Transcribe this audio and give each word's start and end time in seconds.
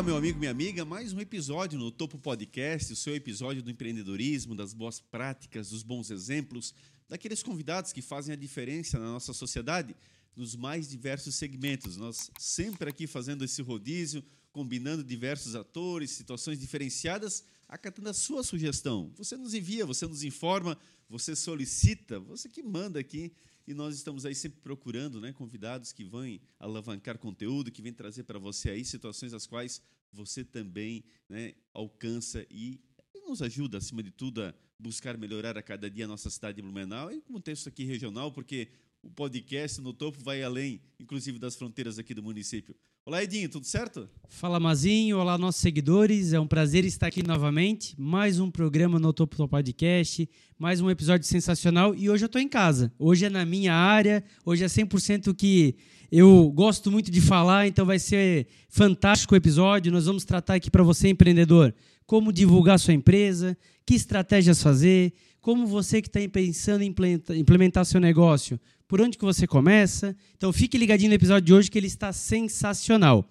Olá, 0.00 0.06
meu 0.06 0.16
amigo, 0.16 0.38
minha 0.38 0.50
amiga. 0.50 0.82
Mais 0.82 1.12
um 1.12 1.20
episódio 1.20 1.78
no 1.78 1.90
Topo 1.90 2.18
Podcast, 2.18 2.90
o 2.90 2.96
seu 2.96 3.14
episódio 3.14 3.62
do 3.62 3.70
empreendedorismo, 3.70 4.54
das 4.54 4.72
boas 4.72 4.98
práticas, 4.98 5.68
dos 5.68 5.82
bons 5.82 6.10
exemplos, 6.10 6.72
daqueles 7.06 7.42
convidados 7.42 7.92
que 7.92 8.00
fazem 8.00 8.32
a 8.32 8.36
diferença 8.36 8.98
na 8.98 9.04
nossa 9.04 9.34
sociedade 9.34 9.94
nos 10.34 10.56
mais 10.56 10.88
diversos 10.88 11.34
segmentos. 11.34 11.98
Nós 11.98 12.30
sempre 12.38 12.88
aqui 12.88 13.06
fazendo 13.06 13.44
esse 13.44 13.60
rodízio, 13.60 14.24
combinando 14.50 15.04
diversos 15.04 15.54
atores, 15.54 16.12
situações 16.12 16.58
diferenciadas, 16.58 17.44
acatando 17.68 18.08
a 18.08 18.14
sua 18.14 18.42
sugestão. 18.42 19.12
Você 19.18 19.36
nos 19.36 19.52
envia, 19.52 19.84
você 19.84 20.06
nos 20.06 20.24
informa, 20.24 20.78
você 21.10 21.36
solicita, 21.36 22.18
você 22.18 22.48
que 22.48 22.62
manda 22.62 22.98
aqui. 22.98 23.34
E 23.70 23.74
nós 23.74 23.94
estamos 23.94 24.26
aí 24.26 24.34
sempre 24.34 24.60
procurando 24.60 25.20
né, 25.20 25.32
convidados 25.32 25.92
que 25.92 26.02
vão 26.02 26.24
alavancar 26.58 27.16
conteúdo, 27.16 27.70
que 27.70 27.80
vêm 27.80 27.92
trazer 27.92 28.24
para 28.24 28.36
você 28.36 28.70
aí 28.70 28.84
situações 28.84 29.32
as 29.32 29.46
quais 29.46 29.80
você 30.12 30.44
também 30.44 31.04
né, 31.28 31.54
alcança 31.72 32.44
e 32.50 32.80
nos 33.28 33.40
ajuda, 33.40 33.78
acima 33.78 34.02
de 34.02 34.10
tudo, 34.10 34.42
a 34.42 34.52
buscar 34.76 35.16
melhorar 35.16 35.56
a 35.56 35.62
cada 35.62 35.88
dia 35.88 36.04
a 36.04 36.08
nossa 36.08 36.28
cidade 36.28 36.56
de 36.56 36.62
Blumenau 36.62 37.12
e 37.12 37.20
contexto 37.20 37.68
aqui 37.68 37.84
regional, 37.84 38.32
porque 38.32 38.72
o 39.02 39.10
podcast 39.10 39.80
no 39.80 39.92
topo 39.92 40.18
vai 40.22 40.42
além, 40.42 40.80
inclusive 40.98 41.38
das 41.38 41.56
fronteiras 41.56 41.98
aqui 41.98 42.12
do 42.14 42.22
município. 42.22 42.74
Olá, 43.06 43.24
Edinho, 43.24 43.48
tudo 43.48 43.64
certo? 43.66 44.08
Fala, 44.28 44.60
Mazinho. 44.60 45.18
Olá, 45.18 45.38
nossos 45.38 45.62
seguidores. 45.62 46.34
É 46.34 46.38
um 46.38 46.46
prazer 46.46 46.84
estar 46.84 47.06
aqui 47.06 47.26
novamente. 47.26 47.94
Mais 47.98 48.38
um 48.38 48.50
programa 48.50 48.98
no 48.98 49.12
Topo 49.12 49.36
do 49.36 49.48
Podcast, 49.48 50.28
mais 50.58 50.82
um 50.82 50.90
episódio 50.90 51.26
sensacional. 51.26 51.94
E 51.94 52.10
hoje 52.10 52.24
eu 52.24 52.26
estou 52.26 52.40
em 52.40 52.48
casa. 52.48 52.92
Hoje 52.98 53.24
é 53.24 53.30
na 53.30 53.44
minha 53.44 53.74
área, 53.74 54.22
hoje 54.44 54.64
é 54.64 54.66
100% 54.66 55.34
que 55.34 55.76
eu 56.12 56.52
gosto 56.52 56.90
muito 56.90 57.10
de 57.10 57.20
falar, 57.22 57.66
então 57.66 57.86
vai 57.86 57.98
ser 57.98 58.46
fantástico 58.68 59.34
o 59.34 59.36
episódio. 59.36 59.90
Nós 59.90 60.04
vamos 60.04 60.24
tratar 60.24 60.54
aqui 60.54 60.70
para 60.70 60.82
você, 60.82 61.08
empreendedor, 61.08 61.74
como 62.04 62.32
divulgar 62.32 62.78
sua 62.78 62.92
empresa, 62.92 63.56
que 63.86 63.94
estratégias 63.94 64.62
fazer, 64.62 65.14
como 65.40 65.66
você 65.66 66.02
que 66.02 66.08
está 66.08 66.20
pensando 66.28 66.82
em 66.82 66.94
implementar 67.36 67.84
seu 67.84 68.00
negócio, 68.00 68.60
por 68.86 69.00
onde 69.00 69.16
que 69.16 69.24
você 69.24 69.46
começa. 69.46 70.16
Então 70.36 70.52
fique 70.52 70.76
ligadinho 70.76 71.08
no 71.08 71.14
episódio 71.14 71.46
de 71.46 71.54
hoje 71.54 71.70
que 71.70 71.78
ele 71.78 71.86
está 71.86 72.12
sensacional. 72.12 73.28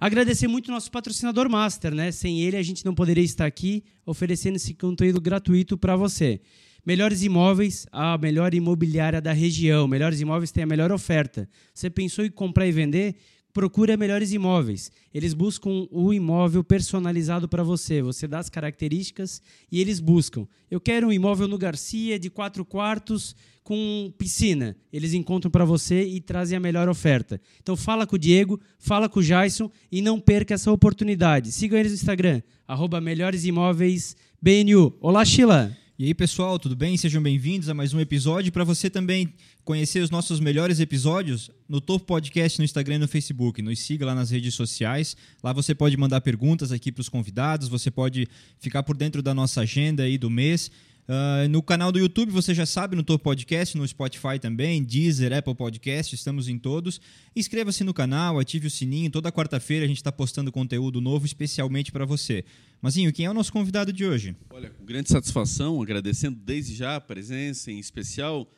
Agradecer 0.00 0.48
muito 0.48 0.68
o 0.68 0.70
nosso 0.72 0.90
patrocinador 0.90 1.48
master, 1.48 1.94
né? 1.94 2.10
Sem 2.10 2.40
ele 2.40 2.56
a 2.56 2.62
gente 2.62 2.84
não 2.84 2.94
poderia 2.94 3.24
estar 3.24 3.46
aqui 3.46 3.84
oferecendo 4.04 4.56
esse 4.56 4.74
conteúdo 4.74 5.20
gratuito 5.20 5.78
para 5.78 5.96
você. 5.96 6.40
Melhores 6.84 7.22
Imóveis, 7.22 7.86
a 7.90 8.18
melhor 8.18 8.52
imobiliária 8.52 9.20
da 9.20 9.32
região. 9.32 9.88
Melhores 9.88 10.20
Imóveis 10.20 10.52
tem 10.52 10.64
a 10.64 10.66
melhor 10.66 10.92
oferta. 10.92 11.48
Você 11.72 11.88
pensou 11.88 12.24
em 12.26 12.30
comprar 12.30 12.66
e 12.66 12.72
vender? 12.72 13.16
Procura 13.54 13.96
melhores 13.96 14.32
imóveis. 14.32 14.90
Eles 15.14 15.32
buscam 15.32 15.86
o 15.92 16.12
imóvel 16.12 16.64
personalizado 16.64 17.48
para 17.48 17.62
você. 17.62 18.02
Você 18.02 18.26
dá 18.26 18.40
as 18.40 18.50
características 18.50 19.40
e 19.70 19.80
eles 19.80 20.00
buscam. 20.00 20.46
Eu 20.68 20.80
quero 20.80 21.06
um 21.06 21.12
imóvel 21.12 21.46
no 21.46 21.56
Garcia 21.56 22.18
de 22.18 22.28
quatro 22.28 22.64
quartos 22.64 23.34
com 23.62 24.12
piscina. 24.18 24.76
Eles 24.92 25.14
encontram 25.14 25.50
para 25.50 25.64
você 25.64 26.02
e 26.02 26.20
trazem 26.20 26.56
a 26.56 26.60
melhor 26.60 26.88
oferta. 26.88 27.40
Então 27.62 27.76
fala 27.76 28.06
com 28.06 28.16
o 28.16 28.18
Diego, 28.18 28.60
fala 28.76 29.08
com 29.08 29.20
o 29.20 29.22
Jason 29.22 29.70
e 29.90 30.02
não 30.02 30.20
perca 30.20 30.54
essa 30.54 30.72
oportunidade. 30.72 31.52
Sigam 31.52 31.78
eles 31.78 31.92
no 31.92 31.96
Instagram, 31.96 32.42
arroba 32.66 33.00
Melhores 33.00 33.44
Imóveis 33.44 34.16
BNU. 34.42 34.98
Olá, 35.00 35.24
Sheila! 35.24 35.83
E 35.96 36.06
aí, 36.06 36.12
pessoal, 36.12 36.58
tudo 36.58 36.74
bem? 36.74 36.96
Sejam 36.96 37.22
bem-vindos 37.22 37.68
a 37.68 37.74
mais 37.74 37.94
um 37.94 38.00
episódio. 38.00 38.50
Para 38.50 38.64
você 38.64 38.90
também 38.90 39.32
conhecer 39.64 40.00
os 40.00 40.10
nossos 40.10 40.40
melhores 40.40 40.80
episódios, 40.80 41.52
no 41.68 41.80
Topo 41.80 42.04
Podcast 42.04 42.58
no 42.58 42.64
Instagram 42.64 42.96
e 42.96 42.98
no 42.98 43.06
Facebook. 43.06 43.62
Nos 43.62 43.78
siga 43.78 44.04
lá 44.04 44.12
nas 44.12 44.28
redes 44.28 44.56
sociais. 44.56 45.16
Lá 45.40 45.52
você 45.52 45.72
pode 45.72 45.96
mandar 45.96 46.20
perguntas 46.20 46.72
aqui 46.72 46.90
para 46.90 47.00
os 47.00 47.08
convidados, 47.08 47.68
você 47.68 47.92
pode 47.92 48.26
ficar 48.58 48.82
por 48.82 48.96
dentro 48.96 49.22
da 49.22 49.32
nossa 49.32 49.60
agenda 49.60 50.02
aí 50.02 50.18
do 50.18 50.28
mês. 50.28 50.68
Uh, 51.06 51.46
no 51.50 51.62
canal 51.62 51.92
do 51.92 51.98
YouTube, 51.98 52.32
você 52.32 52.54
já 52.54 52.64
sabe, 52.64 52.96
no 52.96 53.02
Topo 53.02 53.24
Podcast, 53.24 53.76
no 53.76 53.86
Spotify 53.86 54.38
também, 54.40 54.82
Deezer, 54.82 55.34
Apple 55.34 55.54
Podcast, 55.54 56.14
estamos 56.14 56.48
em 56.48 56.58
todos. 56.58 56.98
Inscreva-se 57.36 57.84
no 57.84 57.92
canal, 57.92 58.38
ative 58.38 58.68
o 58.68 58.70
sininho. 58.70 59.10
Toda 59.10 59.30
quarta-feira 59.30 59.84
a 59.84 59.88
gente 59.88 59.98
está 59.98 60.10
postando 60.10 60.50
conteúdo 60.50 61.02
novo 61.02 61.26
especialmente 61.26 61.92
para 61.92 62.06
você. 62.06 62.44
Mazinho, 62.80 63.12
quem 63.12 63.26
é 63.26 63.30
o 63.30 63.34
nosso 63.34 63.52
convidado 63.52 63.92
de 63.92 64.04
hoje? 64.06 64.34
Olha, 64.50 64.70
com 64.70 64.84
grande 64.84 65.10
satisfação, 65.10 65.80
agradecendo 65.82 66.38
desde 66.42 66.74
já 66.74 66.96
a 66.96 67.00
presença, 67.00 67.70
em 67.70 67.78
especial 67.78 68.48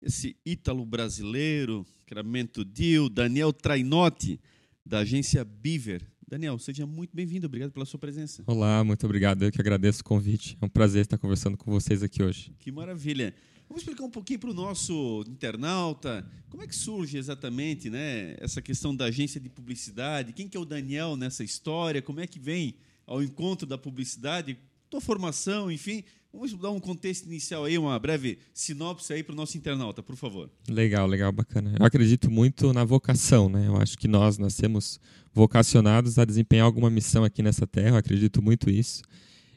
esse 0.00 0.34
ítalo 0.44 0.86
brasileiro, 0.86 1.86
Cramento 2.06 2.64
Dil, 2.64 3.10
Daniel 3.10 3.52
Trainotti, 3.52 4.40
da 4.84 5.00
agência 5.00 5.44
Beaver, 5.44 6.02
Daniel, 6.30 6.56
seja 6.60 6.86
muito 6.86 7.10
bem-vindo. 7.12 7.46
Obrigado 7.48 7.72
pela 7.72 7.84
sua 7.84 7.98
presença. 7.98 8.44
Olá, 8.46 8.84
muito 8.84 9.04
obrigado. 9.04 9.42
Eu 9.42 9.50
que 9.50 9.60
agradeço 9.60 10.00
o 10.00 10.04
convite. 10.04 10.56
É 10.62 10.64
um 10.64 10.68
prazer 10.68 11.02
estar 11.02 11.18
conversando 11.18 11.56
com 11.56 11.68
vocês 11.72 12.04
aqui 12.04 12.22
hoje. 12.22 12.54
Que 12.60 12.70
maravilha. 12.70 13.34
Vamos 13.68 13.82
explicar 13.82 14.04
um 14.04 14.10
pouquinho 14.10 14.38
para 14.38 14.50
o 14.50 14.54
nosso 14.54 15.24
internauta 15.26 16.24
como 16.48 16.62
é 16.62 16.68
que 16.68 16.76
surge 16.76 17.18
exatamente 17.18 17.90
né, 17.90 18.36
essa 18.38 18.62
questão 18.62 18.94
da 18.94 19.06
agência 19.06 19.40
de 19.40 19.48
publicidade. 19.48 20.32
Quem 20.32 20.48
que 20.48 20.56
é 20.56 20.60
o 20.60 20.64
Daniel 20.64 21.16
nessa 21.16 21.42
história? 21.42 22.00
Como 22.00 22.20
é 22.20 22.28
que 22.28 22.38
vem 22.38 22.76
ao 23.08 23.20
encontro 23.20 23.66
da 23.66 23.76
publicidade? 23.76 24.56
Tua 24.88 25.00
formação, 25.00 25.68
enfim. 25.68 26.04
Vamos 26.32 26.54
dar 26.54 26.70
um 26.70 26.78
contexto 26.78 27.26
inicial 27.26 27.64
aí, 27.64 27.76
uma 27.76 27.98
breve 27.98 28.38
sinopse 28.54 29.12
aí 29.12 29.22
para 29.22 29.32
o 29.32 29.36
nosso 29.36 29.58
internauta, 29.58 30.00
por 30.00 30.14
favor. 30.14 30.48
Legal, 30.68 31.06
legal, 31.06 31.32
bacana. 31.32 31.74
Eu 31.78 31.84
acredito 31.84 32.30
muito 32.30 32.72
na 32.72 32.84
vocação, 32.84 33.48
né? 33.48 33.66
Eu 33.66 33.76
acho 33.76 33.98
que 33.98 34.06
nós 34.06 34.38
nascemos 34.38 35.00
vocacionados 35.34 36.18
a 36.18 36.24
desempenhar 36.24 36.66
alguma 36.66 36.88
missão 36.88 37.24
aqui 37.24 37.42
nessa 37.42 37.66
terra, 37.66 37.90
eu 37.90 37.96
acredito 37.96 38.40
muito 38.40 38.70
isso. 38.70 39.02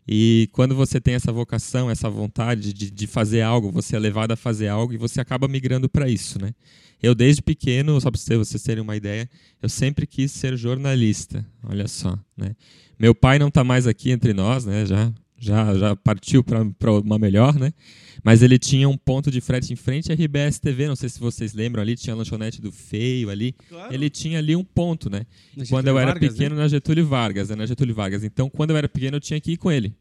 E 0.08 0.50
quando 0.52 0.76
você 0.76 1.00
tem 1.00 1.14
essa 1.14 1.32
vocação, 1.32 1.90
essa 1.90 2.10
vontade 2.10 2.74
de, 2.74 2.90
de 2.90 3.08
fazer 3.08 3.42
algo, 3.42 3.72
você 3.72 3.96
é 3.96 4.00
levado 4.00 4.32
a 4.32 4.36
fazer 4.36 4.68
algo 4.68 4.94
e 4.94 4.98
você 4.98 5.22
acaba 5.22 5.48
migrando 5.48 5.88
para 5.88 6.10
isso, 6.10 6.42
né? 6.42 6.54
Eu, 7.02 7.14
desde 7.14 7.42
pequeno, 7.42 8.00
só 8.02 8.10
para 8.10 8.20
vocês 8.38 8.64
terem 8.64 8.82
uma 8.82 8.96
ideia, 8.96 9.30
eu 9.62 9.70
sempre 9.70 10.08
quis 10.08 10.32
ser 10.32 10.58
jornalista, 10.58 11.46
olha 11.64 11.88
só, 11.88 12.18
né? 12.36 12.56
Meu 12.98 13.14
pai 13.14 13.38
não 13.38 13.50
está 13.50 13.64
mais 13.64 13.86
aqui 13.86 14.12
entre 14.12 14.34
nós, 14.34 14.66
né? 14.66 14.86
Já 14.86 15.14
já, 15.44 15.76
já 15.76 15.96
partiu 15.96 16.44
para 16.44 16.92
uma 17.04 17.20
melhor, 17.20 17.60
né? 17.60 17.74
Mas 18.24 18.42
ele 18.42 18.58
tinha 18.58 18.88
um 18.88 18.98
ponto 18.98 19.30
de 19.30 19.42
frete 19.42 19.74
em 19.74 19.76
frente 19.76 20.12
à 20.12 20.16
RBS 20.16 20.60
TV, 20.60 20.88
não 20.88 20.96
sei 20.96 21.10
se 21.10 21.20
vocês 21.20 21.54
lembram 21.54 21.82
ali, 21.82 21.96
tinha 21.96 22.14
a 22.14 22.18
lanchonete 22.18 22.62
do 22.62 22.72
Feio 22.72 23.30
ali. 23.30 23.54
Claro. 23.68 23.94
Ele 23.94 24.10
tinha 24.10 24.40
ali 24.40 24.56
um 24.56 24.64
ponto, 24.64 25.10
né? 25.10 25.26
quando 25.70 25.88
eu 25.88 26.00
era 26.00 26.14
Vargas, 26.14 26.32
pequeno, 26.32 26.56
né? 26.56 26.62
na 26.62 26.68
Getúlio 26.68 27.06
Vargas, 27.06 27.50
né? 27.50 27.56
na 27.56 27.66
Getúlio 27.66 27.94
Vargas. 27.94 28.24
Então, 28.24 28.50
quando 28.50 28.70
eu 28.70 28.78
era 28.78 28.88
pequeno, 28.88 29.18
eu 29.18 29.22
tinha 29.22 29.40
que 29.42 29.52
ir 29.52 29.58
com 29.58 29.70
ele. 29.70 29.94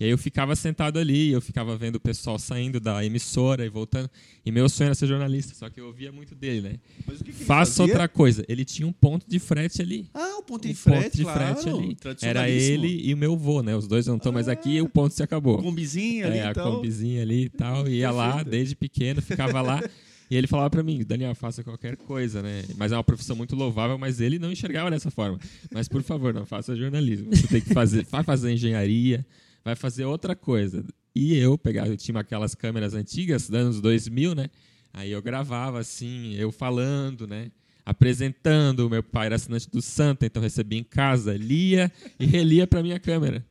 E 0.00 0.04
aí 0.04 0.10
eu 0.10 0.18
ficava 0.18 0.54
sentado 0.54 0.98
ali, 0.98 1.32
eu 1.32 1.40
ficava 1.40 1.76
vendo 1.76 1.96
o 1.96 2.00
pessoal 2.00 2.38
saindo 2.38 2.78
da 2.78 3.04
emissora 3.04 3.66
e 3.66 3.68
voltando. 3.68 4.08
E 4.46 4.52
meu 4.52 4.68
sonho 4.68 4.86
era 4.86 4.94
ser 4.94 5.08
jornalista, 5.08 5.54
só 5.54 5.68
que 5.68 5.80
eu 5.80 5.86
ouvia 5.86 6.12
muito 6.12 6.36
dele, 6.36 6.60
né? 6.60 6.74
Mas 7.04 7.20
o 7.20 7.24
que, 7.24 7.32
que 7.32 7.44
Faça 7.44 7.82
outra 7.82 8.06
coisa. 8.06 8.44
Ele 8.48 8.64
tinha 8.64 8.86
um 8.86 8.92
ponto 8.92 9.28
de 9.28 9.40
frete 9.40 9.82
ali. 9.82 10.08
Ah, 10.14 10.37
ponto 10.48 10.66
de 10.66 10.74
frete, 10.74 11.02
ponto 11.02 11.16
de 11.16 11.22
claro. 11.22 11.40
frete 11.40 11.68
ali. 11.68 11.96
Era 12.22 12.48
ele 12.48 13.06
e 13.06 13.12
o 13.12 13.16
meu 13.16 13.36
vô, 13.36 13.62
né? 13.62 13.76
Os 13.76 13.86
dois 13.86 14.06
não 14.06 14.16
estão 14.16 14.30
ah, 14.30 14.34
mais 14.34 14.48
aqui 14.48 14.76
e 14.76 14.82
o 14.82 14.88
ponto 14.88 15.14
se 15.14 15.22
acabou. 15.22 15.62
Combizinha 15.62 16.26
ali 16.26 16.38
é, 16.38 16.46
a 16.46 16.50
então. 16.50 16.76
combizinha 16.76 17.22
ali 17.22 17.44
e 17.44 17.48
tal. 17.50 17.86
Ia 17.86 18.10
lá 18.10 18.42
desde 18.42 18.74
pequeno, 18.74 19.20
ficava 19.20 19.60
lá. 19.60 19.82
E 20.30 20.36
ele 20.36 20.46
falava 20.46 20.68
para 20.68 20.82
mim, 20.82 21.02
Daniel, 21.06 21.34
faça 21.34 21.64
qualquer 21.64 21.96
coisa, 21.96 22.42
né? 22.42 22.62
Mas 22.76 22.92
é 22.92 22.96
uma 22.96 23.04
profissão 23.04 23.34
muito 23.34 23.56
louvável, 23.56 23.96
mas 23.96 24.20
ele 24.20 24.38
não 24.38 24.52
enxergava 24.52 24.90
dessa 24.90 25.10
forma. 25.10 25.38
Mas 25.72 25.88
por 25.88 26.02
favor, 26.02 26.34
não 26.34 26.44
faça 26.44 26.76
jornalismo. 26.76 27.34
Você 27.34 27.46
tem 27.46 27.60
que 27.62 27.72
fazer, 27.72 28.04
vai 28.04 28.22
fazer 28.22 28.52
engenharia, 28.52 29.24
vai 29.64 29.74
fazer 29.74 30.04
outra 30.04 30.36
coisa. 30.36 30.84
E 31.14 31.34
eu 31.34 31.56
pegava, 31.56 31.88
eu 31.88 31.96
tinha 31.96 32.20
aquelas 32.20 32.54
câmeras 32.54 32.92
antigas, 32.92 33.48
dos 33.48 33.58
anos 33.58 33.80
2000, 33.80 34.34
né? 34.34 34.50
Aí 34.92 35.10
eu 35.10 35.22
gravava 35.22 35.78
assim, 35.78 36.34
eu 36.34 36.52
falando, 36.52 37.26
né? 37.26 37.50
Apresentando, 37.88 38.90
meu 38.90 39.02
pai 39.02 39.28
era 39.28 39.36
assinante 39.36 39.66
do 39.70 39.80
Santa, 39.80 40.26
então 40.26 40.42
recebia 40.42 40.78
em 40.78 40.84
casa, 40.84 41.34
lia 41.34 41.90
e 42.20 42.26
relia 42.26 42.66
para 42.66 42.82
minha 42.82 43.00
câmera. 43.00 43.42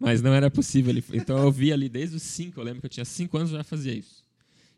Mas 0.00 0.22
não 0.22 0.32
era 0.32 0.50
possível. 0.50 0.94
Então 1.12 1.36
eu 1.36 1.52
via 1.52 1.74
ali 1.74 1.86
desde 1.86 2.16
os 2.16 2.22
cinco, 2.22 2.58
eu 2.58 2.64
lembro 2.64 2.80
que 2.80 2.86
eu 2.86 2.90
tinha 2.90 3.04
cinco 3.04 3.36
anos 3.36 3.50
já 3.50 3.62
fazia 3.62 3.92
isso. 3.92 4.24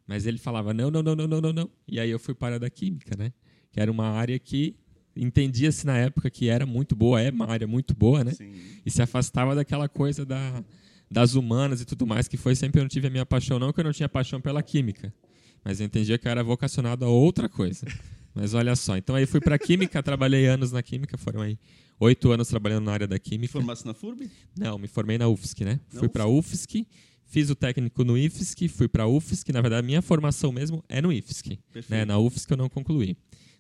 Mas 0.05 0.27
ele 0.27 0.37
falava 0.37 0.75
não, 0.75 0.91
não, 0.91 1.01
não, 1.01 1.15
não, 1.15 1.29
não, 1.29 1.41
não, 1.41 1.53
não. 1.53 1.71
E 1.87 2.01
aí 2.01 2.11
eu 2.11 2.19
fui 2.19 2.35
para 2.35 2.57
a 2.57 2.59
da 2.59 2.69
química, 2.69 3.17
né? 3.17 3.33
Que 3.71 3.79
era 3.79 3.89
uma 3.89 4.09
área 4.09 4.37
que 4.37 4.75
entendia-se 5.15 5.87
na 5.87 5.97
época 5.97 6.29
que 6.29 6.49
era 6.49 6.67
muito 6.67 6.97
boa, 6.97 7.23
é 7.23 7.31
uma 7.31 7.47
área 7.49 7.69
muito 7.69 7.95
boa, 7.95 8.25
né? 8.25 8.33
Sim. 8.33 8.53
E 8.85 8.91
se 8.91 9.01
afastava 9.01 9.55
daquela 9.55 9.89
coisa 9.89 10.27
da, 10.27 10.65
das 11.09 11.37
humanas 11.37 11.81
e 11.81 11.85
tudo 11.85 12.05
mais, 12.05 12.27
que 12.27 12.37
foi 12.37 12.57
sempre 12.57 12.81
eu 12.81 12.83
não 12.83 12.89
tive 12.89 13.07
a 13.07 13.11
minha 13.11 13.25
paixão, 13.25 13.61
não 13.61 13.73
que 13.73 13.79
eu 13.79 13.85
não 13.85 13.93
tinha 13.93 14.09
paixão 14.09 14.41
pela 14.41 14.61
química, 14.61 15.15
mas 15.65 15.79
eu 15.79 15.87
entendia 15.87 16.19
que 16.19 16.27
eu 16.27 16.33
era 16.33 16.43
vocacionado 16.43 17.05
a 17.05 17.09
outra 17.09 17.49
coisa. 17.49 17.87
Mas 18.39 18.55
olha 18.55 18.77
só, 18.77 18.97
então 18.97 19.17
aí 19.17 19.27
fui 19.27 19.41
para 19.41 19.59
química, 19.59 20.01
trabalhei 20.01 20.47
anos 20.47 20.71
na 20.71 20.81
química, 20.81 21.19
foram 21.19 21.41
aí 21.41 21.59
oito 21.99 22.31
anos 22.31 22.47
trabalhando 22.47 22.85
na 22.85 22.93
área 22.93 23.07
da 23.09 23.19
química. 23.19 23.53
Formasse 23.53 23.85
na 23.85 23.93
FURB? 23.93 24.31
Não, 24.57 24.79
me 24.79 24.87
formei 24.87 25.19
na 25.19 25.27
UFSC, 25.27 25.65
né? 25.65 25.81
Na 25.93 25.99
fui 25.99 26.09
para 26.09 26.25
UFSC, 26.25 26.87
fiz 27.27 27.51
o 27.51 27.57
técnico 27.57 28.05
no 28.05 28.17
IFSC, 28.17 28.69
fui 28.69 28.87
para 28.87 29.09
UFSC, 29.09 29.51
na 29.51 29.61
verdade 29.61 29.81
a 29.81 29.87
minha 29.87 30.01
formação 30.01 30.53
mesmo 30.53 30.85
é 30.89 31.03
no 31.03 31.13
IFSC, 31.13 31.59
né? 31.89 32.05
Na 32.05 32.17
UFSC 32.17 32.53
eu 32.53 32.57
não 32.57 32.69
concluí. 32.69 33.17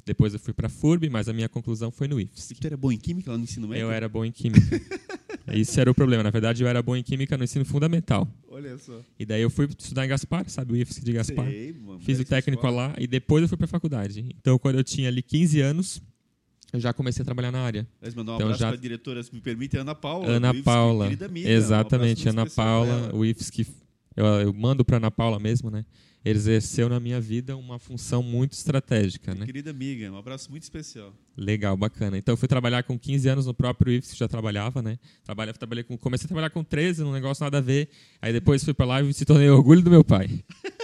Depois 0.07 0.33
eu 0.33 0.39
fui 0.39 0.55
para 0.55 0.69
a 0.69 0.71
FURB, 0.71 1.11
mas 1.11 1.29
a 1.29 1.33
minha 1.33 1.49
conclusão 1.49 1.91
foi 1.91 2.07
no 2.07 2.21
E 2.21 2.23
IFSC. 2.23 2.55
tu 2.55 2.67
era 2.69 2.77
bom 2.77 2.93
em 2.93 2.97
química 2.99 3.33
lá 3.33 3.37
no 3.37 3.43
ensino 3.43 3.67
médio? 3.67 3.83
Eu 3.83 3.91
era 3.91 4.09
bom 4.09 4.25
em 4.25 4.31
química. 4.31 4.61
Isso 5.55 5.81
era 5.81 5.91
o 5.91 5.95
problema. 5.95 6.23
Na 6.23 6.31
verdade, 6.31 6.63
eu 6.63 6.69
era 6.69 6.83
bom 6.83 6.97
em 6.97 7.03
química 7.03 7.37
no 7.37 7.45
ensino 7.45 7.65
fundamental. 7.65 8.27
Olha 8.51 8.77
só. 8.79 9.01
E 9.19 9.25
daí 9.25 9.43
eu 9.43 9.51
fui 9.51 9.67
estudar 9.67 10.05
em 10.05 10.09
Gaspar, 10.09 10.49
sabe 10.49 10.73
o 10.73 10.77
IFSC 10.77 11.05
de 11.05 11.13
Gaspar? 11.13 11.47
Sei, 11.47 11.73
mano, 11.73 12.01
Fiz 12.01 12.19
o 12.19 12.25
técnico 12.25 12.61
escola. 12.67 12.89
lá 12.89 12.95
e 12.99 13.07
depois 13.07 13.43
eu 13.43 13.49
fui 13.49 13.57
para 13.57 13.65
a 13.67 13.69
faculdade. 13.69 14.25
Então, 14.39 14.59
quando 14.59 14.77
eu 14.79 14.85
tinha 14.85 15.09
ali 15.09 15.23
15 15.23 15.61
anos, 15.61 16.03
eu 16.73 16.81
já 16.81 16.93
comecei 16.93 17.23
a 17.23 17.25
trabalhar 17.25 17.51
na 17.53 17.61
área. 17.61 17.87
Mas 18.01 18.15
mandar 18.15 18.33
um 18.33 18.35
Então 18.37 18.47
abraço 18.49 18.61
já- 18.61 18.67
para 18.69 18.77
a 18.77 18.81
diretora, 18.81 19.23
se 19.23 19.35
me 19.35 19.41
permite, 19.41 19.77
Ana 19.79 19.95
Paula. 19.95 20.29
Ana 20.29 20.49
IFSC, 20.51 20.63
Paula. 20.65 21.07
amiga. 21.07 21.49
Um 21.49 21.53
Exatamente, 21.53 22.29
abraço 22.29 22.41
Ana 22.41 22.51
Paula, 22.51 23.15
o 23.15 23.25
IFSC, 23.25 23.67
eu, 24.17 24.25
eu 24.27 24.53
mando 24.53 24.85
para 24.85 24.97
Ana 24.99 25.11
Paula 25.11 25.39
mesmo, 25.39 25.71
né? 25.71 25.85
Ele 26.25 26.39
exerceu 26.39 26.89
na 26.89 26.99
minha 26.99 27.21
vida 27.21 27.57
uma 27.57 27.79
função 27.79 28.23
muito 28.23 28.53
estratégica, 28.53 29.35
né? 29.35 29.47
Querida 29.47 29.71
amiga, 29.71 30.11
um 30.11 30.17
abraço 30.17 30.51
muito 30.51 30.65
especial. 30.65 31.15
Legal, 31.37 31.77
bacana. 31.77 32.19
Então 32.19 32.33
eu 32.33 32.37
fui 32.37 32.49
trabalhar 32.49 32.83
com 32.83 32.99
15 32.99 33.29
anos 33.29 33.47
no 33.47 33.55
próprio 33.55 33.93
IFSC, 33.93 34.17
já 34.17 34.29
trabalhava, 34.29 34.83
né? 34.83 34.99
Trabalhei, 35.25 35.55
trabalhei 35.55 35.85
com, 35.85 35.97
comecei 35.97 36.27
a 36.27 36.29
trabalhar 36.29 36.51
com 36.51 36.65
13, 36.65 37.03
num 37.03 37.13
negócio 37.13 37.45
nada 37.45 37.59
a 37.59 37.61
ver. 37.61 37.89
Aí 38.21 38.33
depois 38.33 38.65
fui 38.65 38.75
para 38.75 38.87
lá 38.87 39.03
e 39.03 39.15
se 39.15 39.25
tornei 39.25 39.49
orgulho 39.49 39.81
do 39.81 39.91
meu 39.91 40.03
pai. 40.03 40.45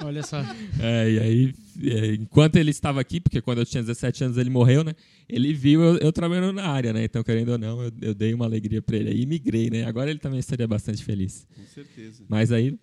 Olha 0.00 0.22
só. 0.22 0.40
É, 0.80 1.10
e 1.10 1.18
aí, 1.18 1.54
é, 1.82 2.14
enquanto 2.14 2.56
ele 2.56 2.70
estava 2.70 3.00
aqui, 3.00 3.20
porque 3.20 3.40
quando 3.40 3.58
eu 3.58 3.66
tinha 3.66 3.82
17 3.82 4.24
anos 4.24 4.36
ele 4.36 4.50
morreu, 4.50 4.84
né? 4.84 4.94
Ele 5.28 5.52
viu 5.52 5.82
eu, 5.82 5.98
eu 5.98 6.12
trabalhando 6.12 6.52
na 6.52 6.68
área, 6.68 6.92
né? 6.92 7.04
Então, 7.04 7.22
querendo 7.22 7.50
ou 7.50 7.58
não, 7.58 7.82
eu, 7.82 7.92
eu 8.00 8.14
dei 8.14 8.32
uma 8.32 8.44
alegria 8.44 8.80
para 8.80 8.96
ele. 8.96 9.10
Aí 9.10 9.26
migrei, 9.26 9.70
né? 9.70 9.84
Agora 9.84 10.10
ele 10.10 10.18
também 10.18 10.38
estaria 10.38 10.66
bastante 10.66 11.04
feliz. 11.04 11.46
Com 11.54 11.66
certeza. 11.66 12.24
Mas 12.28 12.52
aí, 12.52 12.78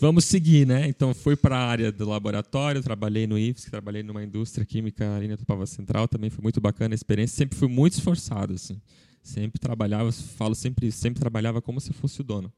vamos 0.00 0.24
seguir, 0.24 0.66
né? 0.66 0.86
Então, 0.88 1.14
fui 1.14 1.36
para 1.36 1.56
a 1.56 1.66
área 1.66 1.92
do 1.92 2.08
laboratório, 2.08 2.82
trabalhei 2.82 3.26
no 3.26 3.38
IFSC, 3.38 3.70
trabalhei 3.70 4.02
numa 4.02 4.22
indústria 4.22 4.64
química 4.64 5.16
ali 5.16 5.28
na 5.28 5.36
Tupava 5.36 5.66
Central, 5.66 6.08
também 6.08 6.30
foi 6.30 6.42
muito 6.42 6.60
bacana 6.60 6.94
a 6.94 6.96
experiência. 6.96 7.36
Sempre 7.36 7.58
fui 7.58 7.68
muito 7.68 7.94
esforçado, 7.94 8.54
assim. 8.54 8.80
Sempre 9.22 9.58
trabalhava, 9.58 10.12
falo 10.12 10.54
sempre 10.54 10.92
sempre 10.92 11.18
trabalhava 11.18 11.62
como 11.62 11.80
se 11.80 11.92
fosse 11.92 12.20
o 12.20 12.24
dono. 12.24 12.52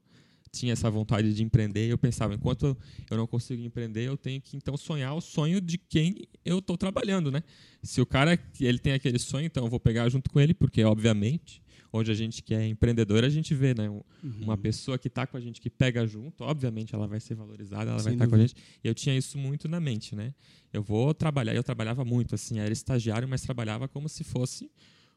Tinha 0.51 0.73
essa 0.73 0.89
vontade 0.89 1.33
de 1.33 1.43
empreender 1.43 1.89
eu 1.89 1.97
pensava, 1.97 2.33
enquanto 2.33 2.75
eu 3.09 3.17
não 3.17 3.27
consigo 3.27 3.61
empreender, 3.61 4.07
eu 4.07 4.17
tenho 4.17 4.41
que 4.41 4.57
então 4.57 4.75
sonhar 4.75 5.13
o 5.13 5.21
sonho 5.21 5.61
de 5.61 5.77
quem 5.77 6.27
eu 6.43 6.59
estou 6.59 6.77
trabalhando, 6.77 7.31
né? 7.31 7.43
Se 7.81 8.01
o 8.01 8.05
cara 8.05 8.37
ele 8.59 8.79
tem 8.79 8.93
aquele 8.93 9.19
sonho, 9.19 9.45
então 9.45 9.65
eu 9.65 9.69
vou 9.69 9.79
pegar 9.79 10.09
junto 10.09 10.29
com 10.29 10.39
ele, 10.39 10.53
porque 10.53 10.83
obviamente 10.83 11.61
hoje 11.91 12.11
a 12.11 12.15
gente 12.15 12.41
que 12.43 12.53
é 12.53 12.67
empreendedor 12.67 13.23
a 13.23 13.29
gente 13.29 13.53
vê, 13.55 13.73
né? 13.73 13.89
Um- 13.89 14.01
Uma 14.43 14.57
pessoa 14.57 14.97
que 14.97 15.07
está 15.07 15.25
com 15.27 15.37
a 15.37 15.39
gente 15.39 15.59
que 15.61 15.69
pega 15.69 16.05
junto, 16.05 16.43
obviamente 16.43 16.93
ela 16.95 17.07
vai 17.07 17.19
ser 17.19 17.35
valorizada, 17.35 17.91
ela 17.91 18.01
vai 18.01 18.03
Sem 18.03 18.13
estar 18.13 18.27
com 18.27 18.35
a 18.35 18.39
gente. 18.39 18.55
E 18.83 18.87
eu 18.87 18.93
tinha 18.95 19.17
isso 19.17 19.37
muito 19.37 19.67
na 19.67 19.79
mente, 19.79 20.15
né? 20.15 20.33
Eu 20.73 20.81
vou 20.83 21.13
trabalhar, 21.13 21.55
eu 21.55 21.63
trabalhava 21.63 22.03
muito 22.05 22.35
assim, 22.35 22.59
era 22.59 22.71
estagiário, 22.71 23.27
mas 23.27 23.41
trabalhava 23.41 23.87
como 23.87 24.07
se 24.09 24.23
fosse 24.23 24.69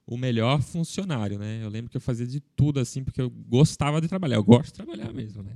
o 0.06 0.16
melhor 0.16 0.60
funcionário, 0.62 1.38
né? 1.38 1.60
Eu 1.62 1.68
lembro 1.68 1.90
que 1.90 1.96
eu 1.96 2.00
fazia 2.00 2.26
de 2.26 2.40
tudo 2.40 2.80
assim, 2.80 3.04
porque 3.04 3.20
eu 3.20 3.30
gostava 3.30 4.00
de 4.00 4.08
trabalhar, 4.08 4.36
eu 4.36 4.44
gosto 4.44 4.66
de 4.66 4.72
trabalhar 4.74 5.12
mesmo, 5.12 5.42
né? 5.42 5.52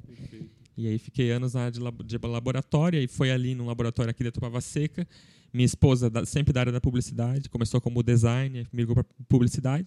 E 0.76 0.86
aí 0.88 0.98
fiquei 0.98 1.30
anos 1.30 1.54
na 1.54 1.60
área 1.62 1.72
de, 1.72 1.80
de 2.04 2.18
laboratório, 2.26 3.00
e 3.00 3.06
foi 3.08 3.30
ali 3.30 3.54
no 3.54 3.64
laboratório 3.66 4.10
aqui 4.10 4.22
da 4.24 4.30
Tupava 4.32 4.60
Seca. 4.60 5.06
Minha 5.52 5.66
esposa, 5.66 6.10
sempre 6.26 6.52
da 6.52 6.60
área 6.60 6.72
da 6.72 6.80
publicidade, 6.80 7.48
começou 7.48 7.80
como 7.80 8.02
designer, 8.02 8.66
migrou 8.72 8.96
para 8.96 9.04
publicidade. 9.28 9.86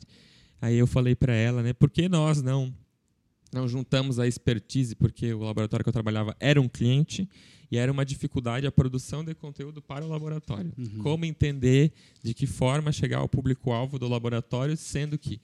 Aí 0.62 0.78
eu 0.78 0.88
falei 0.88 1.16
para 1.16 1.34
ela, 1.34 1.62
né, 1.62 1.74
por 1.74 1.90
que 1.90 2.10
nós 2.10 2.42
não 2.42 2.74
não 3.54 3.66
juntamos 3.68 4.20
a 4.20 4.28
expertise, 4.28 4.94
porque 4.94 5.34
o 5.34 5.40
laboratório 5.40 5.84
que 5.84 5.88
eu 5.88 5.94
trabalhava 5.94 6.36
era 6.38 6.60
um 6.60 6.68
cliente 6.68 7.30
e 7.72 7.78
era 7.78 7.92
uma 7.92 8.06
dificuldade 8.06 8.68
a 8.68 8.72
produção 8.72 9.24
de 9.24 9.34
conteúdo 9.34 9.82
para 9.82 10.06
o 10.06 10.10
laboratório. 10.10 10.72
Como 11.02 11.26
entender 11.26 11.94
de 12.22 12.34
que 12.34 12.46
forma 12.46 12.92
chegar 12.92 13.20
ao 13.20 13.30
público-alvo 13.30 13.98
do 13.98 14.08
laboratório, 14.08 14.76
sendo 14.76 15.18
que 15.18 15.40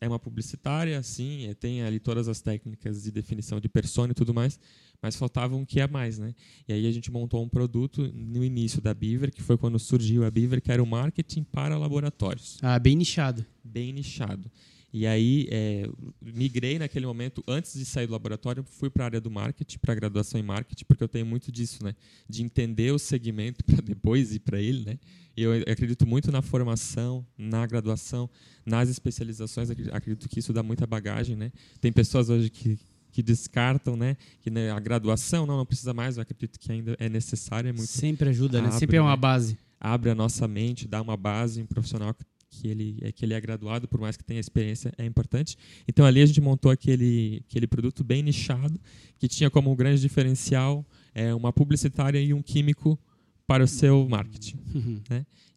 é 0.00 0.08
uma 0.08 0.18
publicitária, 0.18 1.02
sim, 1.02 1.46
é, 1.46 1.54
tem 1.54 1.82
ali 1.82 2.00
todas 2.00 2.28
as 2.28 2.40
técnicas 2.40 3.02
de 3.02 3.10
definição 3.10 3.60
de 3.60 3.68
persona 3.68 4.12
e 4.12 4.14
tudo 4.14 4.32
mais, 4.32 4.58
mas 5.04 5.16
faltava 5.16 5.54
um 5.54 5.66
que 5.66 5.80
a 5.80 5.86
mais, 5.86 6.18
né? 6.18 6.34
E 6.66 6.72
aí 6.72 6.86
a 6.86 6.90
gente 6.90 7.10
montou 7.12 7.44
um 7.44 7.48
produto 7.48 8.10
no 8.14 8.42
início 8.42 8.80
da 8.80 8.94
Beaver, 8.94 9.30
que 9.30 9.42
foi 9.42 9.58
quando 9.58 9.78
surgiu 9.78 10.24
a 10.24 10.30
Beaver, 10.30 10.62
que 10.62 10.72
era 10.72 10.82
o 10.82 10.86
marketing 10.86 11.42
para 11.44 11.76
laboratórios 11.76 12.56
Ah, 12.62 12.78
bem 12.78 12.96
nichado. 12.96 13.44
bem 13.62 13.92
nichado. 13.92 14.50
E 14.96 15.06
aí, 15.08 15.48
é, 15.50 15.88
migrei 16.22 16.78
naquele 16.78 17.04
momento, 17.04 17.42
antes 17.48 17.74
de 17.74 17.84
sair 17.84 18.06
do 18.06 18.12
laboratório, 18.12 18.62
fui 18.64 18.88
para 18.88 19.02
a 19.04 19.06
área 19.06 19.20
do 19.20 19.28
marketing, 19.30 19.76
para 19.80 19.92
a 19.92 19.94
graduação 19.96 20.38
em 20.38 20.42
marketing, 20.44 20.84
porque 20.86 21.02
eu 21.02 21.08
tenho 21.08 21.26
muito 21.26 21.50
disso, 21.50 21.82
né? 21.84 21.94
De 22.28 22.42
entender 22.44 22.92
o 22.92 22.98
segmento 22.98 23.62
para 23.66 23.82
depois 23.82 24.32
ir 24.34 24.38
para 24.38 24.60
ele, 24.60 24.84
né? 24.86 24.98
E 25.36 25.42
eu 25.42 25.52
acredito 25.70 26.06
muito 26.06 26.30
na 26.30 26.40
formação, 26.40 27.26
na 27.36 27.66
graduação, 27.66 28.30
nas 28.64 28.88
especializações. 28.88 29.68
acre- 29.68 29.90
Acredito 29.92 30.28
que 30.28 30.38
isso 30.38 30.52
dá 30.52 30.62
muita 30.62 30.86
bagagem, 30.86 31.34
né? 31.36 31.50
Tem 31.80 31.92
pessoas 31.92 32.30
hoje 32.30 32.48
que 32.48 32.78
que 33.14 33.22
descartam, 33.22 33.96
né? 33.96 34.16
Que 34.40 34.50
né, 34.50 34.72
a 34.72 34.80
graduação 34.80 35.46
não, 35.46 35.56
não 35.56 35.64
precisa 35.64 35.94
mais. 35.94 36.16
Eu 36.16 36.22
acredito 36.22 36.58
que 36.58 36.72
ainda 36.72 36.96
é 36.98 37.08
necessário, 37.08 37.68
é 37.68 37.72
muito 37.72 37.86
Sempre 37.86 38.28
ajuda, 38.28 38.60
né? 38.60 38.66
Abre, 38.66 38.78
Sempre 38.80 38.96
é 38.96 39.00
uma 39.00 39.10
né? 39.12 39.16
base. 39.16 39.56
abre 39.80 40.10
a 40.10 40.14
nossa 40.16 40.48
mente, 40.48 40.88
dá 40.88 41.00
uma 41.00 41.16
base 41.16 41.62
um 41.62 41.66
profissional 41.66 42.12
que- 42.12 42.24
ele 42.68 42.98
é 43.02 43.10
que 43.12 43.24
ele 43.24 43.34
é 43.34 43.40
graduado, 43.40 43.86
por 43.88 44.00
mais 44.00 44.16
que 44.16 44.22
tenha 44.24 44.38
experiência, 44.40 44.92
é 44.98 45.04
importante. 45.04 45.56
Então 45.88 46.04
ali 46.04 46.20
a 46.22 46.26
gente 46.26 46.40
montou 46.40 46.70
aquele 46.72 47.42
aquele 47.48 47.66
produto 47.68 48.02
bem 48.04 48.22
nichado 48.22 48.80
que 49.18 49.26
tinha 49.28 49.48
como 49.50 49.74
grande 49.76 50.00
diferencial 50.00 50.84
é 51.14 51.32
uma 51.34 51.52
publicitária 51.52 52.20
e 52.20 52.32
um 52.34 52.42
químico 52.42 52.98
para 53.46 53.62
o 53.64 53.68
seu 53.68 54.08
marketing. 54.08 54.56
Uhum. 54.74 55.00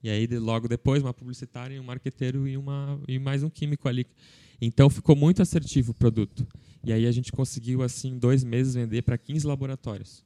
E 0.04 0.10
aí 0.10 0.28
de- 0.28 0.38
logo 0.40 0.68
depois 0.68 1.02
uma 1.04 1.14
publicitária 1.14 1.80
um 1.82 1.84
marqueteiro 1.84 2.48
e 2.48 2.56
uma 2.58 3.00
e 3.08 3.18
mais 3.20 3.42
um 3.44 3.50
químico 3.50 3.88
ali. 3.88 4.06
Então 4.62 4.90
ficou 4.90 5.16
muito 5.16 5.42
assertivo 5.42 5.92
o 5.92 5.94
produto. 5.96 6.46
E 6.84 6.94
aí 6.94 7.06
a 7.06 7.12
gente 7.12 7.32
conseguiu 7.32 7.82
assim 7.82 8.10
em 8.12 8.18
dois 8.18 8.44
meses 8.44 8.76
vender 8.76 9.02
para 9.02 9.18
15 9.18 9.46
laboratórios. 9.46 10.24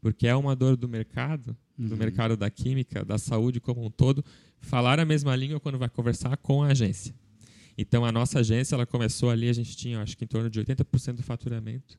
Porque 0.00 0.26
é 0.26 0.34
uma 0.36 0.54
dor 0.54 0.76
do 0.76 0.88
mercado, 0.88 1.56
do 1.78 1.92
Uhum. 1.92 1.96
mercado 1.98 2.36
da 2.36 2.50
química, 2.50 3.04
da 3.04 3.16
saúde 3.18 3.60
como 3.60 3.84
um 3.84 3.90
todo, 3.90 4.24
falar 4.60 5.00
a 5.00 5.04
mesma 5.04 5.34
língua 5.34 5.58
quando 5.58 5.78
vai 5.78 5.88
conversar 5.88 6.36
com 6.36 6.62
a 6.62 6.68
agência. 6.68 7.14
Então 7.76 8.04
a 8.04 8.12
nossa 8.12 8.40
agência 8.40 8.74
ela 8.74 8.86
começou 8.86 9.30
ali, 9.30 9.48
a 9.48 9.52
gente 9.52 9.76
tinha 9.76 10.00
acho 10.00 10.16
que 10.16 10.24
em 10.24 10.28
torno 10.28 10.48
de 10.50 10.60
80% 10.60 11.14
do 11.14 11.22
faturamento 11.22 11.98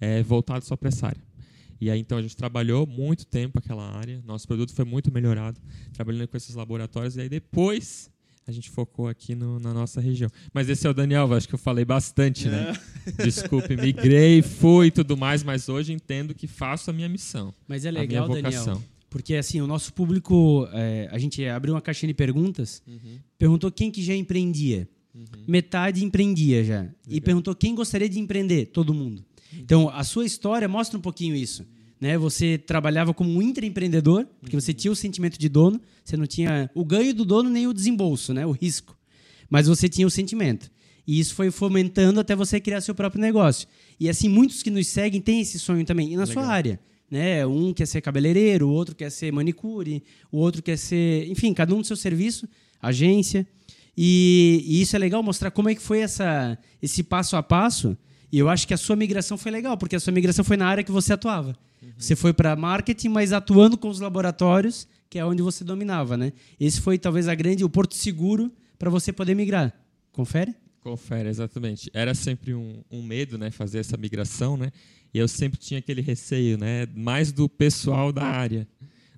é, 0.00 0.22
voltado 0.22 0.64
só 0.64 0.76
para 0.76 0.88
essa 0.88 1.06
área. 1.06 1.22
E 1.80 1.90
aí 1.90 1.98
então 2.00 2.18
a 2.18 2.22
gente 2.22 2.36
trabalhou 2.36 2.86
muito 2.86 3.24
tempo 3.26 3.58
aquela 3.58 3.88
área, 3.96 4.20
nosso 4.26 4.46
produto 4.46 4.74
foi 4.74 4.84
muito 4.84 5.12
melhorado, 5.12 5.60
trabalhando 5.92 6.28
com 6.28 6.36
esses 6.36 6.54
laboratórios, 6.54 7.16
e 7.16 7.20
aí 7.22 7.28
depois 7.28 8.10
a 8.46 8.52
gente 8.52 8.68
focou 8.70 9.08
aqui 9.08 9.34
no- 9.34 9.58
na 9.58 9.72
nossa 9.72 10.00
região. 10.00 10.30
Mas 10.52 10.68
esse 10.68 10.86
é 10.86 10.90
o 10.90 10.94
Daniel, 10.94 11.32
acho 11.34 11.48
que 11.48 11.54
eu 11.54 11.58
falei 11.58 11.84
bastante, 11.84 12.48
né? 12.48 12.72
Desculpe, 13.22 13.76
migrei, 13.76 14.42
fui 14.42 14.88
e 14.88 14.90
tudo 14.90 15.16
mais, 15.16 15.42
mas 15.42 15.68
hoje 15.68 15.92
entendo 15.92 16.34
que 16.34 16.46
faço 16.46 16.90
a 16.90 16.92
minha 16.92 17.08
missão, 17.08 17.52
Mas 17.68 17.84
é 17.84 17.88
a 17.88 17.92
minha 17.92 18.02
legal, 18.02 18.26
vocação. 18.28 18.64
Daniel. 18.74 18.82
Porque 19.10 19.34
assim, 19.36 19.60
o 19.60 19.66
nosso 19.66 19.92
público, 19.94 20.68
é, 20.72 21.08
a 21.12 21.18
gente 21.18 21.44
abriu 21.46 21.74
uma 21.74 21.80
caixinha 21.80 22.08
de 22.08 22.14
perguntas, 22.14 22.82
Uhum. 22.86 23.18
perguntou 23.38 23.70
quem 23.70 23.90
que 23.90 24.02
já 24.02 24.14
empreendia. 24.14 24.88
Metade 25.46 26.04
empreendia 26.04 26.64
já. 26.64 26.86
E 27.08 27.20
perguntou 27.20 27.54
quem 27.54 27.74
gostaria 27.74 28.08
de 28.08 28.18
empreender. 28.18 28.66
Todo 28.66 28.92
mundo. 28.92 29.24
Então, 29.52 29.88
a 29.88 30.02
sua 30.02 30.24
história 30.26 30.66
mostra 30.68 30.98
um 30.98 31.00
pouquinho 31.00 31.36
isso. 31.36 31.64
Né? 32.04 32.18
Você 32.18 32.58
trabalhava 32.58 33.14
como 33.14 33.30
um 33.30 33.40
intraempreendedor, 33.40 34.26
porque 34.38 34.54
você 34.54 34.74
tinha 34.74 34.92
o 34.92 34.94
sentimento 34.94 35.38
de 35.38 35.48
dono, 35.48 35.80
você 36.04 36.18
não 36.18 36.26
tinha 36.26 36.70
o 36.74 36.84
ganho 36.84 37.14
do 37.14 37.24
dono 37.24 37.48
nem 37.48 37.66
o 37.66 37.72
desembolso, 37.72 38.34
né? 38.34 38.44
o 38.44 38.50
risco. 38.50 38.94
Mas 39.48 39.68
você 39.68 39.88
tinha 39.88 40.06
o 40.06 40.10
sentimento. 40.10 40.70
E 41.06 41.18
isso 41.18 41.34
foi 41.34 41.50
fomentando 41.50 42.20
até 42.20 42.36
você 42.36 42.60
criar 42.60 42.82
seu 42.82 42.94
próprio 42.94 43.22
negócio. 43.22 43.66
E 43.98 44.06
assim, 44.06 44.28
muitos 44.28 44.62
que 44.62 44.70
nos 44.70 44.86
seguem 44.86 45.18
têm 45.18 45.40
esse 45.40 45.58
sonho 45.58 45.82
também. 45.86 46.12
E 46.12 46.16
na 46.16 46.26
sua 46.26 46.46
área. 46.46 46.78
Né? 47.10 47.46
Um 47.46 47.72
quer 47.72 47.86
ser 47.86 48.02
cabeleireiro, 48.02 48.68
o 48.68 48.70
outro 48.70 48.94
quer 48.94 49.08
ser 49.08 49.32
manicure, 49.32 50.02
o 50.30 50.36
outro 50.36 50.62
quer 50.62 50.76
ser. 50.76 51.26
Enfim, 51.30 51.54
cada 51.54 51.74
um 51.74 51.80
do 51.80 51.86
seu 51.86 51.96
serviço, 51.96 52.46
agência. 52.82 53.46
E, 53.96 54.62
e 54.66 54.82
isso 54.82 54.94
é 54.94 54.98
legal 54.98 55.22
mostrar 55.22 55.50
como 55.50 55.70
é 55.70 55.74
que 55.74 55.80
foi 55.80 56.00
essa, 56.00 56.58
esse 56.82 57.02
passo 57.02 57.34
a 57.34 57.42
passo. 57.42 57.96
E 58.34 58.38
eu 58.40 58.48
acho 58.48 58.66
que 58.66 58.74
a 58.74 58.76
sua 58.76 58.96
migração 58.96 59.38
foi 59.38 59.52
legal, 59.52 59.78
porque 59.78 59.94
a 59.94 60.00
sua 60.00 60.12
migração 60.12 60.44
foi 60.44 60.56
na 60.56 60.66
área 60.66 60.82
que 60.82 60.90
você 60.90 61.12
atuava. 61.12 61.56
Você 61.96 62.16
foi 62.16 62.32
para 62.32 62.56
marketing, 62.56 63.08
mas 63.08 63.32
atuando 63.32 63.78
com 63.78 63.88
os 63.88 64.00
laboratórios, 64.00 64.88
que 65.08 65.20
é 65.20 65.24
onde 65.24 65.40
você 65.40 65.62
dominava, 65.62 66.16
né? 66.16 66.32
Esse 66.58 66.80
foi 66.80 66.98
talvez 66.98 67.28
a 67.28 67.34
grande, 67.36 67.62
o 67.62 67.70
porto 67.70 67.94
seguro 67.94 68.50
para 68.76 68.90
você 68.90 69.12
poder 69.12 69.36
migrar. 69.36 69.72
Confere? 70.10 70.52
Confere, 70.80 71.28
exatamente. 71.28 71.88
Era 71.94 72.12
sempre 72.12 72.52
um, 72.52 72.82
um 72.90 73.04
medo, 73.04 73.38
né, 73.38 73.52
fazer 73.52 73.78
essa 73.78 73.96
migração, 73.96 74.56
né? 74.56 74.72
E 75.14 75.18
eu 75.20 75.28
sempre 75.28 75.56
tinha 75.56 75.78
aquele 75.78 76.00
receio, 76.00 76.58
né, 76.58 76.88
mais 76.92 77.30
do 77.30 77.48
pessoal 77.48 78.12
da 78.12 78.24
área, 78.24 78.66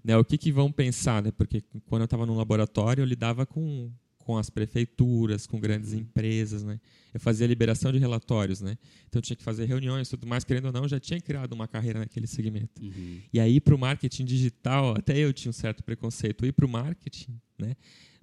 né? 0.05 0.15
O 0.19 0.25
que 0.27 0.37
que 0.37 0.53
vão 0.53 0.71
pensar, 0.71 1.23
né? 1.23 1.33
Porque 1.35 1.63
quando 1.87 2.03
eu 2.03 2.05
estava 2.05 2.27
no 2.27 2.35
laboratório, 2.35 3.01
eu 3.01 3.07
lidava 3.07 3.47
com 3.47 3.91
com 4.27 4.37
as 4.37 4.51
prefeituras, 4.51 5.47
com 5.47 5.61
grandes 5.61 5.93
empresas, 5.93 6.65
né? 6.65 6.81
Eu 7.15 7.21
fazia 7.21 7.47
liberação 7.47 7.93
de 7.93 7.99
relatórios, 7.99 8.61
né? 8.61 8.77
Então 9.09 9.23
tinha 9.23 9.37
que 9.37 9.43
fazer 9.45 9.67
reuniões, 9.67 10.09
tudo 10.09 10.27
mais, 10.27 10.43
querendo 10.43 10.65
ou 10.65 10.73
não, 10.73 10.89
já 10.89 10.99
tinha 10.99 11.21
criado 11.21 11.53
uma 11.53 11.69
carreira 11.69 12.01
naquele 12.01 12.27
segmento. 12.27 12.83
Uhum. 12.83 13.21
E 13.33 13.39
aí 13.39 13.61
para 13.61 13.73
o 13.73 13.79
marketing 13.79 14.25
digital, 14.25 14.97
até 14.99 15.17
eu 15.17 15.33
tinha 15.33 15.51
um 15.51 15.53
certo 15.53 15.85
preconceito 15.85 16.45
ir 16.45 16.53
para 16.53 16.67
o 16.67 16.69
marketing, 16.69 17.41
né? 17.57 17.77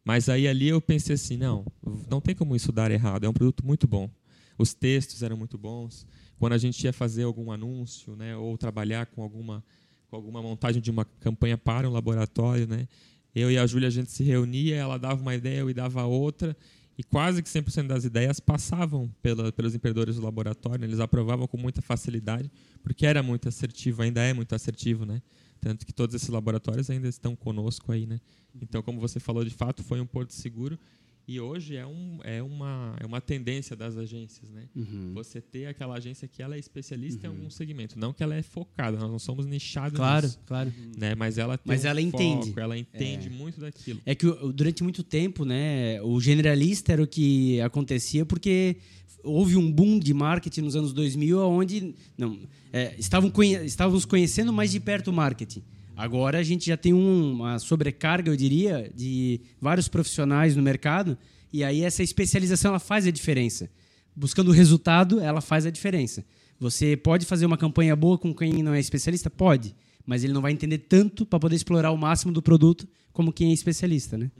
Mas 0.03 0.27
aí 0.27 0.45
ali 0.45 0.67
eu 0.67 0.81
pensei 0.81 1.15
assim, 1.15 1.37
não, 1.37 1.65
não 2.11 2.19
tem 2.19 2.35
como 2.35 2.53
isso 2.53 2.73
dar 2.73 2.91
errado, 2.91 3.23
é 3.23 3.29
um 3.29 3.33
produto 3.33 3.65
muito 3.65 3.87
bom. 3.87 4.09
Os 4.57 4.73
textos 4.73 5.23
eram 5.23 5.37
muito 5.37 5.57
bons. 5.57 6.05
Quando 6.37 6.51
a 6.51 6.57
gente 6.57 6.83
ia 6.83 6.91
fazer 6.91 7.23
algum 7.23 7.49
anúncio, 7.49 8.13
né, 8.17 8.35
ou 8.35 8.57
trabalhar 8.57 9.05
com 9.05 9.23
alguma 9.23 9.63
com 10.09 10.17
alguma 10.17 10.43
montagem 10.43 10.79
de 10.79 10.91
uma 10.91 11.05
campanha 11.05 11.57
para 11.57 11.89
um 11.89 11.91
laboratório, 11.91 12.67
né? 12.67 12.87
Eu 13.35 13.51
e 13.51 13.57
a 13.57 13.65
Júlia 13.65 13.87
a 13.87 13.91
gente 13.91 14.11
se 14.11 14.23
reunia, 14.23 14.75
ela 14.75 14.97
dava 14.97 15.21
uma 15.21 15.35
ideia, 15.35 15.59
eu 15.59 15.73
dava 15.73 16.03
outra, 16.05 16.55
e 16.97 17.03
quase 17.03 17.41
que 17.41 17.49
100% 17.49 17.87
das 17.87 18.05
ideias 18.05 18.39
passavam 18.39 19.09
pela, 19.21 19.51
pelos 19.51 19.73
empreendedores 19.73 20.15
do 20.15 20.21
laboratório, 20.21 20.85
eles 20.85 20.99
aprovavam 20.99 21.47
com 21.47 21.57
muita 21.57 21.81
facilidade, 21.81 22.51
porque 22.83 23.05
era 23.05 23.23
muito 23.23 23.49
assertivo, 23.49 24.03
ainda 24.03 24.21
é 24.21 24.33
muito 24.33 24.53
assertivo, 24.53 25.05
né? 25.05 25.21
Tanto 25.59 25.85
que 25.85 25.93
todos 25.93 26.13
esses 26.13 26.29
laboratórios 26.29 26.89
ainda 26.89 27.07
estão 27.07 27.35
conosco 27.35 27.91
aí, 27.91 28.05
né? 28.05 28.19
Então, 28.61 28.83
como 28.83 28.99
você 28.99 29.19
falou, 29.19 29.43
de 29.43 29.49
fato, 29.49 29.83
foi 29.83 29.99
um 29.99 30.05
porto 30.05 30.33
seguro 30.33 30.77
e 31.27 31.39
hoje 31.39 31.75
é, 31.77 31.85
um, 31.85 32.19
é, 32.23 32.41
uma, 32.43 32.95
é 32.99 33.05
uma 33.05 33.21
tendência 33.21 33.75
das 33.75 33.97
agências, 33.97 34.49
né? 34.51 34.63
Uhum. 34.75 35.11
Você 35.13 35.39
ter 35.39 35.67
aquela 35.67 35.95
agência 35.95 36.27
que 36.27 36.41
ela 36.43 36.55
é 36.55 36.59
especialista 36.59 37.25
em 37.25 37.29
algum 37.29 37.49
segmento, 37.49 37.97
não 37.97 38.11
que 38.11 38.21
ela 38.21 38.35
é 38.35 38.41
focada, 38.41 38.97
nós 38.97 39.09
não 39.09 39.19
somos 39.19 39.45
nichados 39.45 39.95
Claro, 39.97 40.29
claro. 40.45 40.73
né? 40.97 41.15
Mas 41.15 41.37
ela 41.37 41.57
tem 41.57 41.63
Mas 41.65 41.85
um 41.85 41.87
ela 41.87 42.01
foco, 42.01 42.15
entende. 42.23 42.53
ela 42.59 42.77
entende 42.77 43.29
muito 43.29 43.61
daquilo. 43.61 44.01
É 44.05 44.13
que 44.13 44.25
durante 44.53 44.83
muito 44.83 45.01
tempo, 45.03 45.45
né, 45.45 46.01
o 46.01 46.19
generalista 46.19 46.91
era 46.91 47.01
o 47.01 47.07
que 47.07 47.59
acontecia 47.61 48.25
porque 48.25 48.75
houve 49.23 49.55
um 49.55 49.71
boom 49.71 49.99
de 49.99 50.13
marketing 50.13 50.61
nos 50.61 50.75
anos 50.75 50.91
2000 50.91 51.39
onde 51.39 51.95
não, 52.17 52.37
é, 52.73 52.93
estavam 52.99 53.29
conhe- 53.31 53.63
estávamos 53.65 54.03
conhecendo 54.03 54.51
mais 54.51 54.71
de 54.71 54.79
perto 54.81 55.07
o 55.07 55.13
marketing. 55.13 55.63
Agora 55.95 56.39
a 56.39 56.43
gente 56.43 56.65
já 56.65 56.75
tem 56.77 56.93
um- 56.93 57.33
uma 57.33 57.59
sobrecarga, 57.59 58.31
eu 58.31 58.35
diria, 58.35 58.91
de 58.95 59.41
vários 59.61 59.87
profissionais 59.87 60.55
no 60.55 60.61
mercado 60.63 61.17
e 61.51 61.63
aí 61.63 61.81
essa 61.83 62.01
especialização 62.01 62.69
ela 62.69 62.79
faz 62.79 63.05
a 63.05 63.11
diferença. 63.11 63.69
Buscando 64.15 64.49
o 64.49 64.53
resultado, 64.53 65.19
ela 65.19 65.41
faz 65.41 65.65
a 65.65 65.69
diferença. 65.71 66.25
Você 66.59 66.95
pode 66.95 67.25
fazer 67.25 67.45
uma 67.45 67.57
campanha 67.57 67.95
boa 67.95 68.17
com 68.17 68.33
quem 68.33 68.63
não 68.63 68.73
é 68.73 68.79
especialista? 68.79 69.29
Pode. 69.29 69.75
Mas 70.05 70.23
ele 70.23 70.33
não 70.33 70.41
vai 70.41 70.51
entender 70.51 70.79
tanto 70.79 71.25
para 71.25 71.39
poder 71.39 71.55
explorar 71.55 71.91
o 71.91 71.97
máximo 71.97 72.31
do 72.31 72.41
produto 72.41 72.87
como 73.11 73.31
quem 73.31 73.51
é 73.51 73.53
especialista, 73.53 74.17
né? 74.17 74.31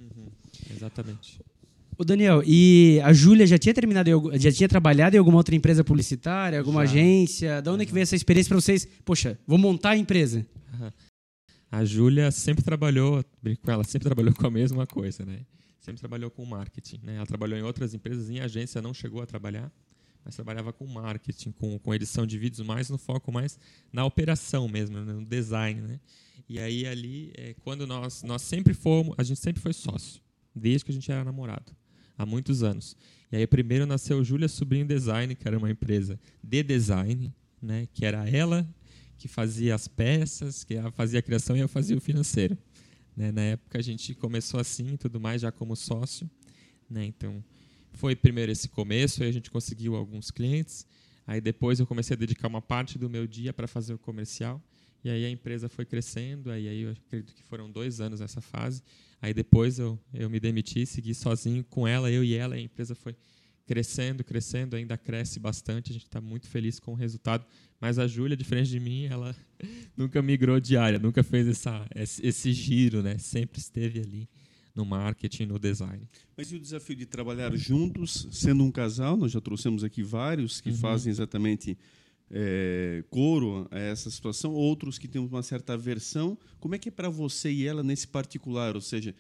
Exatamente. 0.76 1.40
O 1.98 2.04
Daniel, 2.04 2.42
e 2.46 3.00
a 3.04 3.14
Júlia 3.14 3.46
já 3.46 3.58
tinha 3.58 3.74
terminado, 3.74 4.10
já 4.40 4.52
tinha 4.52 4.68
trabalhado 4.68 5.16
em 5.16 5.20
alguma 5.20 5.38
outra 5.38 5.56
empresa 5.56 5.84
publicitária, 5.84 6.58
alguma 6.60 6.86
Já. 6.86 6.92
agência? 6.94 7.62
Da 7.62 7.72
onde 7.72 7.84
é 7.84 7.86
que 7.86 7.94
veio 7.94 8.02
essa 8.04 8.16
experiência 8.16 8.50
para 8.50 8.60
vocês? 8.60 8.88
Poxa, 9.06 9.38
vou 9.46 9.58
montar 9.60 9.92
a 9.92 9.98
empresa. 9.98 10.46
A 11.74 11.84
Júlia 11.84 12.30
sempre 12.30 12.64
trabalhou, 12.64 13.26
com 13.64 13.72
ela, 13.72 13.84
sempre 13.84 14.06
trabalhou 14.06 14.32
com 14.32 14.46
a 14.46 14.52
mesma 14.52 14.86
coisa, 14.86 15.26
né? 15.26 15.44
Sempre 15.80 16.00
trabalhou 16.00 16.30
com 16.30 16.46
marketing, 16.46 17.00
né? 17.02 17.16
Ela 17.16 17.26
trabalhou 17.26 17.58
em 17.58 17.64
outras 17.64 17.96
empresas, 17.96 18.30
em 18.30 18.40
agência 18.40 18.80
não 18.80 18.94
chegou 18.94 19.24
a 19.24 19.26
trabalhar, 19.26 19.74
mas 20.24 20.36
trabalhava 20.36 20.72
com 20.72 20.86
marketing, 20.86 21.52
com, 21.52 21.80
com 21.80 21.92
edição 21.92 22.28
de 22.28 22.38
vídeos, 22.38 22.64
mais 22.64 22.92
no 22.92 23.00
foco 23.00 23.32
mais 23.32 23.58
na 23.92 24.06
operação 24.06 24.68
mesmo, 24.68 25.00
né? 25.00 25.14
no 25.14 25.26
design, 25.26 25.82
né? 25.82 26.00
E 26.48 26.60
aí 26.60 26.86
ali, 26.86 27.34
é, 27.36 27.56
quando 27.64 27.88
nós 27.88 28.22
nós 28.22 28.44
sempre 28.44 28.76
fomos, 28.76 29.16
a 29.18 29.24
gente 29.24 29.40
sempre 29.40 29.60
foi 29.60 29.74
sócio, 29.74 30.22
desde 30.56 30.86
que 30.86 30.92
a 30.92 30.94
gente 30.94 31.12
era 31.12 31.24
namorado, 31.24 31.76
há 32.16 32.24
muitos 32.24 32.62
anos. 32.62 32.96
E 33.32 33.38
aí 33.38 33.48
primeiro 33.48 33.88
nasceu 33.88 34.24
Júlia 34.24 34.48
Sobrinho 34.48 34.86
Design, 34.86 35.34
que 35.34 35.48
era 35.48 35.58
uma 35.58 35.72
empresa 35.72 36.20
de 36.44 36.62
design, 36.62 37.34
né? 37.60 37.88
Que 37.92 38.06
era 38.06 38.30
ela 38.30 38.64
que 39.24 39.28
fazia 39.30 39.74
as 39.74 39.88
peças, 39.88 40.66
que 40.66 40.76
fazia 40.92 41.20
a 41.20 41.22
criação 41.22 41.56
e 41.56 41.62
eu 41.62 41.70
fazia 41.70 41.96
o 41.96 42.02
financeiro. 42.02 42.58
Né? 43.16 43.32
Na 43.32 43.42
época 43.42 43.80
a 43.80 43.82
gente 43.82 44.14
começou 44.14 44.60
assim 44.60 44.98
tudo 44.98 45.18
mais, 45.18 45.42
já 45.42 45.50
como 45.50 45.78
sócio. 45.78 46.30
Né? 46.90 47.06
Então, 47.06 47.42
foi 47.94 48.18
primeiro 48.18 48.52
esse 48.52 48.68
começo, 48.68 49.24
aí 49.24 49.30
a 49.30 49.32
gente 49.32 49.50
conseguiu 49.50 49.96
alguns 49.96 50.30
clientes. 50.30 50.86
Aí 51.26 51.40
depois 51.40 51.80
eu 51.80 51.88
comecei 51.88 52.16
a 52.16 52.20
dedicar 52.20 52.50
uma 52.50 52.62
parte 52.62 53.00
do 53.00 53.10
meu 53.10 53.26
dia 53.26 53.54
para 53.54 53.66
fazer 53.66 53.94
o 53.94 53.98
comercial. 53.98 54.62
E 55.06 55.10
aí 55.10 55.24
a 55.24 55.30
empresa 55.30 55.70
foi 55.70 55.86
crescendo, 55.86 56.52
aí, 56.52 56.68
aí 56.68 56.82
eu 56.82 56.92
acredito 56.92 57.34
que 57.34 57.44
foram 57.44 57.72
dois 57.72 58.02
anos 58.02 58.20
nessa 58.20 58.42
fase. 58.42 58.84
Aí 59.22 59.34
depois 59.34 59.80
eu, 59.80 59.98
eu 60.14 60.30
me 60.30 60.38
demiti, 60.38 60.86
segui 60.86 61.14
sozinho 61.14 61.64
com 61.64 61.88
ela, 61.88 62.12
eu 62.12 62.26
e 62.26 62.34
ela, 62.34 62.56
a 62.56 62.60
empresa 62.60 62.94
foi 62.94 63.16
crescendo, 63.66 64.24
crescendo, 64.24 64.76
ainda 64.76 64.98
cresce 64.98 65.40
bastante, 65.40 65.92
a 65.92 65.94
gente 65.94 66.06
está 66.06 66.20
muito 66.20 66.48
feliz 66.48 66.80
com 66.80 66.92
o 66.92 66.96
resultado. 66.96 67.46
Mas 67.80 67.98
a 68.00 68.08
Júlia, 68.08 68.36
diferente 68.36 68.70
de 68.70 68.80
mim, 68.80 69.06
ela 69.06 69.36
nunca 69.96 70.22
migrou 70.22 70.60
de 70.60 70.78
área, 70.78 71.00
nunca 71.00 71.24
fez 71.24 71.48
essa, 71.48 71.86
esse, 71.96 72.54
giro, 72.54 73.02
né? 73.02 73.18
Sempre 73.18 73.60
esteve 73.60 74.00
ali 74.00 74.30
no 74.76 74.86
marketing, 74.86 75.46
no 75.46 75.60
design. 75.60 76.08
Mas 76.36 76.52
e 76.52 76.56
o 76.56 76.60
desafio 76.60 76.96
de 76.96 77.06
trabalhar 77.06 77.56
juntos, 77.56 78.28
sendo 78.32 78.64
um 78.64 78.72
casal? 78.72 79.16
Nós 79.16 79.32
já 79.32 79.40
trouxemos 79.40 79.84
aqui 79.84 80.02
vários 80.02 80.60
que 80.60 80.70
Uhum. 80.70 80.76
fazem 80.78 81.12
exatamente 81.12 81.78
é, 82.32 83.04
coro 83.12 83.68
a 83.70 83.78
essa 83.78 84.10
situação, 84.10 84.52
outros 84.54 84.98
que 84.98 85.08
têm 85.08 85.22
uma 85.22 85.44
certa 85.44 85.74
aversão. 85.74 86.38
Como 86.60 86.74
é 86.74 86.80
que 86.80 86.90
é 86.90 86.92
para 86.92 87.10
você 87.10 87.52
e 87.52 87.68
ela 87.68 87.84
nesse 87.84 88.08
particular? 88.08 88.74
Ou 88.76 88.82
seja, 88.82 89.14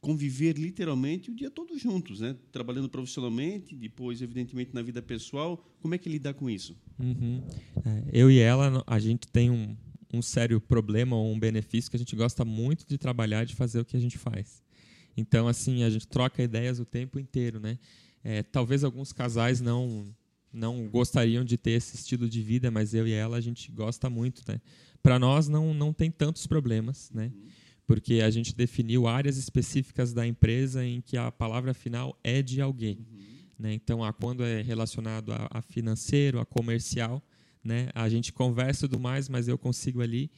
conviver 0.00 0.56
literalmente 0.56 1.30
o 1.30 1.34
dia 1.34 1.50
todo 1.50 1.78
juntos, 1.78 2.20
né? 2.20 2.34
Trabalhando 2.50 2.88
profissionalmente, 2.88 3.76
depois, 3.76 4.22
evidentemente, 4.22 4.74
na 4.74 4.82
vida 4.82 5.02
pessoal. 5.02 5.62
Como 5.80 5.94
é 5.94 5.98
que 5.98 6.08
lidar 6.08 6.34
com 6.34 6.48
isso? 6.48 6.76
Uhum. 6.98 7.42
É, 7.84 8.04
eu 8.12 8.30
e 8.30 8.38
ela, 8.38 8.82
a 8.86 8.98
gente 8.98 9.28
tem 9.28 9.50
um, 9.50 9.76
um 10.12 10.22
sério 10.22 10.60
problema 10.60 11.16
ou 11.16 11.30
um 11.30 11.38
benefício 11.38 11.90
que 11.90 11.96
a 11.96 11.98
gente 11.98 12.16
gosta 12.16 12.44
muito 12.44 12.86
de 12.86 12.96
trabalhar, 12.96 13.44
de 13.44 13.54
fazer 13.54 13.80
o 13.80 13.84
que 13.84 13.96
a 13.96 14.00
gente 14.00 14.16
faz. 14.16 14.62
Então, 15.16 15.46
assim, 15.46 15.82
a 15.82 15.90
gente 15.90 16.08
troca 16.08 16.42
ideias 16.42 16.80
o 16.80 16.84
tempo 16.84 17.18
inteiro, 17.18 17.60
né? 17.60 17.78
É, 18.24 18.42
talvez 18.42 18.84
alguns 18.84 19.12
casais 19.12 19.60
não 19.60 20.14
não 20.52 20.88
gostariam 20.88 21.44
de 21.44 21.56
ter 21.56 21.72
esse 21.72 21.94
estilo 21.94 22.28
de 22.28 22.42
vida, 22.42 22.72
mas 22.72 22.92
eu 22.92 23.06
e 23.06 23.12
ela 23.12 23.36
a 23.36 23.40
gente 23.40 23.70
gosta 23.70 24.10
muito, 24.10 24.42
né? 24.48 24.60
Para 25.02 25.18
nós 25.18 25.46
não 25.46 25.72
não 25.72 25.92
tem 25.92 26.10
tantos 26.10 26.46
problemas, 26.46 27.10
né? 27.12 27.30
Porque 27.90 28.20
a 28.20 28.30
gente 28.30 28.54
definiu 28.54 29.08
áreas 29.08 29.36
específicas 29.36 30.12
da 30.12 30.24
empresa 30.24 30.84
em 30.84 31.00
que 31.00 31.16
a 31.16 31.32
palavra 31.32 31.74
final 31.74 32.16
é 32.22 32.40
de 32.40 32.60
alguém. 32.60 33.04
Né? 33.58 33.74
Então, 33.74 34.04
a, 34.04 34.12
quando 34.12 34.44
é 34.44 34.62
relacionado 34.62 35.32
a, 35.32 35.48
a 35.50 35.60
financeiro, 35.60 36.38
a 36.38 36.46
comercial, 36.46 37.20
né? 37.64 37.88
a 37.92 38.08
gente 38.08 38.32
conversa 38.32 38.86
tudo 38.86 39.00
mais, 39.00 39.28
mas 39.28 39.48
eu 39.48 39.58
consigo 39.58 40.00
ali 40.00 40.30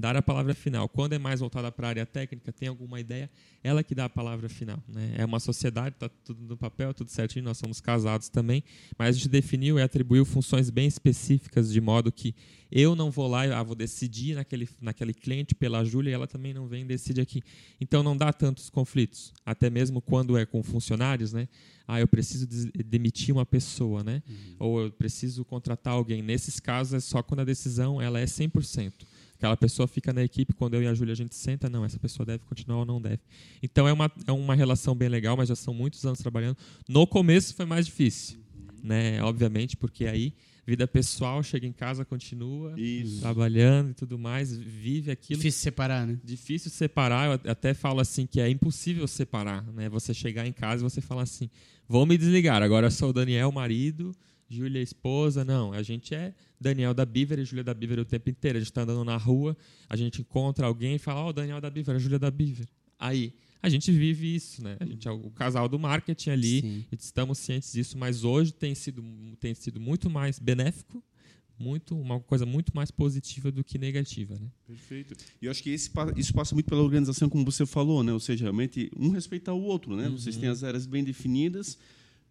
dar 0.00 0.16
a 0.16 0.22
palavra 0.22 0.54
final. 0.54 0.88
Quando 0.88 1.12
é 1.12 1.18
mais 1.18 1.40
voltada 1.40 1.70
para 1.70 1.86
a 1.86 1.90
área 1.90 2.06
técnica, 2.06 2.52
tem 2.52 2.68
alguma 2.68 2.98
ideia, 2.98 3.30
ela 3.62 3.84
que 3.84 3.94
dá 3.94 4.06
a 4.06 4.08
palavra 4.08 4.48
final. 4.48 4.82
Né? 4.88 5.14
É 5.18 5.24
uma 5.24 5.38
sociedade, 5.38 5.94
está 5.94 6.08
tudo 6.08 6.42
no 6.42 6.56
papel, 6.56 6.94
tudo 6.94 7.10
certinho, 7.10 7.44
nós 7.44 7.58
somos 7.58 7.80
casados 7.80 8.28
também, 8.28 8.64
mas 8.98 9.10
a 9.10 9.12
gente 9.12 9.28
definiu 9.28 9.78
e 9.78 9.82
atribuiu 9.82 10.24
funções 10.24 10.70
bem 10.70 10.86
específicas, 10.86 11.72
de 11.72 11.80
modo 11.80 12.10
que 12.10 12.34
eu 12.70 12.94
não 12.94 13.10
vou 13.10 13.26
lá, 13.26 13.42
ah, 13.58 13.62
vou 13.62 13.74
decidir 13.74 14.34
naquele, 14.34 14.68
naquele 14.80 15.12
cliente 15.12 15.54
pela 15.54 15.84
Júlia 15.84 16.10
e 16.10 16.14
ela 16.14 16.26
também 16.26 16.54
não 16.54 16.68
vem 16.68 16.82
e 16.82 16.84
decide 16.86 17.20
aqui. 17.20 17.42
Então 17.80 18.02
não 18.02 18.16
dá 18.16 18.32
tantos 18.32 18.70
conflitos, 18.70 19.32
até 19.44 19.68
mesmo 19.68 20.00
quando 20.00 20.38
é 20.38 20.46
com 20.46 20.62
funcionários, 20.62 21.32
né? 21.32 21.48
Ah, 21.86 21.98
eu 21.98 22.06
preciso 22.06 22.46
demitir 22.86 23.34
uma 23.34 23.44
pessoa, 23.44 24.04
né? 24.04 24.22
Ou 24.60 24.82
eu 24.82 24.92
preciso 24.92 25.44
contratar 25.44 25.94
alguém. 25.94 26.22
Nesses 26.22 26.60
casos 26.60 26.94
é 26.94 27.00
só 27.00 27.20
quando 27.20 27.40
a 27.40 27.44
decisão 27.44 28.00
ela 28.00 28.20
é 28.20 28.24
100%. 28.24 28.92
Aquela 29.40 29.56
pessoa 29.56 29.88
fica 29.88 30.12
na 30.12 30.22
equipe, 30.22 30.52
quando 30.52 30.74
eu 30.74 30.82
e 30.82 30.86
a 30.86 30.92
Júlia 30.92 31.12
a 31.12 31.16
gente 31.16 31.34
senta, 31.34 31.70
não, 31.70 31.82
essa 31.82 31.98
pessoa 31.98 32.26
deve 32.26 32.44
continuar 32.44 32.80
ou 32.80 32.84
não 32.84 33.00
deve. 33.00 33.20
Então 33.62 33.88
é 33.88 33.92
uma, 33.92 34.12
é 34.26 34.32
uma 34.32 34.54
relação 34.54 34.94
bem 34.94 35.08
legal, 35.08 35.34
mas 35.34 35.48
já 35.48 35.56
são 35.56 35.72
muitos 35.72 36.04
anos 36.04 36.18
trabalhando. 36.18 36.58
No 36.86 37.06
começo 37.06 37.54
foi 37.54 37.64
mais 37.64 37.86
difícil, 37.86 38.38
né? 38.82 39.22
Obviamente, 39.22 39.78
porque 39.78 40.04
aí 40.04 40.34
vida 40.66 40.86
pessoal, 40.86 41.42
chega 41.42 41.66
em 41.66 41.72
casa, 41.72 42.04
continua 42.04 42.78
Isso. 42.78 43.22
trabalhando 43.22 43.92
e 43.92 43.94
tudo 43.94 44.18
mais, 44.18 44.54
vive 44.54 45.10
aquilo 45.10 45.38
Difícil 45.38 45.62
separar, 45.62 46.06
né? 46.06 46.20
difícil 46.22 46.70
separar. 46.70 47.40
Eu 47.42 47.50
até 47.50 47.72
falo 47.72 47.98
assim 47.98 48.26
que 48.26 48.42
é 48.42 48.48
impossível 48.50 49.08
separar, 49.08 49.64
né? 49.72 49.88
Você 49.88 50.12
chegar 50.12 50.46
em 50.46 50.52
casa 50.52 50.84
e 50.84 50.90
você 50.90 51.00
falar 51.00 51.22
assim: 51.22 51.48
"Vou 51.88 52.04
me 52.04 52.18
desligar. 52.18 52.62
Agora 52.62 52.88
eu 52.88 52.90
sou 52.90 53.08
o 53.08 53.12
Daniel, 53.14 53.50
marido, 53.50 54.14
Júlia, 54.50 54.82
esposa". 54.82 55.44
Não, 55.44 55.72
a 55.72 55.82
gente 55.82 56.14
é 56.14 56.34
Daniel 56.60 56.92
da 56.92 57.06
Biver 57.06 57.38
e 57.38 57.44
Júlia 57.44 57.64
da 57.64 57.72
Biver 57.72 57.98
o 58.00 58.04
tempo 58.04 58.28
inteiro. 58.28 58.58
A 58.58 58.60
gente 58.60 58.70
está 58.70 58.82
andando 58.82 59.04
na 59.04 59.16
rua, 59.16 59.56
a 59.88 59.96
gente 59.96 60.20
encontra 60.20 60.66
alguém 60.66 60.96
e 60.96 60.98
fala: 60.98 61.20
"Ó, 61.20 61.28
o 61.30 61.32
Daniel 61.32 61.60
da 61.60 61.70
Biver, 61.70 61.94
a 61.94 61.98
Júlia 61.98 62.18
da 62.18 62.30
Biver". 62.30 62.66
Aí 62.98 63.32
a 63.62 63.68
gente 63.68 63.90
vive 63.92 64.34
isso, 64.34 64.62
né? 64.62 64.76
A 64.80 64.84
gente 64.84 65.06
é 65.06 65.10
o 65.10 65.30
casal 65.30 65.68
do 65.68 65.78
marketing 65.78 66.30
ali, 66.30 66.60
Sim. 66.60 66.84
estamos 66.92 67.38
cientes 67.38 67.72
disso, 67.72 67.96
mas 67.96 68.24
hoje 68.24 68.52
tem 68.52 68.74
sido 68.74 69.02
tem 69.38 69.54
sido 69.54 69.80
muito 69.80 70.10
mais 70.10 70.38
benéfico 70.38 71.02
muito 71.60 71.94
uma 71.94 72.18
coisa 72.18 72.46
muito 72.46 72.74
mais 72.74 72.90
positiva 72.90 73.52
do 73.52 73.62
que 73.62 73.78
negativa, 73.78 74.34
né? 74.34 74.48
Perfeito. 74.66 75.14
E 75.40 75.44
eu 75.44 75.50
acho 75.50 75.62
que 75.62 75.70
esse, 75.70 75.90
isso 76.16 76.32
passa 76.32 76.54
muito 76.54 76.66
pela 76.66 76.82
organização, 76.82 77.28
como 77.28 77.44
você 77.44 77.66
falou, 77.66 78.02
né? 78.02 78.12
Ou 78.12 78.18
seja, 78.18 78.44
realmente 78.44 78.90
um 78.96 79.10
respeitar 79.10 79.52
o 79.52 79.62
outro, 79.62 79.94
né? 79.94 80.08
Uhum. 80.08 80.16
Vocês 80.16 80.36
têm 80.36 80.48
as 80.48 80.64
áreas 80.64 80.86
bem 80.86 81.04
definidas 81.04 81.78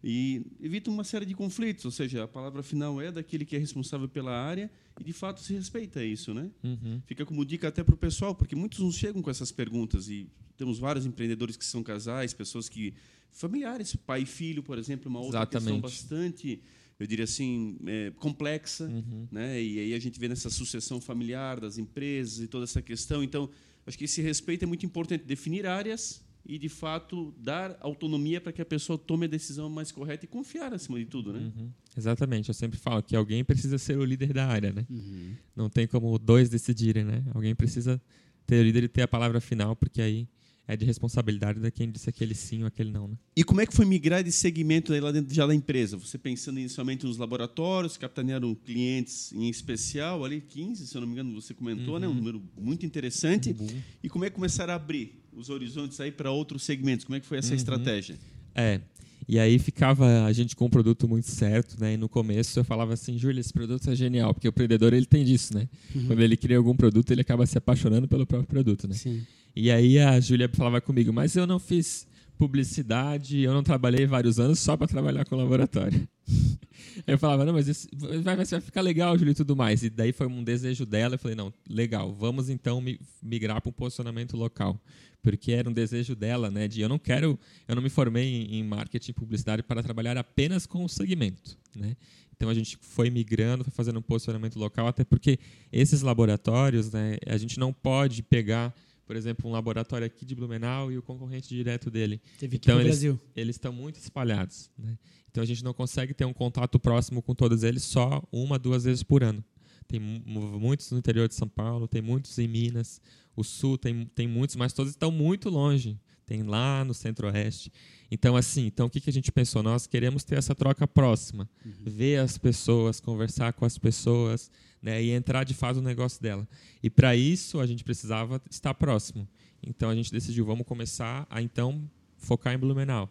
e 0.02 0.42
evita 0.62 0.90
uma 0.90 1.04
série 1.04 1.26
de 1.26 1.34
conflitos, 1.34 1.84
ou 1.84 1.90
seja, 1.90 2.24
a 2.24 2.28
palavra 2.28 2.62
final 2.62 3.00
é 3.00 3.12
daquele 3.12 3.44
que 3.44 3.54
é 3.54 3.58
responsável 3.58 4.08
pela 4.08 4.32
área 4.32 4.70
e 4.98 5.04
de 5.04 5.12
fato 5.12 5.40
se 5.40 5.52
respeita 5.52 6.02
isso, 6.04 6.32
né? 6.32 6.50
Uhum. 6.64 7.02
Fica 7.06 7.26
como 7.26 7.44
dica 7.44 7.68
até 7.68 7.84
para 7.84 7.94
o 7.94 7.98
pessoal, 7.98 8.34
porque 8.34 8.56
muitos 8.56 8.78
nos 8.78 8.94
chegam 8.96 9.20
com 9.20 9.30
essas 9.30 9.52
perguntas 9.52 10.08
e 10.08 10.26
temos 10.56 10.78
vários 10.78 11.04
empreendedores 11.04 11.56
que 11.56 11.64
são 11.64 11.82
casais, 11.82 12.32
pessoas 12.32 12.68
que 12.68 12.94
familiares, 13.30 13.94
pai 13.94 14.22
e 14.22 14.26
filho, 14.26 14.62
por 14.62 14.78
exemplo, 14.78 15.08
uma 15.10 15.20
outra 15.20 15.40
Exatamente. 15.40 15.64
questão 15.64 15.80
bastante, 15.80 16.62
eu 16.98 17.06
diria 17.06 17.24
assim, 17.24 17.78
é, 17.86 18.10
complexa, 18.16 18.86
Uhum. 18.86 19.28
né? 19.30 19.62
E 19.62 19.78
aí 19.80 19.94
a 19.94 19.98
gente 19.98 20.18
vê 20.18 20.28
nessa 20.28 20.50
sucessão 20.50 21.00
familiar 21.00 21.60
das 21.60 21.78
empresas 21.78 22.40
e 22.40 22.48
toda 22.48 22.64
essa 22.64 22.82
questão. 22.82 23.22
Então, 23.22 23.48
acho 23.86 23.96
que 23.98 24.04
esse 24.04 24.20
respeito 24.22 24.62
é 24.64 24.66
muito 24.66 24.84
importante, 24.84 25.24
definir 25.24 25.66
áreas 25.66 26.22
e 26.44 26.58
de 26.58 26.68
fato 26.68 27.34
dar 27.38 27.76
autonomia 27.80 28.40
para 28.40 28.52
que 28.52 28.62
a 28.62 28.64
pessoa 28.64 28.98
tome 28.98 29.26
a 29.26 29.28
decisão 29.28 29.68
mais 29.68 29.92
correta 29.92 30.24
e 30.24 30.28
confiar 30.28 30.72
acima 30.72 30.98
de 30.98 31.04
tudo, 31.04 31.32
né? 31.32 31.40
Uhum. 31.40 31.70
Exatamente. 31.96 32.48
Eu 32.48 32.54
sempre 32.54 32.78
falo 32.78 33.02
que 33.02 33.14
alguém 33.14 33.44
precisa 33.44 33.78
ser 33.78 33.98
o 33.98 34.04
líder 34.04 34.32
da 34.32 34.46
área, 34.46 34.72
né? 34.72 34.86
Uhum. 34.88 35.34
Não 35.54 35.68
tem 35.68 35.86
como 35.86 36.18
dois 36.18 36.48
decidirem, 36.48 37.04
né? 37.04 37.22
Alguém 37.34 37.54
precisa 37.54 38.00
ter 38.46 38.60
o 38.60 38.64
líder 38.64 38.84
e 38.84 38.88
ter 38.88 39.02
a 39.02 39.08
palavra 39.08 39.40
final, 39.40 39.76
porque 39.76 40.00
aí 40.02 40.26
é 40.72 40.76
de 40.76 40.84
responsabilidade 40.84 41.58
de 41.58 41.70
quem 41.70 41.90
disse 41.90 42.08
aquele 42.08 42.32
sim 42.32 42.62
ou 42.62 42.68
aquele 42.68 42.92
não, 42.92 43.08
né? 43.08 43.16
E 43.36 43.42
como 43.42 43.60
é 43.60 43.66
que 43.66 43.74
foi 43.74 43.84
migrar 43.84 44.22
de 44.22 44.30
segmento 44.30 44.92
aí 44.92 45.00
lá 45.00 45.10
dentro 45.10 45.34
já 45.34 45.44
da 45.44 45.54
empresa? 45.54 45.96
Você 45.96 46.16
pensando 46.16 46.60
inicialmente 46.60 47.04
nos 47.04 47.16
laboratórios, 47.16 47.96
capitanearam 47.96 48.54
clientes 48.54 49.32
em 49.32 49.48
especial, 49.48 50.24
ali 50.24 50.40
15, 50.40 50.86
se 50.86 50.94
eu 50.96 51.00
não 51.00 51.08
me 51.08 51.14
engano, 51.14 51.34
você 51.34 51.52
comentou, 51.52 51.98
né? 51.98 52.06
Um 52.06 52.14
número 52.14 52.40
muito 52.56 52.86
interessante. 52.86 53.54
E 54.00 54.08
como 54.08 54.24
é 54.24 54.30
que 54.30 54.36
começaram 54.36 54.72
a 54.72 54.76
abrir 54.76 55.20
os 55.32 55.50
horizontes 55.50 55.98
aí 56.00 56.12
para 56.12 56.30
outros 56.30 56.62
segmentos? 56.62 57.04
Como 57.04 57.16
é 57.16 57.20
que 57.20 57.26
foi 57.26 57.38
essa 57.38 57.54
estratégia? 57.54 58.16
É. 58.54 58.80
E 59.28 59.38
aí 59.38 59.58
ficava 59.58 60.24
a 60.24 60.32
gente 60.32 60.56
com 60.56 60.66
um 60.66 60.70
produto 60.70 61.06
muito 61.06 61.28
certo, 61.28 61.80
né? 61.80 61.94
E 61.94 61.96
no 61.96 62.08
começo 62.08 62.58
eu 62.58 62.64
falava 62.64 62.94
assim, 62.94 63.18
Júlia, 63.18 63.40
esse 63.40 63.52
produto 63.52 63.90
é 63.90 63.94
genial, 63.94 64.34
porque 64.34 64.48
o 64.48 64.50
empreendedor 64.50 64.92
ele 64.92 65.06
tem 65.06 65.24
disso, 65.24 65.54
né? 65.54 65.68
Quando 66.06 66.20
ele 66.20 66.36
cria 66.36 66.56
algum 66.56 66.74
produto, 66.74 67.10
ele 67.10 67.20
acaba 67.20 67.46
se 67.46 67.56
apaixonando 67.58 68.08
pelo 68.08 68.26
próprio 68.26 68.48
produto, 68.48 68.88
né? 68.88 68.94
Sim. 68.94 69.24
E 69.54 69.70
aí 69.70 69.98
a 69.98 70.18
Júlia 70.20 70.48
falava 70.52 70.80
comigo, 70.80 71.12
mas 71.12 71.36
eu 71.36 71.46
não 71.46 71.58
fiz 71.58 72.06
publicidade, 72.38 73.40
eu 73.40 73.52
não 73.52 73.62
trabalhei 73.62 74.06
vários 74.06 74.40
anos 74.40 74.58
só 74.58 74.74
para 74.74 74.86
trabalhar 74.86 75.26
com 75.26 75.36
laboratório. 75.36 76.08
eu 77.06 77.18
falava, 77.18 77.44
não, 77.44 77.52
mas 77.52 77.68
isso 77.68 77.86
vai, 78.22 78.34
vai 78.34 78.46
ficar 78.46 78.80
legal, 78.80 79.16
Júlia, 79.18 79.32
e 79.32 79.34
tudo 79.34 79.54
mais. 79.54 79.82
E 79.82 79.90
daí 79.90 80.10
foi 80.10 80.26
um 80.26 80.42
desejo 80.42 80.86
dela, 80.86 81.16
eu 81.16 81.18
falei, 81.18 81.36
não, 81.36 81.52
legal, 81.68 82.14
vamos 82.14 82.48
então 82.48 82.82
migrar 83.22 83.60
para 83.60 83.68
um 83.68 83.72
posicionamento 83.72 84.36
local. 84.36 84.80
Porque 85.22 85.52
era 85.52 85.68
um 85.68 85.72
desejo 85.72 86.16
dela, 86.16 86.50
né, 86.50 86.66
de 86.66 86.80
eu 86.80 86.88
não 86.88 86.98
quero, 86.98 87.38
eu 87.68 87.74
não 87.74 87.82
me 87.82 87.90
formei 87.90 88.46
em 88.50 88.64
marketing 88.64 89.10
e 89.10 89.14
publicidade 89.14 89.62
para 89.62 89.82
trabalhar 89.82 90.16
apenas 90.16 90.64
com 90.64 90.82
o 90.82 90.88
segmento, 90.88 91.58
né? 91.76 91.94
Então 92.34 92.48
a 92.48 92.54
gente 92.54 92.78
foi 92.80 93.10
migrando, 93.10 93.62
foi 93.62 93.70
fazendo 93.70 93.98
um 93.98 94.02
posicionamento 94.02 94.58
local, 94.58 94.86
até 94.86 95.04
porque 95.04 95.38
esses 95.70 96.00
laboratórios, 96.00 96.90
né, 96.90 97.18
a 97.26 97.36
gente 97.36 97.60
não 97.60 97.70
pode 97.70 98.22
pegar 98.22 98.74
por 99.10 99.16
exemplo, 99.16 99.50
um 99.50 99.52
laboratório 99.52 100.06
aqui 100.06 100.24
de 100.24 100.36
Blumenau 100.36 100.92
e 100.92 100.96
o 100.96 101.02
concorrente 101.02 101.48
direto 101.48 101.90
dele. 101.90 102.22
Teve 102.38 102.58
então, 102.58 102.76
eles, 102.76 102.92
Brasil. 102.92 103.20
Eles 103.34 103.56
estão 103.56 103.72
muito 103.72 103.96
espalhados. 103.96 104.70
Né? 104.78 104.96
Então, 105.28 105.42
a 105.42 105.44
gente 105.44 105.64
não 105.64 105.74
consegue 105.74 106.14
ter 106.14 106.24
um 106.24 106.32
contato 106.32 106.78
próximo 106.78 107.20
com 107.20 107.34
todos 107.34 107.64
eles 107.64 107.82
só 107.82 108.22
uma, 108.30 108.56
duas 108.56 108.84
vezes 108.84 109.02
por 109.02 109.24
ano. 109.24 109.42
Tem 109.88 109.98
muitos 109.98 110.92
no 110.92 110.98
interior 110.98 111.26
de 111.26 111.34
São 111.34 111.48
Paulo, 111.48 111.88
tem 111.88 112.00
muitos 112.00 112.38
em 112.38 112.46
Minas, 112.46 113.00
o 113.34 113.42
Sul 113.42 113.76
tem, 113.76 114.06
tem 114.14 114.28
muitos, 114.28 114.54
mas 114.54 114.72
todos 114.72 114.92
estão 114.92 115.10
muito 115.10 115.50
longe. 115.50 115.98
Tem 116.24 116.44
lá 116.44 116.84
no 116.84 116.94
Centro-Oeste. 116.94 117.72
Então, 118.12 118.36
assim, 118.36 118.66
então 118.66 118.86
o 118.86 118.90
que, 118.90 119.00
que 119.00 119.10
a 119.10 119.12
gente 119.12 119.32
pensou? 119.32 119.60
Nós 119.60 119.88
queremos 119.88 120.22
ter 120.22 120.38
essa 120.38 120.54
troca 120.54 120.86
próxima, 120.86 121.50
uhum. 121.66 121.72
ver 121.84 122.20
as 122.20 122.38
pessoas, 122.38 123.00
conversar 123.00 123.54
com 123.54 123.64
as 123.64 123.76
pessoas, 123.76 124.52
né, 124.82 125.02
e 125.02 125.10
entrar 125.10 125.44
de 125.44 125.54
fato 125.54 125.76
no 125.76 125.82
negócio 125.82 126.22
dela. 126.22 126.48
E 126.82 126.88
para 126.88 127.14
isso 127.14 127.60
a 127.60 127.66
gente 127.66 127.84
precisava 127.84 128.40
estar 128.50 128.74
próximo. 128.74 129.28
Então 129.62 129.90
a 129.90 129.94
gente 129.94 130.10
decidiu, 130.10 130.44
vamos 130.44 130.66
começar 130.66 131.26
a 131.28 131.42
então 131.42 131.88
focar 132.16 132.54
em 132.54 132.58
Blumenau. 132.58 133.10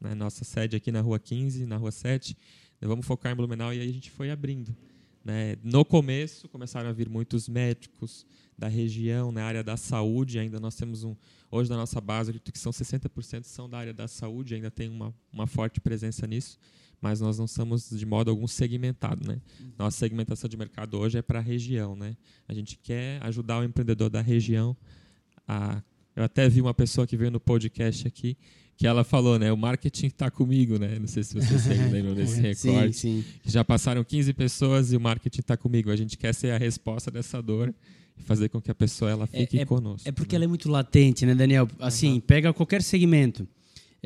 Né, 0.00 0.14
nossa 0.14 0.44
sede 0.44 0.76
aqui 0.76 0.92
na 0.92 1.00
Rua 1.00 1.18
15, 1.18 1.64
na 1.66 1.76
Rua 1.76 1.90
7, 1.90 2.36
né, 2.80 2.86
vamos 2.86 3.06
focar 3.06 3.32
em 3.32 3.34
Blumenau 3.34 3.72
e 3.72 3.80
aí 3.80 3.88
a 3.88 3.92
gente 3.92 4.10
foi 4.10 4.30
abrindo. 4.30 4.76
Né. 5.24 5.56
No 5.62 5.84
começo 5.84 6.48
começaram 6.48 6.88
a 6.88 6.92
vir 6.92 7.08
muitos 7.08 7.48
médicos 7.48 8.26
da 8.58 8.68
região, 8.68 9.32
na 9.32 9.44
área 9.44 9.62
da 9.62 9.76
saúde, 9.76 10.38
ainda 10.38 10.58
nós 10.60 10.76
temos 10.76 11.04
um, 11.04 11.14
hoje 11.50 11.68
na 11.68 11.76
nossa 11.76 12.00
base, 12.00 12.32
que 12.38 12.58
são 12.58 12.72
60% 12.72 13.44
são 13.44 13.68
da 13.68 13.78
área 13.78 13.92
da 13.92 14.08
saúde, 14.08 14.54
ainda 14.54 14.70
tem 14.70 14.88
uma, 14.88 15.14
uma 15.32 15.46
forte 15.46 15.80
presença 15.80 16.26
nisso 16.26 16.58
mas 17.00 17.20
nós 17.20 17.38
não 17.38 17.46
somos 17.46 17.90
de 17.90 18.06
modo 18.06 18.30
algum 18.30 18.46
segmentado, 18.46 19.26
né? 19.26 19.40
Nossa 19.78 19.98
segmentação 19.98 20.48
de 20.48 20.56
mercado 20.56 20.98
hoje 20.98 21.18
é 21.18 21.22
para 21.22 21.38
a 21.38 21.42
região, 21.42 21.94
né? 21.94 22.16
A 22.48 22.54
gente 22.54 22.78
quer 22.82 23.22
ajudar 23.24 23.60
o 23.60 23.64
empreendedor 23.64 24.10
da 24.10 24.20
região 24.20 24.76
a 25.46 25.82
eu 26.14 26.24
até 26.24 26.48
vi 26.48 26.62
uma 26.62 26.72
pessoa 26.72 27.06
que 27.06 27.14
veio 27.14 27.30
no 27.30 27.38
podcast 27.38 28.08
aqui 28.08 28.38
que 28.76 28.86
ela 28.86 29.04
falou, 29.04 29.38
né? 29.38 29.50
O 29.52 29.56
marketing 29.56 30.06
está 30.06 30.30
comigo, 30.30 30.78
né? 30.78 30.98
Não 30.98 31.06
sei 31.06 31.22
se 31.22 31.34
vocês 31.34 31.66
lembram 31.90 32.14
desse 32.14 32.40
recorte. 32.40 32.96
Sim, 32.96 33.22
sim. 33.22 33.24
Já 33.44 33.64
passaram 33.64 34.04
15 34.04 34.32
pessoas 34.34 34.92
e 34.92 34.96
o 34.96 35.00
marketing 35.00 35.40
está 35.40 35.56
comigo. 35.56 35.90
A 35.90 35.96
gente 35.96 36.16
quer 36.18 36.34
ser 36.34 36.50
a 36.50 36.58
resposta 36.58 37.10
dessa 37.10 37.40
dor 37.42 37.74
e 38.18 38.22
fazer 38.22 38.48
com 38.48 38.60
que 38.60 38.70
a 38.70 38.74
pessoa 38.74 39.10
ela 39.10 39.26
fique 39.26 39.58
é, 39.58 39.64
conosco. 39.64 40.06
É 40.06 40.12
porque 40.12 40.34
né? 40.34 40.36
ela 40.36 40.44
é 40.44 40.48
muito 40.48 40.70
latente, 40.70 41.24
né, 41.24 41.34
Daniel? 41.34 41.68
Assim, 41.78 42.14
uhum. 42.14 42.20
pega 42.20 42.52
qualquer 42.52 42.82
segmento 42.82 43.48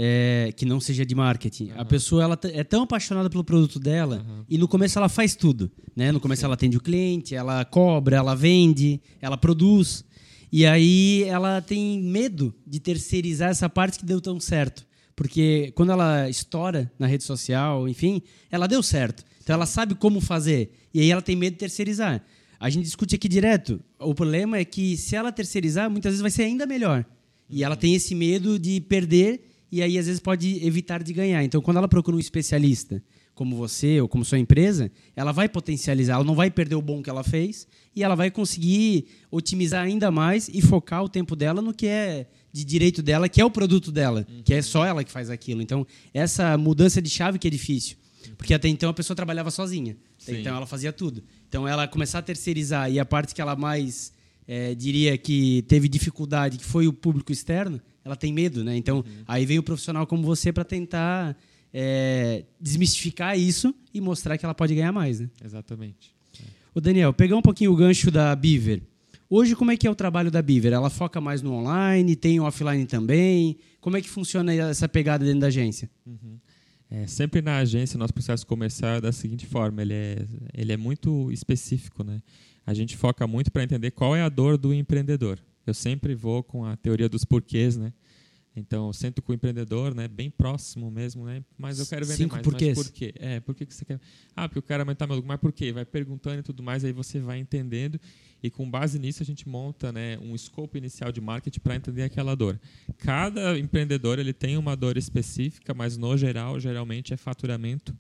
é, 0.02 0.50
que 0.56 0.64
não 0.64 0.80
seja 0.80 1.04
de 1.04 1.14
marketing. 1.14 1.72
Uhum. 1.72 1.80
A 1.80 1.84
pessoa 1.84 2.22
ela 2.22 2.40
é 2.54 2.64
tão 2.64 2.84
apaixonada 2.84 3.28
pelo 3.28 3.44
produto 3.44 3.78
dela 3.78 4.24
uhum. 4.26 4.44
e 4.48 4.56
no 4.56 4.66
começo 4.66 4.98
ela 4.98 5.10
faz 5.10 5.36
tudo, 5.36 5.70
né? 5.94 6.10
No 6.10 6.18
começo 6.18 6.40
Sim. 6.40 6.46
ela 6.46 6.54
atende 6.54 6.78
o 6.78 6.80
cliente, 6.80 7.34
ela 7.34 7.62
cobra, 7.66 8.16
ela 8.16 8.34
vende, 8.34 8.98
ela 9.20 9.36
produz. 9.36 10.02
E 10.50 10.64
aí 10.64 11.24
ela 11.24 11.60
tem 11.60 12.00
medo 12.00 12.54
de 12.66 12.80
terceirizar 12.80 13.50
essa 13.50 13.68
parte 13.68 13.98
que 13.98 14.06
deu 14.06 14.22
tão 14.22 14.40
certo. 14.40 14.86
Porque 15.14 15.70
quando 15.74 15.92
ela 15.92 16.30
estoura 16.30 16.90
na 16.98 17.06
rede 17.06 17.24
social, 17.24 17.86
enfim, 17.86 18.22
ela 18.50 18.66
deu 18.66 18.82
certo. 18.82 19.22
Então 19.42 19.52
ela 19.52 19.66
sabe 19.66 19.94
como 19.94 20.18
fazer. 20.18 20.72
E 20.94 21.00
aí 21.00 21.10
ela 21.10 21.20
tem 21.20 21.36
medo 21.36 21.52
de 21.52 21.58
terceirizar. 21.58 22.24
A 22.58 22.70
gente 22.70 22.84
discute 22.84 23.16
aqui 23.16 23.28
direto. 23.28 23.78
O 23.98 24.14
problema 24.14 24.56
é 24.56 24.64
que 24.64 24.96
se 24.96 25.14
ela 25.14 25.30
terceirizar, 25.30 25.90
muitas 25.90 26.12
vezes 26.12 26.22
vai 26.22 26.30
ser 26.30 26.44
ainda 26.44 26.64
melhor. 26.64 27.04
E 27.50 27.62
ela 27.62 27.76
tem 27.76 27.94
esse 27.94 28.14
medo 28.14 28.58
de 28.58 28.80
perder 28.80 29.49
e 29.70 29.82
aí 29.82 29.98
às 29.98 30.06
vezes 30.06 30.20
pode 30.20 30.64
evitar 30.64 31.02
de 31.02 31.12
ganhar. 31.12 31.42
Então, 31.44 31.60
quando 31.60 31.76
ela 31.76 31.88
procura 31.88 32.16
um 32.16 32.20
especialista, 32.20 33.02
como 33.34 33.56
você 33.56 34.00
ou 34.00 34.08
como 34.08 34.24
sua 34.24 34.38
empresa, 34.38 34.90
ela 35.16 35.32
vai 35.32 35.48
potencializar, 35.48 36.14
ela 36.14 36.24
não 36.24 36.34
vai 36.34 36.50
perder 36.50 36.74
o 36.74 36.82
bom 36.82 37.02
que 37.02 37.08
ela 37.08 37.24
fez 37.24 37.66
e 37.94 38.02
ela 38.02 38.14
vai 38.14 38.30
conseguir 38.30 39.06
otimizar 39.30 39.84
ainda 39.84 40.10
mais 40.10 40.48
e 40.48 40.60
focar 40.60 41.02
o 41.02 41.08
tempo 41.08 41.34
dela 41.34 41.62
no 41.62 41.72
que 41.72 41.86
é 41.86 42.26
de 42.52 42.64
direito 42.64 43.02
dela, 43.02 43.28
que 43.28 43.40
é 43.40 43.44
o 43.44 43.50
produto 43.50 43.90
dela, 43.90 44.26
uhum. 44.28 44.42
que 44.42 44.52
é 44.52 44.60
só 44.60 44.84
ela 44.84 45.04
que 45.04 45.10
faz 45.10 45.30
aquilo. 45.30 45.62
Então, 45.62 45.86
essa 46.12 46.58
mudança 46.58 47.00
de 47.00 47.08
chave 47.08 47.38
que 47.38 47.48
é 47.48 47.50
difícil. 47.50 47.96
Porque 48.36 48.54
até 48.54 48.68
então 48.68 48.90
a 48.90 48.94
pessoa 48.94 49.14
trabalhava 49.14 49.50
sozinha. 49.50 49.96
Sim. 50.18 50.40
Então 50.40 50.54
ela 50.54 50.66
fazia 50.66 50.92
tudo. 50.92 51.22
Então 51.48 51.66
ela 51.66 51.88
começar 51.88 52.18
a 52.18 52.22
terceirizar 52.22 52.90
e 52.90 52.98
a 52.98 53.04
parte 53.04 53.34
que 53.34 53.40
ela 53.40 53.56
mais 53.56 54.12
é, 54.46 54.74
diria 54.74 55.16
que 55.16 55.62
teve 55.68 55.88
dificuldade, 55.88 56.58
que 56.58 56.64
foi 56.64 56.86
o 56.86 56.92
público 56.92 57.32
externo, 57.32 57.80
ela 58.04 58.16
tem 58.16 58.32
medo, 58.32 58.64
né? 58.64 58.76
Então, 58.76 58.98
uhum. 58.98 59.24
aí 59.26 59.44
vem 59.44 59.58
o 59.58 59.62
profissional 59.62 60.06
como 60.06 60.22
você 60.22 60.52
para 60.52 60.64
tentar 60.64 61.36
é, 61.72 62.44
desmistificar 62.60 63.38
isso 63.38 63.74
e 63.92 64.00
mostrar 64.00 64.36
que 64.38 64.44
ela 64.44 64.54
pode 64.54 64.74
ganhar 64.74 64.92
mais, 64.92 65.20
né? 65.20 65.30
Exatamente. 65.44 66.14
É. 66.40 66.44
O 66.74 66.80
Daniel, 66.80 67.12
pegar 67.12 67.36
um 67.36 67.42
pouquinho 67.42 67.72
o 67.72 67.76
gancho 67.76 68.10
da 68.10 68.34
Beaver. 68.34 68.82
Hoje, 69.28 69.54
como 69.54 69.70
é 69.70 69.76
que 69.76 69.86
é 69.86 69.90
o 69.90 69.94
trabalho 69.94 70.30
da 70.30 70.42
Beaver? 70.42 70.72
Ela 70.72 70.90
foca 70.90 71.20
mais 71.20 71.40
no 71.40 71.52
online, 71.52 72.16
tem 72.16 72.40
offline 72.40 72.84
também? 72.86 73.56
Como 73.80 73.96
é 73.96 74.00
que 74.00 74.08
funciona 74.08 74.52
essa 74.52 74.88
pegada 74.88 75.24
dentro 75.24 75.40
da 75.40 75.46
agência? 75.46 75.88
Uhum. 76.04 76.38
É, 76.90 77.06
sempre 77.06 77.40
na 77.40 77.58
agência, 77.58 77.96
nosso 77.96 78.12
processo 78.12 78.44
comercial 78.44 78.96
é 78.96 79.00
da 79.00 79.12
seguinte 79.12 79.46
forma, 79.46 79.80
ele 79.82 79.94
é, 79.94 80.26
ele 80.52 80.72
é 80.72 80.76
muito 80.76 81.30
específico, 81.30 82.02
né? 82.02 82.20
A 82.66 82.74
gente 82.74 82.96
foca 82.96 83.24
muito 83.28 83.52
para 83.52 83.62
entender 83.62 83.92
qual 83.92 84.16
é 84.16 84.22
a 84.22 84.28
dor 84.28 84.58
do 84.58 84.74
empreendedor 84.74 85.38
eu 85.70 85.74
sempre 85.74 86.14
vou 86.14 86.42
com 86.42 86.64
a 86.64 86.76
teoria 86.76 87.08
dos 87.08 87.24
porquês, 87.24 87.76
né? 87.76 87.92
Então, 88.54 88.88
eu 88.88 88.92
sento 88.92 89.22
com 89.22 89.30
o 89.30 89.34
empreendedor, 89.34 89.94
né, 89.94 90.08
bem 90.08 90.28
próximo 90.28 90.90
mesmo, 90.90 91.24
né? 91.24 91.42
Mas 91.56 91.78
eu 91.78 91.86
quero 91.86 92.04
vender 92.04 92.16
Cinco 92.16 92.34
mais. 92.34 92.44
Porquês. 92.44 92.76
Mas 92.76 92.88
por 92.88 92.92
quê? 92.92 93.14
É, 93.16 93.40
por 93.40 93.54
que, 93.54 93.64
que 93.64 93.74
você 93.74 93.84
quer? 93.84 94.00
Ah, 94.34 94.48
porque 94.48 94.58
o 94.58 94.62
cara 94.62 94.82
aumentar 94.82 95.06
meu 95.06 95.16
lucro. 95.16 95.28
Mas 95.28 95.40
por 95.40 95.52
quê? 95.52 95.72
Vai 95.72 95.84
perguntando 95.84 96.40
e 96.40 96.42
tudo 96.42 96.62
mais, 96.62 96.84
aí 96.84 96.92
você 96.92 97.20
vai 97.20 97.38
entendendo. 97.38 98.00
E 98.42 98.50
com 98.50 98.68
base 98.68 98.98
nisso, 98.98 99.22
a 99.22 99.26
gente 99.26 99.48
monta 99.48 99.92
né, 99.92 100.18
um 100.18 100.34
escopo 100.34 100.76
inicial 100.76 101.12
de 101.12 101.20
marketing 101.20 101.60
para 101.60 101.76
entender 101.76 102.02
aquela 102.02 102.34
dor. 102.34 102.58
Cada 102.98 103.56
empreendedor 103.58 104.18
ele 104.18 104.32
tem 104.32 104.56
uma 104.56 104.74
dor 104.74 104.96
específica, 104.96 105.72
mas 105.72 105.96
no 105.96 106.16
geral, 106.16 106.58
geralmente 106.58 107.14
é 107.14 107.16
faturamento. 107.16 107.96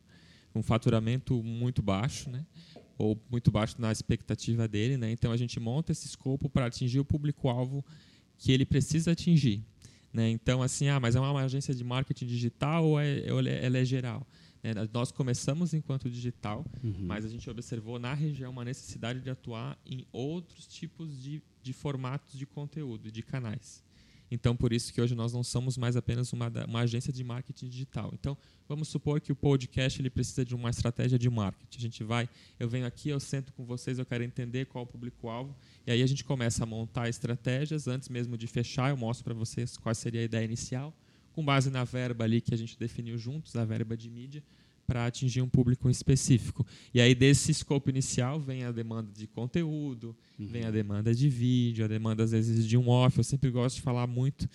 Um 0.52 0.62
faturamento 0.62 1.40
muito 1.44 1.80
baixo, 1.80 2.28
né? 2.28 2.44
Ou 3.00 3.18
muito 3.30 3.50
baixo 3.50 3.76
na 3.78 3.90
expectativa 3.90 4.68
dele, 4.68 4.96
né? 4.98 5.10
Então 5.10 5.32
a 5.32 5.36
gente 5.36 5.58
monta 5.58 5.90
esse 5.90 6.06
escopo 6.06 6.50
para 6.50 6.66
atingir 6.66 7.00
o 7.00 7.04
público-alvo 7.04 7.84
que 8.36 8.52
ele 8.52 8.66
precisa 8.66 9.12
atingir, 9.12 9.64
né? 10.12 10.28
Então 10.28 10.62
assim, 10.62 10.88
ah, 10.88 11.00
mas 11.00 11.16
é 11.16 11.20
uma 11.20 11.42
agência 11.42 11.74
de 11.74 11.82
marketing 11.82 12.26
digital 12.26 12.84
ou, 12.84 13.00
é, 13.00 13.32
ou 13.32 13.40
ela 13.40 13.78
é 13.78 13.84
geral? 13.84 14.26
Né? 14.62 14.74
Nós 14.92 15.10
começamos 15.10 15.72
enquanto 15.72 16.10
digital, 16.10 16.64
uhum. 16.84 16.94
mas 17.00 17.24
a 17.24 17.28
gente 17.28 17.48
observou 17.48 17.98
na 17.98 18.12
região 18.12 18.50
uma 18.50 18.64
necessidade 18.64 19.20
de 19.20 19.30
atuar 19.30 19.78
em 19.86 20.04
outros 20.12 20.66
tipos 20.66 21.22
de, 21.22 21.42
de 21.62 21.72
formatos 21.72 22.38
de 22.38 22.44
conteúdo, 22.44 23.10
de 23.10 23.22
canais. 23.22 23.82
Então, 24.30 24.54
por 24.54 24.72
isso 24.72 24.92
que 24.92 25.00
hoje 25.00 25.14
nós 25.14 25.32
não 25.32 25.42
somos 25.42 25.76
mais 25.76 25.96
apenas 25.96 26.32
uma, 26.32 26.50
uma 26.68 26.80
agência 26.80 27.12
de 27.12 27.24
marketing 27.24 27.68
digital. 27.68 28.10
Então, 28.14 28.36
vamos 28.68 28.88
supor 28.88 29.20
que 29.20 29.32
o 29.32 29.36
podcast 29.36 30.00
ele 30.00 30.08
precisa 30.08 30.44
de 30.44 30.54
uma 30.54 30.70
estratégia 30.70 31.18
de 31.18 31.28
marketing. 31.28 31.78
A 31.78 31.80
gente 31.80 32.04
vai, 32.04 32.28
eu 32.58 32.68
venho 32.68 32.86
aqui, 32.86 33.08
eu 33.08 33.18
sento 33.18 33.52
com 33.52 33.64
vocês, 33.64 33.98
eu 33.98 34.06
quero 34.06 34.22
entender 34.22 34.66
qual 34.66 34.84
é 34.84 34.86
o 34.86 34.90
público-alvo, 34.90 35.56
e 35.86 35.90
aí 35.90 36.02
a 36.02 36.06
gente 36.06 36.24
começa 36.24 36.62
a 36.62 36.66
montar 36.66 37.08
estratégias. 37.08 37.88
Antes 37.88 38.08
mesmo 38.08 38.38
de 38.38 38.46
fechar, 38.46 38.90
eu 38.90 38.96
mostro 38.96 39.24
para 39.24 39.34
vocês 39.34 39.76
qual 39.76 39.94
seria 39.94 40.20
a 40.20 40.24
ideia 40.24 40.44
inicial, 40.44 40.94
com 41.32 41.44
base 41.44 41.70
na 41.70 41.84
verba 41.84 42.24
ali 42.24 42.40
que 42.40 42.54
a 42.54 42.56
gente 42.56 42.78
definiu 42.78 43.18
juntos, 43.18 43.56
a 43.56 43.64
verba 43.64 43.96
de 43.96 44.08
mídia 44.08 44.42
para 44.90 45.06
atingir 45.06 45.40
um 45.40 45.48
público 45.48 45.88
específico. 45.88 46.66
E 46.92 47.00
aí, 47.00 47.14
desse 47.14 47.52
escopo 47.52 47.88
inicial, 47.88 48.40
vem 48.40 48.64
a 48.64 48.72
demanda 48.72 49.08
de 49.12 49.28
conteúdo, 49.28 50.16
uhum. 50.36 50.48
vem 50.48 50.64
a 50.64 50.70
demanda 50.72 51.14
de 51.14 51.28
vídeo, 51.28 51.84
a 51.84 51.88
demanda, 51.88 52.24
às 52.24 52.32
vezes, 52.32 52.66
de 52.66 52.76
um 52.76 52.88
off. 52.88 53.16
Eu 53.16 53.22
sempre 53.22 53.52
gosto 53.52 53.76
de 53.76 53.82
falar 53.82 54.08
muito 54.08 54.48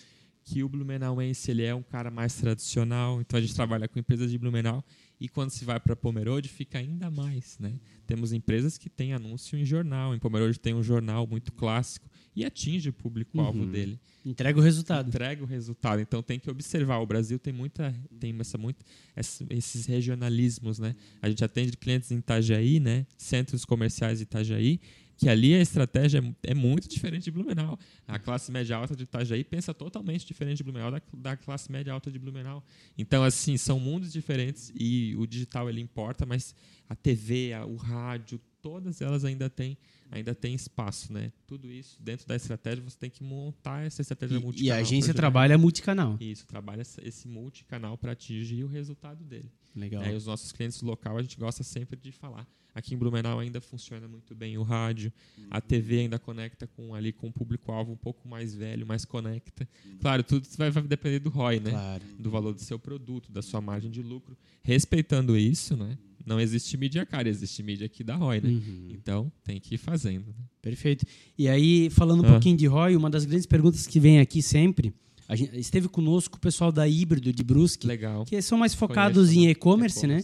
que 0.43 0.61
o 0.61 0.67
Blumenauense 0.67 1.49
ele 1.49 1.63
é 1.63 1.73
um 1.73 1.81
cara 1.81 2.11
mais 2.11 2.35
tradicional, 2.35 3.21
então 3.21 3.37
a 3.37 3.41
gente 3.41 3.55
trabalha 3.55 3.87
com 3.87 3.97
empresas 3.97 4.29
de 4.29 4.37
Blumenau 4.37 4.83
e 5.19 5.29
quando 5.29 5.49
se 5.49 5.63
vai 5.63 5.79
para 5.79 5.95
Pomerode 5.95 6.49
fica 6.49 6.77
ainda 6.77 7.09
mais, 7.09 7.57
né? 7.59 7.73
Temos 8.05 8.33
empresas 8.33 8.77
que 8.77 8.89
têm 8.89 9.13
anúncio 9.13 9.57
em 9.57 9.65
jornal, 9.65 10.13
em 10.13 10.19
Pomerode 10.19 10.59
tem 10.59 10.73
um 10.73 10.83
jornal 10.83 11.25
muito 11.25 11.51
clássico 11.51 12.09
e 12.35 12.43
atinge 12.43 12.89
o 12.89 12.93
público-alvo 12.93 13.59
uhum. 13.59 13.71
dele. 13.71 13.99
Entrega 14.25 14.59
o 14.59 14.61
resultado. 14.61 15.07
Entrega 15.07 15.43
o 15.43 15.45
resultado. 15.45 16.01
Então 16.01 16.21
tem 16.21 16.39
que 16.39 16.49
observar. 16.49 16.97
O 16.97 17.05
Brasil 17.05 17.39
tem 17.39 17.53
muita, 17.53 17.95
tem 18.19 18.35
essa 18.39 18.57
muito 18.57 18.83
esses 19.15 19.85
regionalismos, 19.85 20.79
né? 20.79 20.95
A 21.21 21.29
gente 21.29 21.43
atende 21.43 21.77
clientes 21.77 22.11
em 22.11 22.17
Itajaí, 22.17 22.79
né? 22.79 23.05
Centros 23.17 23.63
comerciais 23.63 24.17
de 24.17 24.23
Itajaí, 24.23 24.81
que 25.17 25.29
ali 25.29 25.53
a 25.53 25.61
estratégia 25.61 26.19
é, 26.19 26.51
é 26.51 26.53
muito 26.53 26.87
diferente 26.87 27.23
de 27.25 27.31
Blumenau. 27.31 27.79
A 28.07 28.19
classe 28.19 28.51
média 28.51 28.75
alta 28.75 28.95
de 28.95 29.03
Itajaí 29.03 29.43
pensa 29.43 29.73
totalmente 29.73 30.25
diferente 30.25 30.57
de 30.57 30.63
Blumenau 30.63 30.91
da, 30.91 31.01
da 31.13 31.37
classe 31.37 31.71
média 31.71 31.93
alta 31.93 32.11
de 32.11 32.19
Blumenau. 32.19 32.63
Então 32.97 33.23
assim 33.23 33.57
são 33.57 33.79
mundos 33.79 34.11
diferentes 34.11 34.71
e 34.75 35.15
o 35.17 35.25
digital 35.25 35.69
ele 35.69 35.81
importa, 35.81 36.25
mas 36.25 36.53
a 36.89 36.95
TV, 36.95 37.53
a, 37.53 37.65
o 37.65 37.75
rádio, 37.75 38.39
todas 38.61 39.01
elas 39.01 39.23
ainda 39.23 39.49
têm 39.49 39.77
ainda 40.11 40.35
tem 40.35 40.53
espaço, 40.53 41.11
né? 41.11 41.31
Tudo 41.47 41.71
isso 41.71 41.97
dentro 42.01 42.27
da 42.27 42.35
estratégia 42.35 42.83
você 42.83 42.97
tem 42.97 43.09
que 43.09 43.23
montar 43.23 43.85
essa 43.85 44.01
estratégia 44.01 44.37
e, 44.37 44.39
multicanal. 44.39 44.67
E 44.67 44.71
a 44.71 44.81
agência 44.81 45.13
trabalha 45.13 45.57
multicanal. 45.57 46.17
Isso, 46.19 46.45
trabalha 46.45 46.81
esse 46.81 47.27
multicanal 47.27 47.97
para 47.97 48.11
atingir 48.11 48.63
o 48.63 48.67
resultado 48.67 49.23
dele. 49.23 49.51
Legal. 49.75 50.05
E 50.05 50.15
os 50.15 50.25
nossos 50.25 50.51
clientes 50.51 50.81
local 50.81 51.17
a 51.17 51.21
gente 51.21 51.37
gosta 51.37 51.63
sempre 51.63 51.99
de 51.99 52.11
falar. 52.11 52.47
Aqui 52.75 52.93
em 52.93 52.97
Blumenau 52.97 53.39
ainda 53.39 53.61
funciona 53.61 54.05
muito 54.05 54.35
bem 54.35 54.57
o 54.57 54.61
rádio, 54.61 55.11
uhum. 55.37 55.45
a 55.49 55.61
TV 55.61 55.99
ainda 55.99 56.19
conecta 56.19 56.67
com 56.67 56.93
ali 56.93 57.13
com 57.13 57.29
o 57.29 57.31
público-alvo 57.31 57.93
um 57.93 57.95
pouco 57.95 58.27
mais 58.27 58.53
velho, 58.53 58.85
mais 58.85 59.05
conecta. 59.05 59.65
Uhum. 59.85 59.97
Claro, 60.01 60.23
tudo 60.23 60.45
vai, 60.57 60.69
vai, 60.69 60.83
depender 60.83 61.19
do 61.19 61.29
ROI, 61.29 61.61
né? 61.61 61.71
Claro. 61.71 62.03
Do 62.19 62.29
valor 62.29 62.53
do 62.53 62.59
seu 62.59 62.77
produto, 62.77 63.31
da 63.31 63.41
sua 63.41 63.61
margem 63.61 63.89
de 63.89 64.01
lucro. 64.01 64.37
Respeitando 64.61 65.37
isso, 65.37 65.77
né? 65.77 65.97
Não 66.25 66.37
existe 66.37 66.75
mídia 66.75 67.05
cara, 67.05 67.29
existe 67.29 67.63
mídia 67.63 67.87
que 67.87 68.03
dá 68.03 68.17
ROI, 68.17 68.41
né? 68.41 68.49
Uhum. 68.49 68.87
Então 68.89 69.31
tem 69.41 69.57
que 69.57 69.75
ir 69.75 69.77
fazendo. 69.77 70.27
Né? 70.27 70.45
Perfeito. 70.61 71.05
E 71.37 71.47
aí, 71.47 71.89
falando 71.89 72.23
um 72.23 72.27
ah. 72.27 72.31
pouquinho 72.31 72.57
de 72.57 72.67
ROI, 72.67 72.97
uma 72.97 73.09
das 73.09 73.23
grandes 73.23 73.45
perguntas 73.45 73.87
que 73.87 74.01
vem 74.01 74.19
aqui 74.19 74.41
sempre. 74.41 74.93
Gente, 75.33 75.57
esteve 75.57 75.87
conosco 75.87 76.37
o 76.37 76.39
pessoal 76.39 76.71
da 76.73 76.87
Híbrido 76.87 77.31
de 77.31 77.43
Brusque, 77.43 77.87
Legal. 77.87 78.25
que 78.25 78.39
são 78.41 78.57
mais 78.57 78.75
focados 78.75 79.29
Conheço, 79.29 79.47
em 79.47 79.49
e-commerce, 79.49 80.05
né? 80.05 80.21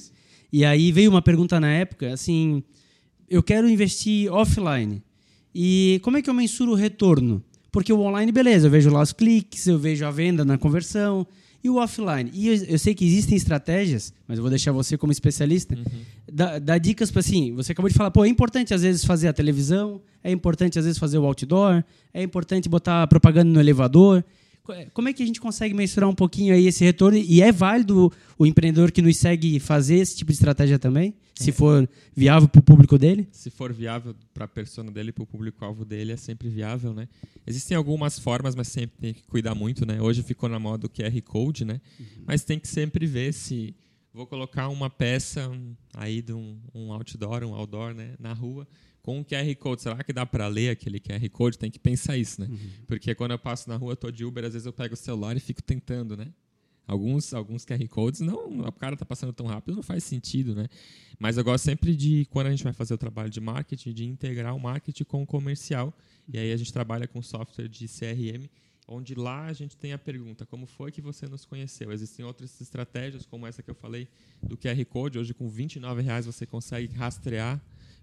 E 0.52 0.66
aí 0.66 0.92
veio 0.92 1.10
uma 1.10 1.22
pergunta 1.22 1.60
na 1.60 1.72
época, 1.72 2.14
assim, 2.14 2.64
eu 3.30 3.42
quero 3.42 3.70
investir 3.70 4.32
offline. 4.32 5.02
E 5.54 6.00
como 6.04 6.18
é 6.18 6.22
que 6.22 6.30
eu 6.30 6.34
mensuro 6.34 6.72
o 6.72 6.76
retorno? 6.76 7.44
Porque 7.72 7.94
o 7.94 8.00
online, 8.00 8.32
beleza, 8.32 8.68
eu 8.68 8.72
vejo 8.72 8.90
lá 8.90 9.02
os 9.02 9.14
cliques, 9.14 9.66
eu 9.68 9.80
vejo 9.80 10.06
a 10.06 10.12
venda 10.12 10.44
na 10.44 10.58
conversão, 10.58 11.26
e 11.64 11.70
o 11.70 11.78
offline? 11.78 12.30
E 12.34 12.48
eu, 12.48 12.56
eu, 12.66 12.80
sei 12.80 12.96
que 12.96 13.06
existem 13.06 13.38
estratégias, 13.38 14.12
mas 14.28 14.38
eu 14.38 14.42
vou 14.42 14.50
deixar 14.50 14.72
você 14.72 14.98
como 14.98 15.12
especialista, 15.12 15.76
uhum. 15.76 16.02
dar, 16.32 16.60
dar 16.60 16.78
dicas 16.80 17.12
para 17.12 17.20
assim. 17.20 17.54
Você 17.54 17.72
acabou 17.72 17.90
de 17.90 17.96
falar, 17.96 18.10
pô, 18.10 18.26
é 18.26 18.28
importante 18.28 18.74
às 18.74 18.82
vezes 18.82 19.06
fazer 19.06 19.28
a 19.28 19.34
televisão, 19.34 20.02
é 20.24 20.32
importante 20.32 20.80
às 20.80 20.86
vezes 20.86 21.00
fazer 21.00 21.20
o 21.20 21.26
outdoor, 21.26 21.84
é 22.14 22.24
importante 22.24 22.68
botar 22.68 23.06
propaganda 23.08 23.52
no 23.52 23.60
elevador. 23.60 24.24
Como 24.94 25.10
é 25.10 25.14
que 25.14 25.24
a 25.24 25.26
gente 25.26 25.42
consegue 25.42 25.74
mensurar 25.74 26.10
um 26.10 26.16
pouquinho 26.16 26.54
aí 26.54 26.68
esse 26.68 26.84
retorno? 26.84 27.18
E 27.18 27.42
é 27.42 27.52
válido 27.52 28.12
o 28.38 28.46
empreendedor 28.46 28.92
que 28.92 29.02
nos 29.02 29.18
segue 29.18 29.60
fazer 29.60 29.96
esse 29.96 30.16
tipo 30.16 30.32
de 30.32 30.38
estratégia 30.38 30.78
também? 30.78 31.16
Se 31.36 31.50
é. 31.50 31.54
for 31.54 31.90
viável 32.16 32.48
para 32.48 32.60
o 32.60 32.64
público 32.64 32.98
dele? 32.98 33.28
Se 33.32 33.50
for 33.50 33.74
viável 33.74 34.16
para 34.34 34.46
a 34.46 34.48
persona 34.48 34.92
dele, 34.92 35.12
para 35.12 35.24
o 35.24 35.28
público-alvo 35.28 35.84
dele, 35.84 36.12
é 36.12 36.18
sempre 36.18 36.48
viável, 36.50 36.94
né? 36.94 37.08
Existem 37.46 37.76
algumas 37.76 38.20
formas, 38.20 38.54
mas 38.54 38.68
sempre 38.68 38.98
tem 39.00 39.14
que 39.14 39.24
cuidar 39.24 39.56
muito, 39.56 39.86
né? 39.86 40.00
Hoje 40.02 40.22
ficou 40.22 40.48
na 40.48 40.60
moda 40.60 40.86
o 40.86 40.90
QR 40.90 41.20
Code, 41.24 41.66
né? 41.66 41.82
Uhum. 42.00 42.06
Mas 42.28 42.44
tem 42.44 42.60
que 42.60 42.68
sempre 42.68 43.08
ver 43.08 43.34
se 43.34 43.76
vou 44.14 44.28
colocar 44.28 44.68
uma 44.70 44.90
peça 44.90 45.52
aí 45.94 46.22
de 46.22 46.34
um, 46.34 46.60
um 46.76 46.94
outdoor, 46.94 47.44
um 47.44 47.56
outdoor, 47.56 47.94
né? 47.94 48.14
Na 48.20 48.34
rua 48.34 48.68
com 49.02 49.20
um 49.20 49.24
QR 49.24 49.56
Code. 49.60 49.82
Será 49.82 50.04
que 50.04 50.14
dá 50.14 50.26
para 50.26 50.48
ler 50.48 50.70
aquele 50.70 51.00
QR 51.00 51.28
Code? 51.30 51.58
Tem 51.58 51.72
que 51.72 51.80
pensar 51.80 52.18
isso, 52.18 52.42
né? 52.42 52.48
Uhum. 52.50 52.58
Porque 52.88 53.16
quando 53.16 53.32
eu 53.32 53.40
passo 53.40 53.70
na 53.70 53.76
rua, 53.76 53.96
tô 53.96 54.12
de 54.12 54.24
Uber, 54.24 54.46
às 54.46 54.54
vezes 54.54 54.66
eu 54.66 54.74
pego 54.74 54.94
o 54.94 54.98
celular 54.98 55.36
e 55.36 55.40
fico 55.40 55.62
tentando, 55.62 56.16
né? 56.16 56.28
Alguns, 56.88 57.34
alguns 57.34 57.64
QR 57.64 57.88
Codes, 57.88 58.20
não, 58.20 58.60
o 58.68 58.72
cara 58.72 58.98
tá 58.98 59.06
passando 59.06 59.32
tão 59.32 59.46
rápido, 59.46 59.76
não 59.76 59.84
faz 59.84 60.04
sentido, 60.04 60.54
né? 60.54 60.68
Mas 61.18 61.38
eu 61.38 61.44
gosto 61.44 61.64
sempre 61.64 61.96
de, 61.96 62.28
quando 62.32 62.48
a 62.48 62.50
gente 62.50 62.64
vai 62.64 62.74
fazer 62.74 62.94
o 62.94 62.98
trabalho 62.98 63.30
de 63.30 63.40
marketing, 63.40 63.94
de 63.94 64.06
integrar 64.06 64.56
o 64.56 64.60
marketing 64.60 65.04
com 65.04 65.24
o 65.24 65.26
comercial. 65.26 65.96
E 66.28 66.38
aí 66.38 66.52
a 66.52 66.58
gente 66.58 66.74
trabalha 66.74 67.08
com 67.08 67.22
software 67.22 67.68
de 67.68 67.88
CRM, 67.88 68.50
onde 68.88 69.16
lá 69.16 69.46
a 69.46 69.54
gente 69.54 69.78
tem 69.78 69.94
a 69.94 69.98
pergunta: 69.98 70.46
como 70.46 70.66
foi 70.66 70.92
que 70.92 71.02
você 71.02 71.28
nos 71.28 71.46
conheceu? 71.46 71.92
Existem 71.92 72.26
outras 72.26 72.60
estratégias, 72.60 73.26
como 73.26 73.48
essa 73.48 73.64
que 73.64 73.70
eu 73.70 73.76
falei 73.76 74.08
do 74.42 74.58
QR 74.58 74.84
Code. 74.86 75.20
Hoje, 75.20 75.34
com 75.34 75.48
R$ 75.48 75.68
reais 76.02 76.26
você 76.26 76.46
consegue 76.46 76.94
rastrear 76.94 77.62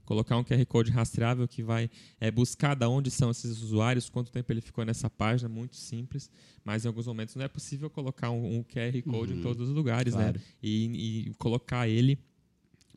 colocar 0.08 0.38
um 0.38 0.42
QR 0.42 0.64
Code 0.64 0.90
rastreável 0.90 1.46
que 1.46 1.62
vai 1.62 1.90
é, 2.18 2.30
buscar 2.30 2.74
de 2.74 2.86
onde 2.86 3.10
são 3.10 3.30
esses 3.30 3.60
usuários, 3.60 4.08
quanto 4.08 4.32
tempo 4.32 4.50
ele 4.50 4.62
ficou 4.62 4.82
nessa 4.82 5.10
página, 5.10 5.50
muito 5.50 5.76
simples, 5.76 6.30
mas 6.64 6.86
em 6.86 6.88
alguns 6.88 7.06
momentos 7.06 7.34
não 7.34 7.44
é 7.44 7.48
possível 7.48 7.90
colocar 7.90 8.30
um, 8.30 8.56
um 8.56 8.64
QR 8.64 9.02
Code 9.02 9.34
uhum. 9.34 9.38
em 9.38 9.42
todos 9.42 9.68
os 9.68 9.74
lugares, 9.74 10.14
né? 10.14 10.22
claro. 10.22 10.38
né? 10.38 10.44
E, 10.62 11.26
e 11.28 11.34
colocar 11.34 11.86
ele 11.86 12.18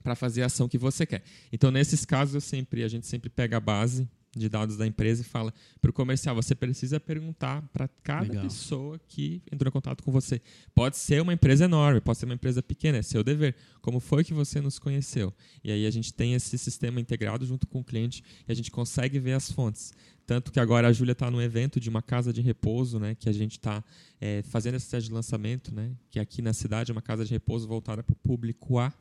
para 0.02 0.16
fazer 0.16 0.42
a 0.42 0.46
ação 0.46 0.70
que 0.70 0.78
você 0.78 1.06
quer. 1.06 1.22
Então, 1.52 1.70
nesses 1.70 2.06
casos, 2.06 2.34
eu 2.34 2.40
sempre, 2.40 2.82
a 2.82 2.88
gente 2.88 3.06
sempre 3.06 3.30
pega 3.30 3.58
a 3.58 3.60
base 3.60 4.08
de 4.36 4.48
dados 4.48 4.78
da 4.78 4.88
empresa 4.88 5.22
e 5.22 5.26
fala 5.26 5.54
para 5.82 5.92
o 5.92 5.94
comercial, 5.94 6.34
você 6.34 6.56
precisa 6.56 7.00
perguntar 7.00 7.62
para 7.74 7.88
cada 8.02 8.28
Legal. 8.28 8.44
pessoa 8.44 9.00
que 9.08 9.42
entrou 9.52 9.68
em 9.68 9.72
contato 9.72 10.04
com 10.04 10.12
você. 10.12 10.42
Pode 10.74 10.98
ser 10.98 11.22
uma 11.22 11.34
empresa 11.34 11.66
enorme, 11.66 12.00
pode 12.00 12.18
ser 12.18 12.26
uma 12.26 12.34
empresa 12.34 12.64
pequena, 12.64 12.98
é 12.98 13.02
seu 13.02 13.24
dever. 13.24 13.56
Como 13.82 14.00
foi 14.00 14.24
que 14.24 14.34
você 14.34 14.62
nos 14.62 14.80
conheceu? 14.80 15.34
E 15.64 15.72
aí 15.72 15.86
a 15.86 15.92
gente 15.92 16.14
tem 16.14 16.34
esse 16.34 16.58
sistema 16.58 17.02
integrado 17.02 17.46
junto 17.46 17.68
com 17.68 17.82
o 17.82 17.84
cliente 17.84 18.24
e 18.48 18.52
a 18.52 18.56
gente 18.56 18.72
consegue 18.72 19.20
ver 19.20 19.34
as 19.34 19.52
fontes. 19.52 19.94
Tanto 20.26 20.50
que 20.50 20.62
agora 20.62 20.88
a 20.88 20.94
Júlia 20.94 21.12
está 21.12 21.30
no 21.30 21.42
evento 21.42 21.78
de 21.78 21.90
uma 21.90 22.02
casa 22.02 22.32
de 22.32 22.40
repouso, 22.42 23.00
né, 23.00 23.16
que 23.16 23.28
a 23.28 23.34
gente 23.34 23.54
está 23.54 23.84
é, 24.20 24.42
fazendo 24.44 24.76
esse 24.76 24.90
teste 24.90 25.10
de 25.10 25.14
lançamento, 25.14 25.76
né, 25.76 25.92
que 26.10 26.20
aqui 26.20 26.42
na 26.42 26.54
cidade 26.54 26.90
é 26.90 26.94
uma 26.94 27.02
casa 27.02 27.26
de 27.26 27.32
repouso 27.32 27.68
voltada 27.68 28.02
para 28.02 28.14
o 28.14 28.16
público 28.16 28.80
A, 28.80 28.94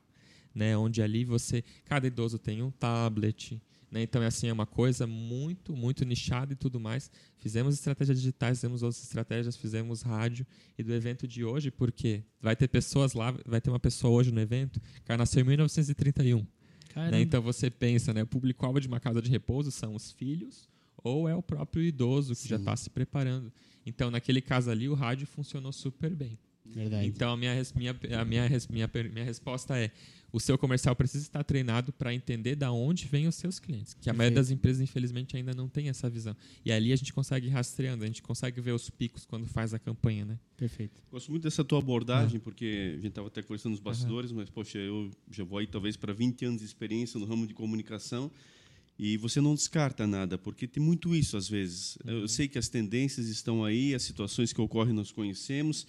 né, 0.53 0.77
onde 0.77 1.01
ali 1.01 1.25
você, 1.25 1.63
cada 1.85 2.05
idoso 2.07 2.37
tem 2.37 2.63
um 2.63 2.71
tablet, 2.73 3.63
né? 3.91 4.03
Então, 4.03 4.23
é 4.23 4.27
assim, 4.27 4.49
é 4.49 4.53
uma 4.53 4.67
coisa 4.67 5.07
muito, 5.07 5.75
muito 5.75 6.05
nichada 6.05 6.53
e 6.53 6.57
tudo 6.57 6.79
mais. 6.79 7.11
Fizemos 7.39 7.75
estratégias 7.75 8.19
digitais, 8.19 8.59
fizemos 8.59 8.83
outras 8.83 9.03
estratégias, 9.03 9.57
fizemos 9.57 10.03
rádio. 10.03 10.47
E 10.79 10.83
do 10.83 10.95
evento 10.95 11.27
de 11.27 11.45
hoje, 11.45 11.71
porque 11.71 12.23
vai 12.41 12.55
ter 12.55 12.69
pessoas 12.69 13.15
lá, 13.15 13.35
vai 13.45 13.61
ter 13.61 13.71
uma 13.71 13.81
pessoa 13.81 14.13
hoje 14.13 14.31
no 14.31 14.41
evento, 14.41 14.81
que 15.05 15.17
nasceu 15.17 15.43
em 15.43 15.45
1931. 15.45 16.47
Né? 16.95 17.21
Então, 17.21 17.43
você 17.43 17.71
pensa, 17.71 18.13
né? 18.13 18.23
o 18.23 18.27
público-alvo 18.27 18.81
de 18.81 18.87
uma 18.87 19.01
casa 19.01 19.21
de 19.21 19.31
repouso 19.31 19.71
são 19.71 19.95
os 19.95 20.13
filhos 20.13 20.69
ou 21.03 21.29
é 21.29 21.35
o 21.35 21.43
próprio 21.43 21.83
idoso 21.83 22.35
que 22.35 22.43
Sim. 22.43 22.49
já 22.49 22.57
está 22.57 22.77
se 22.77 22.91
preparando. 22.91 23.53
Então, 23.85 24.11
naquele 24.11 24.41
caso 24.41 24.71
ali, 24.71 24.89
o 24.89 24.95
rádio 24.95 25.27
funcionou 25.27 25.73
super 25.73 26.15
bem. 26.15 26.39
Verdade. 26.65 27.07
Então, 27.07 27.33
a 27.33 27.37
minha, 27.37 27.55
minha, 27.75 27.91
a 28.21 28.25
minha, 28.25 28.49
minha, 28.71 28.91
minha 29.13 29.25
resposta 29.25 29.77
é: 29.77 29.91
o 30.33 30.41
seu 30.41 30.57
comercial 30.57 30.95
precisa 30.95 31.25
estar 31.25 31.43
treinado 31.45 31.93
para 31.93 32.15
entender 32.15 32.55
da 32.55 32.71
onde 32.73 33.07
vêm 33.07 33.27
os 33.27 33.35
seus 33.35 33.59
clientes. 33.59 33.95
Que 33.95 34.11
a 34.11 34.13
maioria 34.13 34.37
das 34.37 34.51
empresas, 34.51 34.81
infelizmente, 34.81 35.37
ainda 35.37 35.55
não 35.55 35.69
tem 35.69 35.89
essa 35.89 36.09
visão. 36.09 36.37
E 36.65 36.71
ali 36.73 36.93
a 36.93 36.97
gente 36.97 37.13
consegue 37.13 37.47
ir 37.47 37.51
rastreando, 37.51 38.05
a 38.05 38.07
gente 38.07 38.23
consegue 38.23 38.61
ver 38.61 38.73
os 38.73 38.89
picos 38.91 39.25
quando 39.25 39.47
faz 39.47 39.75
a 39.75 39.79
campanha, 39.79 40.25
né? 40.25 40.39
Perfeito. 40.57 41.03
Gosto 41.11 41.31
muito 41.31 41.43
dessa 41.45 41.65
tua 41.65 41.79
abordagem, 41.79 42.39
porque 42.39 42.93
a 42.93 42.97
gente 42.97 43.09
estava 43.09 43.29
até 43.29 43.43
conversando 43.43 43.73
nos 43.73 43.81
bastidores, 43.81 44.33
mas, 44.33 44.51
poxa, 44.51 44.79
eu 44.79 45.11
já 45.31 45.45
vou 45.45 45.59
aí 45.59 45.67
talvez 45.67 45.97
para 45.97 46.13
20 46.13 46.45
anos 46.45 46.61
de 46.61 46.67
experiência 46.67 47.19
no 47.19 47.27
ramo 47.27 47.47
de 47.47 47.55
comunicação 47.55 48.31
e 49.03 49.17
você 49.17 49.41
não 49.41 49.55
descarta 49.55 50.07
nada, 50.07 50.37
porque 50.37 50.69
tem 50.69 50.83
muito 50.83 51.17
isso 51.17 51.35
às 51.35 51.49
vezes. 51.49 51.97
Eu 52.05 52.29
sei 52.29 52.47
que 52.47 52.59
as 52.59 52.69
tendências 52.69 53.29
estão 53.29 53.65
aí, 53.65 53.95
as 53.95 54.03
situações 54.03 54.53
que 54.53 54.61
ocorrem 54.61 54.93
nós 54.93 55.11
conhecemos, 55.11 55.87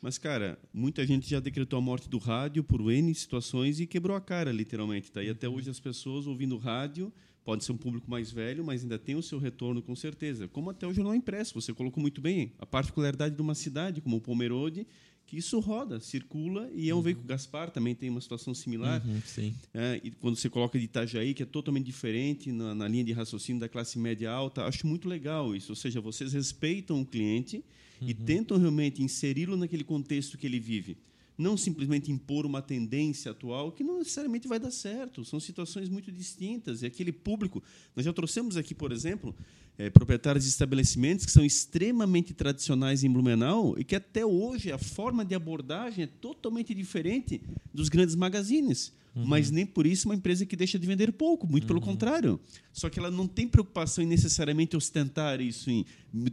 mas, 0.00 0.16
cara, 0.16 0.58
muita 0.72 1.06
gente 1.06 1.28
já 1.28 1.40
decretou 1.40 1.78
a 1.78 1.82
morte 1.82 2.08
do 2.08 2.18
rádio 2.18 2.64
por 2.64 2.80
N 2.90 3.14
situações 3.14 3.80
e 3.80 3.86
quebrou 3.86 4.16
a 4.16 4.20
cara, 4.20 4.50
literalmente. 4.50 5.12
Tá? 5.12 5.22
E 5.22 5.28
até 5.28 5.48
hoje 5.48 5.68
as 5.68 5.78
pessoas 5.78 6.26
ouvindo 6.26 6.56
rádio, 6.56 7.12
pode 7.44 7.64
ser 7.64 7.72
um 7.72 7.76
público 7.76 8.10
mais 8.10 8.30
velho, 8.30 8.64
mas 8.64 8.82
ainda 8.82 8.98
tem 8.98 9.14
o 9.14 9.22
seu 9.22 9.38
retorno 9.38 9.82
com 9.82 9.94
certeza. 9.94 10.48
Como 10.48 10.70
até 10.70 10.86
o 10.86 10.92
jornal 10.92 11.14
impresso, 11.14 11.60
você 11.60 11.74
colocou 11.74 12.00
muito 12.00 12.20
bem. 12.20 12.52
A 12.58 12.64
particularidade 12.64 13.34
de 13.34 13.42
uma 13.42 13.54
cidade, 13.54 14.00
como 14.00 14.16
o 14.16 14.20
Pomerode, 14.20 14.86
que 15.26 15.36
isso 15.36 15.60
roda, 15.60 16.00
circula 16.00 16.68
e 16.74 16.90
é 16.90 16.94
um 16.94 17.00
veículo. 17.00 17.26
Gaspar 17.26 17.70
também 17.70 17.94
tem 17.94 18.10
uma 18.10 18.20
situação 18.20 18.52
similar. 18.52 19.00
Uhum, 19.06 19.20
sim. 19.24 19.54
É, 19.72 20.00
e 20.02 20.10
quando 20.10 20.34
você 20.34 20.50
coloca 20.50 20.78
de 20.78 20.86
Itajaí, 20.86 21.34
que 21.34 21.42
é 21.42 21.46
totalmente 21.46 21.86
diferente 21.86 22.50
na, 22.50 22.74
na 22.74 22.88
linha 22.88 23.04
de 23.04 23.12
raciocínio 23.12 23.60
da 23.60 23.68
classe 23.68 23.98
média 23.98 24.30
alta, 24.30 24.64
acho 24.64 24.86
muito 24.86 25.08
legal 25.08 25.54
isso. 25.54 25.70
Ou 25.70 25.76
seja, 25.76 26.00
vocês 26.00 26.32
respeitam 26.32 27.00
o 27.00 27.06
cliente 27.06 27.62
e 28.00 28.14
tentam 28.14 28.56
realmente 28.56 29.02
inseri-lo 29.02 29.56
naquele 29.56 29.84
contexto 29.84 30.38
que 30.38 30.46
ele 30.46 30.58
vive. 30.58 30.96
Não 31.36 31.56
simplesmente 31.56 32.12
impor 32.12 32.44
uma 32.44 32.60
tendência 32.60 33.30
atual 33.30 33.72
que 33.72 33.82
não 33.82 33.98
necessariamente 33.98 34.46
vai 34.46 34.58
dar 34.58 34.70
certo. 34.70 35.24
São 35.24 35.40
situações 35.40 35.88
muito 35.88 36.12
distintas. 36.12 36.82
E 36.82 36.86
aquele 36.86 37.12
público. 37.12 37.62
Nós 37.96 38.04
já 38.04 38.12
trouxemos 38.12 38.58
aqui, 38.58 38.74
por 38.74 38.92
exemplo, 38.92 39.34
eh, 39.78 39.88
proprietários 39.88 40.44
de 40.44 40.50
estabelecimentos 40.50 41.24
que 41.24 41.32
são 41.32 41.42
extremamente 41.42 42.34
tradicionais 42.34 43.02
em 43.02 43.10
Blumenau 43.10 43.74
e 43.78 43.84
que 43.84 43.96
até 43.96 44.24
hoje 44.24 44.70
a 44.70 44.76
forma 44.76 45.24
de 45.24 45.34
abordagem 45.34 46.04
é 46.04 46.06
totalmente 46.06 46.74
diferente 46.74 47.40
dos 47.72 47.88
grandes 47.88 48.14
magazines. 48.14 48.92
Mas 49.14 49.50
nem 49.50 49.66
por 49.66 49.86
isso 49.86 50.08
uma 50.08 50.14
empresa 50.14 50.46
que 50.46 50.54
deixa 50.54 50.78
de 50.78 50.86
vender 50.86 51.12
pouco, 51.12 51.46
muito 51.46 51.66
pelo 51.66 51.80
contrário. 51.80 52.38
Só 52.72 52.88
que 52.88 52.98
ela 52.98 53.10
não 53.10 53.26
tem 53.26 53.48
preocupação 53.48 54.04
em 54.04 54.06
necessariamente 54.06 54.76
ostentar 54.76 55.40
isso, 55.40 55.68
em 55.70 55.84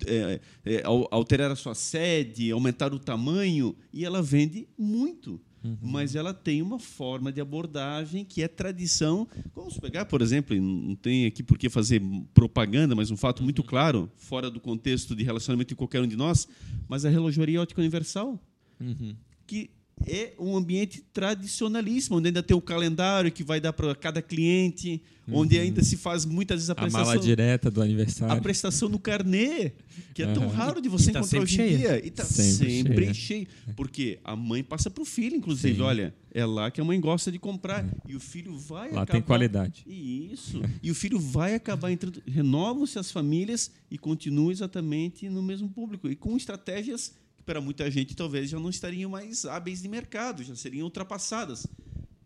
é, 0.05 0.39
é, 0.63 0.81
al- 0.85 1.07
alterar 1.11 1.49
a 1.51 1.55
sua 1.55 1.73
sede, 1.73 2.51
aumentar 2.51 2.93
o 2.93 2.99
tamanho, 2.99 3.75
e 3.91 4.05
ela 4.05 4.21
vende 4.21 4.67
muito. 4.77 5.41
Mas 5.81 6.15
ela 6.15 6.33
tem 6.33 6.61
uma 6.61 6.79
forma 6.79 7.29
de 7.29 7.41
abordagem 7.41 8.23
que 8.23 8.41
é 8.41 8.47
tradição. 8.47 9.27
Vamos 9.53 9.77
pegar, 9.77 10.05
por 10.05 10.21
exemplo, 10.21 10.55
não 10.55 10.95
tem 10.95 11.25
aqui 11.25 11.43
por 11.43 11.57
que 11.57 11.67
fazer 11.69 12.01
propaganda, 12.33 12.95
mas 12.95 13.11
um 13.11 13.17
fato 13.17 13.43
muito 13.43 13.61
claro, 13.63 14.09
fora 14.15 14.49
do 14.49 14.61
contexto 14.61 15.13
de 15.13 15.23
relacionamento 15.25 15.69
de 15.69 15.75
qualquer 15.75 16.01
um 16.01 16.07
de 16.07 16.15
nós, 16.15 16.47
mas 16.87 17.03
a 17.03 17.09
relojoaria 17.09 17.59
ótica 17.61 17.81
universal 17.81 18.39
Uhum. 18.79 19.13
que 19.45 19.69
é 20.05 20.33
um 20.39 20.55
ambiente 20.55 21.01
tradicionalíssimo, 21.13 22.17
onde 22.17 22.27
ainda 22.27 22.43
tem 22.43 22.55
o 22.55 22.61
calendário 22.61 23.31
que 23.31 23.43
vai 23.43 23.59
dar 23.59 23.73
para 23.73 23.93
cada 23.95 24.21
cliente, 24.21 25.01
onde 25.29 25.57
ainda 25.59 25.83
se 25.83 25.97
faz 25.97 26.23
muitas 26.25 26.57
vezes 26.57 26.69
a 26.69 26.73
Uhum. 26.73 26.79
A 26.87 26.89
mala 26.89 27.05
prestação, 27.05 27.25
direta 27.25 27.71
do 27.71 27.81
a 27.81 27.83
aniversário. 27.83 28.41
prestação 28.41 28.87
no 28.89 28.99
carnê, 28.99 29.71
que 30.13 30.23
é 30.23 30.33
tão 30.33 30.43
Aham. 30.43 30.53
raro 30.53 30.81
de 30.81 30.87
você 30.87 31.09
E 31.09 31.13
tá 31.13 31.19
encontrar 31.19 31.41
hoje 31.41 31.61
em 31.61 31.77
dia. 31.77 32.05
E 32.05 32.07
está 32.07 32.23
Sempre 32.23 32.69
sempre, 32.83 32.95
cheia. 33.05 33.13
cheio. 33.13 33.47
Porque 33.75 34.19
a 34.23 34.35
mãe 34.35 34.63
passa 34.63 34.89
para 34.89 35.01
o 35.01 35.05
filho, 35.05 35.35
inclusive. 35.35 35.75
Sim. 35.75 35.81
Olha, 35.81 36.13
é 36.31 36.45
lá 36.45 36.71
que 36.71 36.79
a 36.79 36.83
mãe 36.85 36.99
gosta 37.01 37.29
de 37.31 37.39
comprar. 37.39 37.85
E 38.07 38.15
o 38.15 38.19
filho 38.19 38.57
vai 38.57 38.91
Lá 38.91 39.01
acabar... 39.01 39.11
tem 39.13 39.21
qualidade. 39.21 39.83
Isso. 39.85 40.61
E 40.81 40.89
o 40.91 40.95
filho 40.95 41.19
vai 41.19 41.55
acabar 41.55 41.91
entrando. 41.91 42.21
Renovam-se 42.25 42.97
as 42.97 43.11
famílias 43.11 43.69
e 43.91 43.97
continuam 43.97 44.51
exatamente 44.51 45.27
no 45.29 45.41
mesmo 45.43 45.67
público. 45.67 46.07
E 46.09 46.15
com 46.15 46.37
estratégias 46.37 47.13
para 47.47 47.61
muita 47.61 47.89
gente, 47.89 48.13
talvez 48.13 48.49
já 48.49 48.59
não 48.59 48.69
estariam 48.69 49.09
mais 49.09 49.45
hábeis 49.45 49.81
de 49.81 49.87
mercado, 49.87 50.43
já 50.43 50.53
seriam 50.53 50.83
ultrapassadas. 50.83 51.65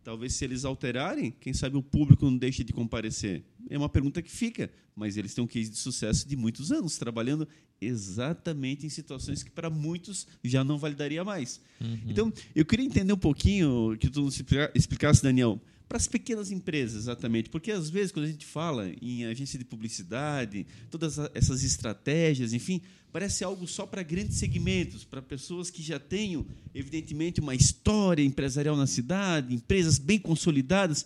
Talvez 0.02 0.34
se 0.34 0.44
eles 0.44 0.64
alterarem, 0.64 1.30
quem 1.40 1.54
sabe 1.54 1.76
o 1.76 1.82
público 1.82 2.24
não 2.28 2.36
deixe 2.36 2.64
de 2.64 2.72
comparecer. 2.72 3.44
É 3.70 3.78
uma 3.78 3.88
pergunta 3.88 4.20
que 4.20 4.30
fica, 4.30 4.68
mas 4.96 5.16
eles 5.16 5.32
têm 5.32 5.44
um 5.44 5.46
case 5.46 5.70
de 5.70 5.76
sucesso 5.78 6.26
de 6.28 6.34
muitos 6.36 6.72
anos, 6.72 6.98
trabalhando 6.98 7.46
exatamente 7.80 8.84
em 8.84 8.88
situações 8.88 9.44
que 9.44 9.50
para 9.50 9.70
muitos 9.70 10.26
já 10.42 10.64
não 10.64 10.76
validaria 10.76 11.22
mais. 11.24 11.60
Então, 12.06 12.32
eu 12.54 12.64
queria 12.64 12.84
entender 12.84 13.12
um 13.12 13.16
pouquinho, 13.18 13.96
que 13.98 14.10
tu 14.10 14.22
nos 14.22 14.34
explica- 14.34 14.72
explicasse, 14.74 15.22
Daniel, 15.22 15.60
para 15.92 15.98
as 15.98 16.06
pequenas 16.06 16.50
empresas, 16.50 17.02
exatamente. 17.02 17.50
Porque, 17.50 17.70
às 17.70 17.90
vezes, 17.90 18.12
quando 18.12 18.24
a 18.24 18.28
gente 18.30 18.46
fala 18.46 18.90
em 19.02 19.26
agência 19.26 19.58
de 19.58 19.64
publicidade, 19.66 20.66
todas 20.90 21.18
essas 21.34 21.62
estratégias, 21.62 22.54
enfim, 22.54 22.80
parece 23.12 23.44
algo 23.44 23.68
só 23.68 23.84
para 23.84 24.02
grandes 24.02 24.38
segmentos, 24.38 25.04
para 25.04 25.20
pessoas 25.20 25.68
que 25.68 25.82
já 25.82 25.98
tenham, 25.98 26.46
evidentemente, 26.74 27.40
uma 27.40 27.54
história 27.54 28.22
empresarial 28.22 28.74
na 28.74 28.86
cidade, 28.86 29.54
empresas 29.54 29.98
bem 29.98 30.18
consolidadas. 30.18 31.04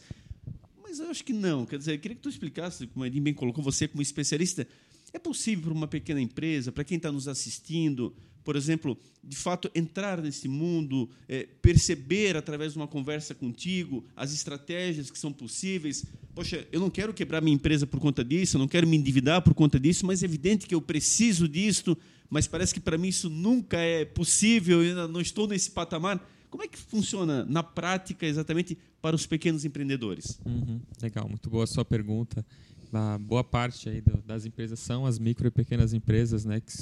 Mas 0.80 1.00
eu 1.00 1.10
acho 1.10 1.24
que 1.24 1.32
não. 1.32 1.66
Quer 1.66 1.78
dizer, 1.78 1.94
eu 1.94 1.98
queria 1.98 2.14
que 2.14 2.22
tu 2.22 2.28
explicasse, 2.28 2.86
como 2.86 3.02
a 3.02 3.08
Edinho 3.08 3.24
bem 3.24 3.34
colocou, 3.34 3.64
você 3.64 3.88
como 3.88 4.00
especialista, 4.00 4.68
é 5.12 5.18
possível 5.18 5.64
para 5.64 5.72
uma 5.72 5.88
pequena 5.88 6.20
empresa, 6.20 6.70
para 6.70 6.84
quem 6.84 6.96
está 6.96 7.10
nos 7.10 7.26
assistindo, 7.26 8.14
por 8.46 8.54
exemplo, 8.56 8.96
de 9.22 9.36
fato 9.36 9.68
entrar 9.74 10.22
nesse 10.22 10.46
mundo, 10.46 11.10
eh, 11.28 11.48
perceber 11.60 12.36
através 12.36 12.72
de 12.72 12.78
uma 12.78 12.86
conversa 12.86 13.34
contigo 13.34 14.04
as 14.14 14.32
estratégias 14.32 15.10
que 15.10 15.18
são 15.18 15.32
possíveis. 15.32 16.04
Poxa, 16.32 16.64
eu 16.70 16.78
não 16.78 16.88
quero 16.88 17.12
quebrar 17.12 17.40
minha 17.42 17.56
empresa 17.56 17.86
por 17.88 17.98
conta 17.98 18.24
disso, 18.24 18.56
eu 18.56 18.60
não 18.60 18.68
quero 18.68 18.86
me 18.86 18.96
endividar 18.96 19.42
por 19.42 19.52
conta 19.52 19.80
disso, 19.80 20.06
mas 20.06 20.22
é 20.22 20.26
evidente 20.26 20.66
que 20.68 20.74
eu 20.76 20.80
preciso 20.80 21.48
disto, 21.48 21.98
mas 22.30 22.46
parece 22.46 22.72
que 22.72 22.78
para 22.80 22.96
mim 22.96 23.08
isso 23.08 23.28
nunca 23.28 23.78
é 23.78 24.04
possível, 24.04 24.80
eu 24.82 24.90
ainda 24.90 25.08
não 25.08 25.20
estou 25.20 25.48
nesse 25.48 25.72
patamar. 25.72 26.24
Como 26.48 26.62
é 26.62 26.68
que 26.68 26.78
funciona 26.78 27.44
na 27.44 27.64
prática 27.64 28.24
exatamente 28.24 28.78
para 29.02 29.16
os 29.16 29.26
pequenos 29.26 29.64
empreendedores? 29.64 30.38
Uhum, 30.46 30.80
Legal, 31.02 31.28
muito 31.28 31.50
boa 31.50 31.64
a 31.64 31.66
sua 31.66 31.84
pergunta. 31.84 32.46
A 32.92 33.18
boa 33.18 33.42
parte 33.42 33.88
aí 33.88 34.00
do- 34.00 34.22
das 34.24 34.46
empresas 34.46 34.78
são 34.78 35.04
as 35.04 35.18
micro 35.18 35.48
e 35.48 35.50
pequenas 35.50 35.92
empresas, 35.92 36.44
né? 36.44 36.60
Que, 36.60 36.72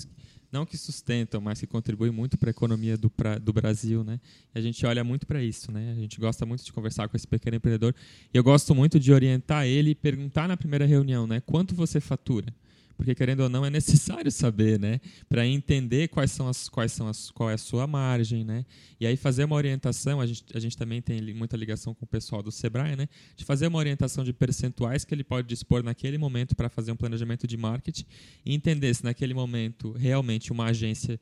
não 0.55 0.65
que 0.65 0.77
sustentam, 0.79 1.41
mas 1.41 1.59
que 1.59 1.67
contribuem 1.67 2.13
muito 2.13 2.39
para 2.39 2.49
a 2.51 2.53
economia 2.53 2.97
do, 2.97 3.11
pra- 3.11 3.39
do 3.39 3.53
Brasil, 3.53 4.05
né? 4.05 4.21
E 4.55 4.59
a 4.59 4.63
gente 4.63 4.87
olha 4.87 5.03
muito 5.03 5.27
para 5.27 5.43
isso, 5.43 5.73
né? 5.73 5.93
A 5.97 6.01
gente 6.01 6.21
gosta 6.21 6.47
muito 6.47 6.65
de 6.65 6.73
conversar 6.73 7.09
com 7.09 7.17
esse 7.17 7.27
pequeno 7.27 7.57
empreendedor. 7.57 7.93
E 8.33 8.37
eu 8.39 8.45
gosto 8.45 8.73
muito 8.75 8.99
de 9.01 9.13
orientar 9.13 9.67
ele 9.67 9.91
e 9.91 9.95
perguntar 9.95 10.47
na 10.47 10.57
primeira 10.57 10.87
reunião, 10.87 11.27
né? 11.27 11.41
Quanto 11.41 11.75
você 11.75 12.01
fatura? 12.01 12.55
Porque 12.97 13.15
querendo 13.15 13.41
ou 13.41 13.49
não 13.49 13.65
é 13.65 13.71
necessário 13.71 14.31
saber, 14.31 14.79
né, 14.79 15.01
para 15.29 15.47
entender 15.47 16.09
quais 16.09 16.31
são 16.31 16.49
as 16.49 16.69
quais 16.69 16.93
são 16.93 17.09
as 17.09 17.31
qual 17.31 17.51
é 17.51 17.55
a 17.55 17.59
sua 17.59 17.87
margem, 17.87 18.45
né? 18.45 18.65
E 19.01 19.07
aí 19.07 19.17
fazer 19.17 19.45
uma 19.45 19.57
orientação, 19.57 20.21
a 20.21 20.27
gente, 20.27 20.45
a 20.55 20.61
gente 20.61 20.77
também 20.77 21.03
tem 21.03 21.21
muita 21.35 21.57
ligação 21.57 21.95
com 21.95 22.05
o 22.05 22.09
pessoal 22.09 22.43
do 22.43 22.53
Sebrae, 22.53 22.97
né? 22.97 23.09
De 23.37 23.45
fazer 23.45 23.67
uma 23.67 23.79
orientação 23.79 24.25
de 24.25 24.33
percentuais 24.33 25.05
que 25.05 25.15
ele 25.15 25.25
pode 25.25 25.49
dispor 25.49 25.83
naquele 25.83 26.19
momento 26.19 26.55
para 26.55 26.69
fazer 26.69 26.93
um 26.93 26.97
planejamento 26.97 27.47
de 27.47 27.57
marketing 27.57 28.05
e 28.45 28.55
entender 28.55 28.95
se 28.95 29.05
naquele 29.05 29.35
momento 29.35 29.93
realmente 29.93 30.53
uma 30.53 30.67
agência 30.67 31.19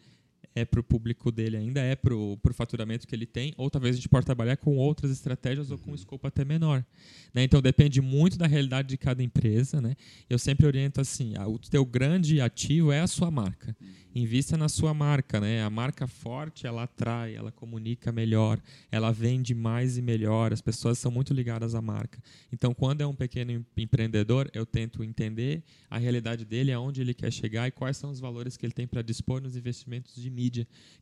é 0.54 0.64
para 0.64 0.80
o 0.80 0.82
público 0.82 1.32
dele 1.32 1.56
ainda, 1.56 1.80
é 1.80 1.96
para 1.96 2.14
o 2.14 2.38
faturamento 2.52 3.06
que 3.06 3.14
ele 3.14 3.26
tem, 3.26 3.54
ou 3.56 3.70
talvez 3.70 3.94
a 3.94 3.96
gente 3.96 4.08
pode 4.08 4.26
trabalhar 4.26 4.56
com 4.56 4.76
outras 4.76 5.10
estratégias 5.10 5.70
ou 5.70 5.78
com 5.78 5.92
um 5.92 5.94
escopo 5.94 6.26
até 6.26 6.44
menor. 6.44 6.84
né? 7.32 7.42
Então 7.42 7.62
depende 7.62 8.00
muito 8.00 8.36
da 8.36 8.46
realidade 8.46 8.88
de 8.88 8.96
cada 8.96 9.22
empresa. 9.22 9.80
Né? 9.80 9.96
Eu 10.28 10.38
sempre 10.38 10.66
oriento 10.66 11.00
assim: 11.00 11.34
ah, 11.36 11.48
o 11.48 11.58
teu 11.58 11.84
grande 11.84 12.40
ativo 12.40 12.92
é 12.92 13.00
a 13.00 13.06
sua 13.06 13.30
marca. 13.30 13.74
Invista 14.14 14.58
na 14.58 14.68
sua 14.68 14.92
marca. 14.92 15.40
Né? 15.40 15.62
A 15.62 15.70
marca 15.70 16.06
forte 16.06 16.66
ela 16.66 16.82
atrai, 16.82 17.34
ela 17.34 17.50
comunica 17.50 18.12
melhor, 18.12 18.60
ela 18.90 19.10
vende 19.10 19.54
mais 19.54 19.96
e 19.96 20.02
melhor. 20.02 20.52
As 20.52 20.60
pessoas 20.60 20.98
são 20.98 21.10
muito 21.10 21.32
ligadas 21.32 21.74
à 21.74 21.80
marca. 21.80 22.22
Então, 22.52 22.74
quando 22.74 23.00
é 23.00 23.06
um 23.06 23.14
pequeno 23.14 23.52
em- 23.52 23.64
empreendedor, 23.74 24.50
eu 24.52 24.66
tento 24.66 25.02
entender 25.02 25.62
a 25.88 25.96
realidade 25.96 26.44
dele, 26.44 26.72
aonde 26.72 27.00
ele 27.00 27.14
quer 27.14 27.32
chegar 27.32 27.66
e 27.68 27.70
quais 27.70 27.96
são 27.96 28.10
os 28.10 28.20
valores 28.20 28.54
que 28.56 28.66
ele 28.66 28.72
tem 28.74 28.86
para 28.86 29.00
dispor 29.00 29.40
nos 29.40 29.56
investimentos 29.56 30.14
de 30.14 30.28
mídia, 30.28 30.41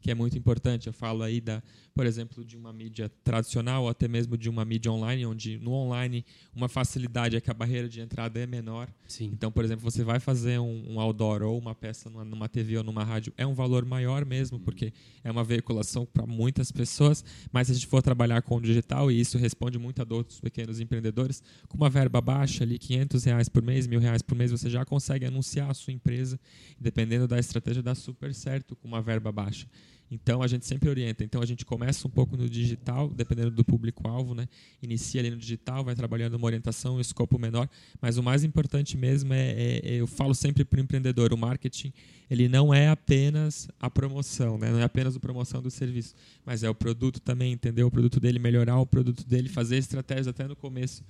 que 0.00 0.10
é 0.10 0.14
muito 0.14 0.36
importante. 0.36 0.86
Eu 0.86 0.92
falo 0.92 1.22
aí 1.22 1.40
da, 1.40 1.62
por 1.94 2.06
exemplo, 2.06 2.44
de 2.44 2.56
uma 2.56 2.72
mídia 2.72 3.10
tradicional 3.22 3.84
ou 3.84 3.88
até 3.88 4.08
mesmo 4.08 4.36
de 4.36 4.48
uma 4.48 4.64
mídia 4.64 4.90
online, 4.90 5.26
onde 5.26 5.58
no 5.58 5.72
online 5.72 6.24
uma 6.54 6.68
facilidade 6.68 7.36
é 7.36 7.40
que 7.40 7.50
a 7.50 7.54
barreira 7.54 7.88
de 7.88 8.00
entrada 8.00 8.38
é 8.38 8.46
menor. 8.46 8.88
Sim. 9.06 9.30
Então, 9.32 9.50
por 9.50 9.64
exemplo, 9.64 9.88
você 9.88 10.04
vai 10.04 10.20
fazer 10.20 10.58
um, 10.58 10.94
um 10.94 11.00
outdoor 11.00 11.42
ou 11.42 11.58
uma 11.58 11.74
peça 11.74 12.08
numa, 12.08 12.24
numa 12.24 12.48
TV 12.48 12.78
ou 12.78 12.84
numa 12.84 13.04
rádio, 13.04 13.32
é 13.36 13.46
um 13.46 13.54
valor 13.54 13.84
maior 13.84 14.24
mesmo, 14.24 14.58
porque 14.58 14.92
é 15.22 15.30
uma 15.30 15.44
veiculação 15.44 16.06
para 16.06 16.26
muitas 16.26 16.70
pessoas. 16.72 17.24
Mas 17.52 17.66
se 17.66 17.72
a 17.72 17.74
gente 17.74 17.86
for 17.86 18.02
trabalhar 18.02 18.42
com 18.42 18.56
o 18.56 18.60
digital, 18.60 19.10
e 19.10 19.20
isso 19.20 19.38
responde 19.38 19.78
muito 19.78 20.00
a 20.00 20.04
dor 20.04 20.24
dos 20.24 20.40
pequenos 20.40 20.80
empreendedores, 20.80 21.42
com 21.68 21.76
uma 21.76 21.90
verba 21.90 22.20
baixa 22.20 22.64
ali, 22.64 22.78
500 22.78 23.24
reais 23.24 23.48
por 23.48 23.62
mês, 23.62 23.86
mil 23.86 24.00
reais 24.00 24.22
por 24.22 24.36
mês, 24.36 24.50
você 24.50 24.68
já 24.70 24.84
consegue 24.84 25.26
anunciar 25.26 25.70
a 25.70 25.74
sua 25.74 25.92
empresa. 25.92 26.38
Dependendo 26.78 27.26
da 27.26 27.38
estratégia, 27.38 27.82
dá 27.82 27.94
super 27.94 28.34
certo 28.34 28.76
com 28.76 28.88
uma 28.88 29.02
verba 29.02 29.29
baixa. 29.32 29.66
Então 30.10 30.42
a 30.42 30.48
gente 30.48 30.66
sempre 30.66 30.88
orienta. 30.88 31.22
Então 31.22 31.40
a 31.40 31.46
gente 31.46 31.64
começa 31.64 32.06
um 32.06 32.10
pouco 32.10 32.36
no 32.36 32.48
digital, 32.48 33.08
dependendo 33.08 33.52
do 33.52 33.64
público-alvo, 33.64 34.34
né? 34.34 34.48
Inicia 34.82 35.20
ali 35.20 35.30
no 35.30 35.36
digital, 35.36 35.84
vai 35.84 35.94
trabalhando 35.94 36.34
uma 36.34 36.46
orientação, 36.46 36.96
um 36.96 37.00
escopo 37.00 37.38
menor. 37.38 37.68
Mas 38.00 38.18
o 38.18 38.22
mais 38.22 38.42
importante 38.42 38.96
mesmo 38.96 39.32
é, 39.32 39.50
é, 39.50 39.80
é 39.84 39.94
eu 39.94 40.06
falo 40.06 40.34
sempre 40.34 40.64
para 40.64 40.78
o 40.78 40.82
empreendedor, 40.82 41.32
o 41.32 41.38
marketing 41.38 41.92
ele 42.28 42.48
não 42.48 42.72
é 42.72 42.88
apenas 42.88 43.68
a 43.78 43.88
promoção, 43.88 44.58
né? 44.58 44.70
Não 44.70 44.80
é 44.80 44.84
apenas 44.84 45.16
a 45.16 45.20
promoção 45.20 45.62
do 45.62 45.70
serviço, 45.70 46.14
mas 46.44 46.62
é 46.62 46.70
o 46.70 46.74
produto 46.74 47.20
também, 47.20 47.52
entender 47.52 47.82
o 47.82 47.90
produto 47.90 48.18
dele, 48.18 48.38
melhorar 48.38 48.78
o 48.78 48.86
produto 48.86 49.26
dele, 49.26 49.48
fazer 49.48 49.76
estratégias 49.76 50.28
até 50.28 50.46
no 50.46 50.56
começo 50.56 51.04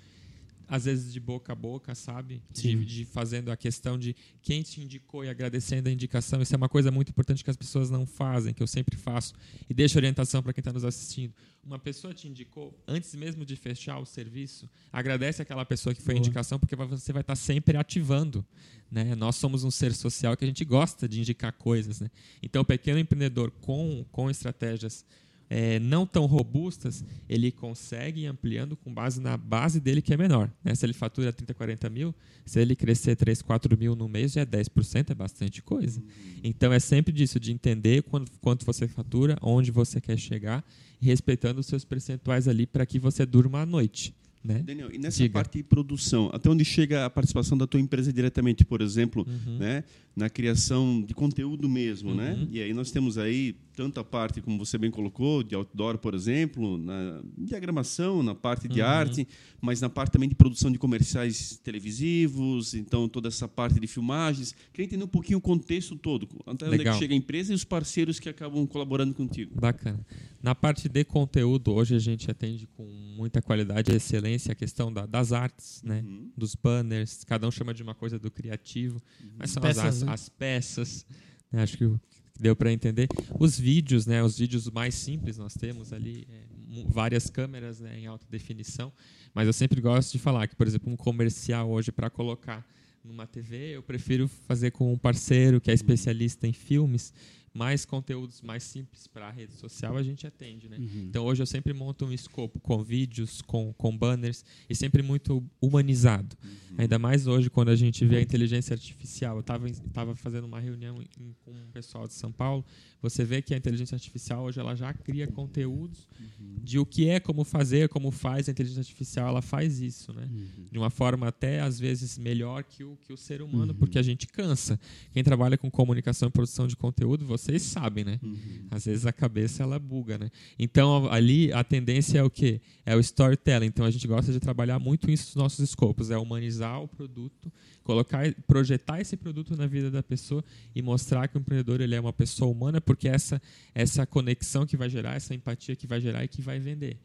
às 0.71 0.85
vezes 0.85 1.13
de 1.13 1.19
boca 1.19 1.53
a 1.53 1.57
boca, 1.57 1.97
sabe? 1.97 2.41
De, 2.49 2.85
de, 2.85 3.05
fazendo 3.05 3.51
a 3.51 3.57
questão 3.57 3.99
de 3.99 4.15
quem 4.41 4.63
te 4.63 4.81
indicou 4.81 5.25
e 5.25 5.29
agradecendo 5.29 5.89
a 5.89 5.93
indicação. 5.93 6.41
Isso 6.41 6.55
é 6.55 6.57
uma 6.57 6.69
coisa 6.69 6.93
muito 6.93 7.09
importante 7.09 7.43
que 7.43 7.51
as 7.51 7.57
pessoas 7.57 7.91
não 7.91 8.07
fazem, 8.07 8.55
que 8.55 8.63
eu 8.63 8.69
sempre 8.69 8.97
faço. 8.97 9.35
E 9.69 9.75
deixo 9.75 9.99
orientação 9.99 10.41
para 10.41 10.53
quem 10.53 10.61
está 10.61 10.73
nos 10.73 10.85
assistindo. 10.85 11.35
Uma 11.65 11.77
pessoa 11.77 12.15
te 12.15 12.29
indicou, 12.29 12.73
antes 12.87 13.13
mesmo 13.17 13.45
de 13.45 13.57
fechar 13.57 13.99
o 13.99 14.07
serviço, 14.07 14.71
agradece 14.93 15.43
aquela 15.43 15.65
pessoa 15.65 15.93
que 15.93 16.01
foi 16.01 16.15
Boa. 16.15 16.25
a 16.25 16.27
indicação, 16.27 16.57
porque 16.57 16.77
você 16.77 17.13
vai 17.13 17.23
estar 17.23 17.33
tá 17.33 17.37
sempre 17.37 17.77
ativando. 17.77 18.47
Né? 18.89 19.17
Nós 19.17 19.35
somos 19.35 19.65
um 19.65 19.73
ser 19.73 19.93
social 19.93 20.37
que 20.37 20.45
a 20.45 20.49
gente 20.49 20.65
gosta 20.65 21.09
de 21.09 21.19
indicar 21.19 21.53
coisas. 21.53 22.01
Né? 22.01 22.09
Então, 22.41 22.63
o 22.63 22.65
pequeno 22.65 23.01
empreendedor 23.01 23.51
com, 23.51 24.07
com 24.13 24.31
estratégias 24.31 25.05
é, 25.51 25.81
não 25.81 26.07
tão 26.07 26.27
robustas, 26.27 27.05
ele 27.29 27.51
consegue 27.51 28.23
ir 28.23 28.27
ampliando 28.27 28.77
com 28.77 28.95
base 28.95 29.21
na 29.21 29.37
base 29.37 29.81
dele 29.81 30.01
que 30.01 30.15
é 30.15 30.17
menor. 30.17 30.49
Né? 30.63 30.73
Se 30.77 30.87
ele 30.87 30.93
fatura 30.93 31.33
30, 31.33 31.53
40 31.53 31.91
mil, 31.91 32.15
se 32.47 32.61
ele 32.61 32.77
crescer 32.77 33.17
3, 33.17 33.43
4 33.43 33.77
mil 33.77 33.97
no 33.97 34.09
mês, 34.09 34.33
já 34.33 34.43
é 34.43 34.47
10%, 34.47 35.11
é 35.11 35.15
bastante 35.15 35.61
coisa. 35.61 36.01
Então 36.45 36.73
é 36.73 36.79
sempre 36.79 37.13
disso, 37.13 37.41
de 37.41 37.51
entender 37.51 38.05
quanto, 38.05 38.31
quanto 38.41 38.65
você 38.65 38.87
fatura, 38.87 39.37
onde 39.43 39.73
você 39.73 40.01
quer 40.01 40.17
chegar, 40.17 40.65
respeitando 41.01 41.59
os 41.59 41.67
seus 41.67 41.85
percentuais 41.85 42.47
ali 42.47 42.65
para 42.65 42.87
que 42.87 43.01
você 43.01 43.27
durma 43.27 43.63
à 43.63 43.67
noite. 43.67 44.15
Né? 44.43 44.63
Daniel, 44.65 44.91
e 44.91 44.99
nessa 44.99 45.19
Diga. 45.19 45.35
parte 45.35 45.59
de 45.59 45.65
produção, 45.65 46.31
até 46.33 46.49
onde 46.49 46.65
chega 46.65 47.05
a 47.05 47.11
participação 47.11 47.59
da 47.59 47.67
tua 47.67 47.79
empresa 47.79 48.11
diretamente, 48.11 48.65
por 48.65 48.81
exemplo, 48.81 49.27
uhum. 49.29 49.59
né, 49.59 49.85
na 50.15 50.29
criação 50.29 51.03
de 51.03 51.15
conteúdo 51.15 51.69
mesmo, 51.69 52.15
né? 52.15 52.33
uhum. 52.33 52.41
né? 52.41 52.49
E 52.51 52.61
aí 52.61 52.75
nós 52.75 52.91
temos 52.91 53.17
aí 53.17 53.57
tanto 53.81 53.99
a 53.99 54.05
parte, 54.05 54.43
como 54.43 54.59
você 54.59 54.77
bem 54.77 54.91
colocou, 54.91 55.43
de 55.43 55.55
outdoor, 55.55 55.97
por 55.97 56.15
exemplo, 56.15 56.77
na 56.77 57.23
diagramação, 57.39 58.23
na 58.23 58.35
parte 58.35 58.69
de 58.69 58.83
uhum. 58.83 58.87
arte, 58.87 59.29
mas 59.59 59.81
na 59.81 59.89
parte 59.89 60.13
também 60.13 60.29
de 60.29 60.35
produção 60.35 60.71
de 60.71 60.79
comerciais 60.79 61.59
televisivos, 61.65 62.75
então 62.75 63.09
toda 63.09 63.29
essa 63.29 63.49
parte 63.49 63.81
de 63.81 63.87
filmagens. 63.87 64.55
Queria 64.73 64.87
entender 64.87 65.05
um 65.05 65.09
pouquinho 65.09 65.39
o 65.39 65.41
contexto 65.41 65.97
todo, 65.97 66.29
até 66.47 66.67
onde 66.67 66.87
é 66.87 66.93
que 66.93 66.99
chega 66.99 67.15
a 67.15 67.17
empresa 67.17 67.53
e 67.53 67.55
os 67.55 67.65
parceiros 67.65 68.21
que 68.21 68.29
acabam 68.29 68.67
colaborando 68.67 69.15
contigo. 69.15 69.59
Bacana. 69.59 70.05
Na 70.43 70.55
parte 70.55 70.89
de 70.89 71.05
conteúdo, 71.05 71.73
hoje 71.73 71.95
a 71.95 71.99
gente 71.99 72.31
atende 72.31 72.67
com 72.67 72.85
muita 73.17 73.41
qualidade 73.41 73.93
e 73.93 73.97
excelência 73.97 74.53
a 74.53 74.55
questão 74.55 74.93
da, 74.93 75.07
das 75.07 75.33
artes, 75.33 75.83
né? 75.83 76.03
Uhum. 76.07 76.31
dos 76.37 76.55
banners, 76.55 77.25
cada 77.25 77.47
um 77.47 77.51
chama 77.51 77.73
de 77.73 77.83
uma 77.83 77.95
coisa 77.95 78.19
do 78.19 78.31
criativo, 78.31 79.01
uhum. 79.23 79.31
mas 79.39 79.51
são 79.51 79.63
peças, 79.63 80.03
as? 80.03 80.09
As, 80.13 80.29
peças. 80.29 81.07
Né? 81.51 81.63
Acho 81.63 81.77
que 81.77 81.91
deu 82.39 82.57
para 82.57 82.73
entender. 82.73 83.09
Os 83.39 83.59
vídeos, 83.59 84.07
né? 84.07 84.23
os 84.23 84.39
vídeos 84.39 84.69
mais 84.71 84.95
simples, 84.95 85.37
nós 85.37 85.55
temos 85.55 85.93
ali 85.93 86.27
é, 86.31 86.85
várias 86.89 87.29
câmeras 87.29 87.81
né? 87.81 87.99
em 87.99 88.07
alta 88.07 88.27
definição, 88.31 88.93
mas 89.35 89.47
eu 89.47 89.53
sempre 89.53 89.81
gosto 89.81 90.13
de 90.13 90.19
falar 90.19 90.49
que, 90.49 90.57
por 90.57 90.67
exemplo, 90.67 90.93
um 90.93 90.97
comercial 90.97 91.71
hoje 91.71 91.93
para 91.93 92.09
colocar 92.09 92.67
numa 93.03 93.27
TV, 93.27 93.77
eu 93.77 93.83
prefiro 93.83 94.29
fazer 94.29 94.73
com 94.73 94.93
um 94.93 94.99
parceiro 94.99 95.61
que 95.61 95.71
é 95.71 95.75
especialista 95.75 96.47
em 96.47 96.53
filmes, 96.53 97.15
mais 97.53 97.85
conteúdos 97.85 98.41
mais 98.43 98.63
simples 98.63 99.07
para 99.07 99.27
a 99.27 99.31
rede 99.31 99.53
social 99.55 99.97
a 99.97 100.03
gente 100.03 100.27
atende, 100.27 100.69
né? 100.69 100.77
Uhum. 100.79 101.07
Então 101.09 101.25
hoje 101.25 101.43
eu 101.43 101.47
sempre 101.47 101.73
monto 101.73 102.05
um 102.05 102.13
escopo 102.13 102.61
com 102.61 102.83
vídeos, 102.83 103.43
com, 103.43 103.73
com 103.75 103.97
banners 103.97 104.45
e 104.69 104.75
sempre 104.75 105.03
muito 105.03 105.45
humanizado. 105.61 106.37
Uhum. 106.43 106.77
Ainda 106.79 106.99
mais 106.99 107.27
hoje 107.27 107.51
quando 107.51 107.71
a 107.71 107.77
gente 107.77 108.05
vê 108.07 108.19
a 108.19 108.23
inteligência 108.23 108.75
artificial. 108.75 109.37
Eu 109.37 109.41
estava 109.41 109.69
tava 109.93 110.15
fazendo 110.15 110.45
uma 110.45 110.61
reunião 110.61 111.03
em, 111.19 111.35
com 111.45 111.51
um 111.51 111.71
pessoal 111.73 112.07
de 112.07 112.15
São 112.15 112.31
Paulo 112.31 112.65
você 113.03 113.25
vê 113.25 113.41
que 113.41 113.55
a 113.55 113.57
inteligência 113.57 113.95
artificial 113.95 114.45
hoje 114.45 114.61
ela 114.61 114.75
já 114.75 114.93
cria 114.93 115.27
conteúdos 115.27 116.07
uhum. 116.21 116.57
de 116.63 116.79
o 116.79 116.85
que 116.85 117.09
é, 117.09 117.19
como 117.19 117.45
fazer, 117.45 117.89
como 117.89 118.11
faz 118.11 118.49
a 118.49 118.53
inteligência 118.53 118.81
artificial, 118.81 119.29
ela 119.29 119.41
faz 119.41 119.81
isso, 119.81 120.13
né? 120.13 120.29
Uhum. 120.31 120.67
De 120.71 120.79
uma 120.79 120.91
forma 120.91 121.27
até 121.29 121.61
às 121.61 121.81
vezes 121.81 122.19
melhor 122.19 122.63
que 122.63 122.85
o 122.85 122.97
que 122.97 123.13
o 123.13 123.17
ser 123.17 123.41
humano, 123.41 123.73
uhum. 123.73 123.79
porque 123.79 123.99
a 123.99 124.03
gente 124.03 124.27
cansa. 124.27 124.79
Quem 125.13 125.25
trabalha 125.25 125.57
com 125.57 125.71
comunicação 125.71 126.29
e 126.29 126.31
produção 126.31 126.67
de 126.67 126.77
conteúdo, 126.77 127.25
vocês 127.41 127.63
sabem, 127.63 128.05
né? 128.05 128.21
Uhum. 128.23 128.67
Às 128.71 128.85
vezes 128.85 129.07
a 129.07 129.13
cabeça 129.13 129.63
ela 129.63 129.79
buga, 129.79 130.19
né? 130.19 130.31
Então 130.59 131.11
ali 131.11 131.53
a 131.53 131.65
tendência 131.65 132.19
é 132.19 132.23
o 132.23 132.31
quê? 132.31 132.61
É 132.85 132.95
o 132.97 133.01
storytelling. 133.01 133.67
Então 133.67 133.85
a 133.85 133.91
gente 133.91 134.07
gosta 134.07 134.33
de 134.33 134.41
trabalhar 134.41 134.79
muito 134.79 135.11
isso 135.11 135.27
nos 135.29 135.37
nossos 135.37 135.61
escopos, 135.61 136.11
é 136.11 136.17
humanizar 136.17 136.83
o 136.83 136.89
produto 136.89 137.53
colocar, 137.91 138.33
projetar 138.47 139.01
esse 139.01 139.17
produto 139.17 139.57
na 139.57 139.67
vida 139.67 139.91
da 139.91 140.03
pessoa 140.03 140.45
e 140.75 140.81
mostrar 140.81 141.27
que 141.27 141.37
o 141.37 141.41
empreendedor 141.41 141.81
ele 141.81 141.95
é 141.95 142.01
uma 142.01 142.13
pessoa 142.13 142.51
humana, 142.51 142.81
porque 142.81 143.09
essa 143.09 143.43
essa 143.75 144.07
conexão 144.07 144.65
que 144.65 144.77
vai 144.77 144.89
gerar, 144.89 145.17
essa 145.17 145.35
empatia 145.35 145.75
que 145.75 145.87
vai 145.87 146.01
gerar 146.01 146.25
e 146.25 146.29
que 146.29 146.41
vai 146.41 146.61
vender. 146.61 146.99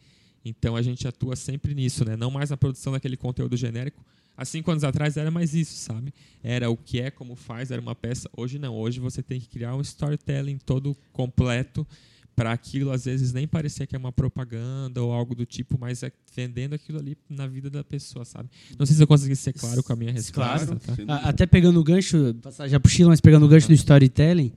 Então 0.44 0.76
a 0.76 0.82
gente 0.82 1.08
atua 1.08 1.36
sempre 1.36 1.74
nisso, 1.74 2.06
né? 2.06 2.16
Não 2.16 2.30
mais 2.30 2.52
na 2.52 2.58
produção 2.58 2.94
daquele 2.94 3.18
conteúdo 3.18 3.58
genérico. 3.58 4.06
Há 4.38 4.44
cinco 4.44 4.70
anos 4.72 4.84
atrás 4.84 5.16
era 5.18 5.32
mais 5.32 5.54
isso, 5.54 5.76
sabe? 5.76 6.14
Era 6.44 6.70
o 6.70 6.76
que 6.76 7.00
é, 7.00 7.10
como 7.10 7.36
faz, 7.36 7.72
era 7.72 7.82
uma 7.82 7.96
peça. 7.96 8.30
Hoje 8.36 8.60
não. 8.60 8.76
Hoje 8.76 9.00
você 9.00 9.24
tem 9.24 9.40
que 9.40 9.48
criar 9.48 9.76
um 9.76 9.82
storytelling 9.82 10.58
todo 10.58 10.96
completo 11.14 11.88
para 12.36 12.52
aquilo 12.52 12.92
às 12.92 13.06
vezes 13.06 13.32
nem 13.32 13.48
parecer 13.48 13.88
que 13.88 13.96
é 13.96 14.00
uma 14.00 14.12
propaganda 14.12 15.02
ou 15.02 15.14
algo 15.14 15.34
do 15.34 15.46
tipo, 15.46 15.78
mas 15.80 16.04
é 16.04 16.12
vendendo 16.36 16.74
aquilo 16.74 17.00
ali 17.00 17.18
na 17.30 17.48
vida 17.48 17.70
da 17.70 17.84
pessoa, 17.84 18.26
sabe? 18.26 18.50
Não 18.78 18.86
sei 18.86 18.96
se 18.96 19.02
eu 19.02 19.08
consegui 19.08 19.36
ser 19.36 19.54
claro 19.54 19.82
com 19.82 19.94
a 19.94 19.96
minha 19.96 20.12
resposta. 20.12 20.76
Claro. 20.76 21.06
Tá? 21.06 21.16
Até 21.30 21.46
pegando 21.46 21.80
o 21.80 21.84
gancho, 21.84 22.36
já 22.68 22.80
puxei, 22.80 23.06
mas 23.06 23.22
pegando 23.22 23.46
o 23.46 23.50
gancho 23.50 23.68
do 23.68 23.74
storytelling 23.74 24.52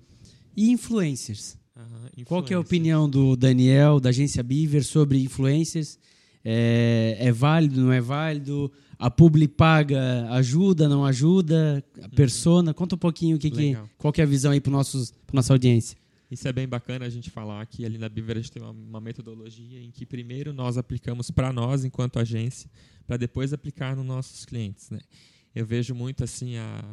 e 0.57 0.73
influencers. 0.73 1.57
Uhum, 1.77 2.25
Qual 2.25 2.43
que 2.43 2.53
é 2.53 2.57
a 2.57 2.61
opinião 2.61 3.09
do 3.09 3.37
Daniel, 3.37 4.01
da 4.01 4.09
agência 4.09 4.43
Beaver, 4.43 4.85
sobre 4.85 5.23
influencers? 5.23 5.99
É, 6.45 7.17
é 7.21 7.33
válido, 7.33 7.81
não 7.81 7.93
é 7.93 8.01
válido? 8.01 8.73
A 8.99 9.11
publi 9.11 9.47
paga 9.47 10.29
ajuda, 10.31 10.89
não 10.89 11.05
ajuda? 11.05 11.85
A 12.01 12.05
uhum. 12.05 12.11
persona? 12.11 12.75
Conta 12.75 12.97
um 12.97 12.99
pouquinho 12.99 13.37
o 13.37 13.39
que, 13.39 13.51
que 13.51 13.77
qual 13.97 14.13
que 14.13 14.21
é 14.21 14.25
a 14.25 14.27
visão 14.27 14.51
aí 14.51 14.61
para 14.61 14.73
nossa 14.73 15.53
audiência. 15.53 15.97
Isso 16.31 16.47
é 16.47 16.53
bem 16.53 16.69
bacana 16.69 17.07
a 17.07 17.09
gente 17.09 17.31
falar 17.31 17.65
que 17.67 17.87
ali 17.87 17.97
na 17.97 18.09
Biver 18.09 18.37
a 18.37 18.41
gente 18.41 18.53
tem 18.53 18.63
uma, 18.63 18.71
uma 18.71 19.01
metodologia 19.01 19.81
em 19.81 19.91
que 19.91 20.05
primeiro 20.05 20.53
nós 20.53 20.77
aplicamos 20.77 21.31
para 21.31 21.53
nós 21.53 21.85
enquanto 21.85 22.19
agência, 22.19 22.71
para 23.07 23.17
depois 23.17 23.53
aplicar 23.53 23.97
nos 23.97 24.05
nossos 24.05 24.45
clientes, 24.45 24.91
né? 24.91 24.99
Eu 25.59 25.67
vejo 25.67 25.93
muito 25.93 26.23
assim 26.23 26.57
a, 26.57 26.85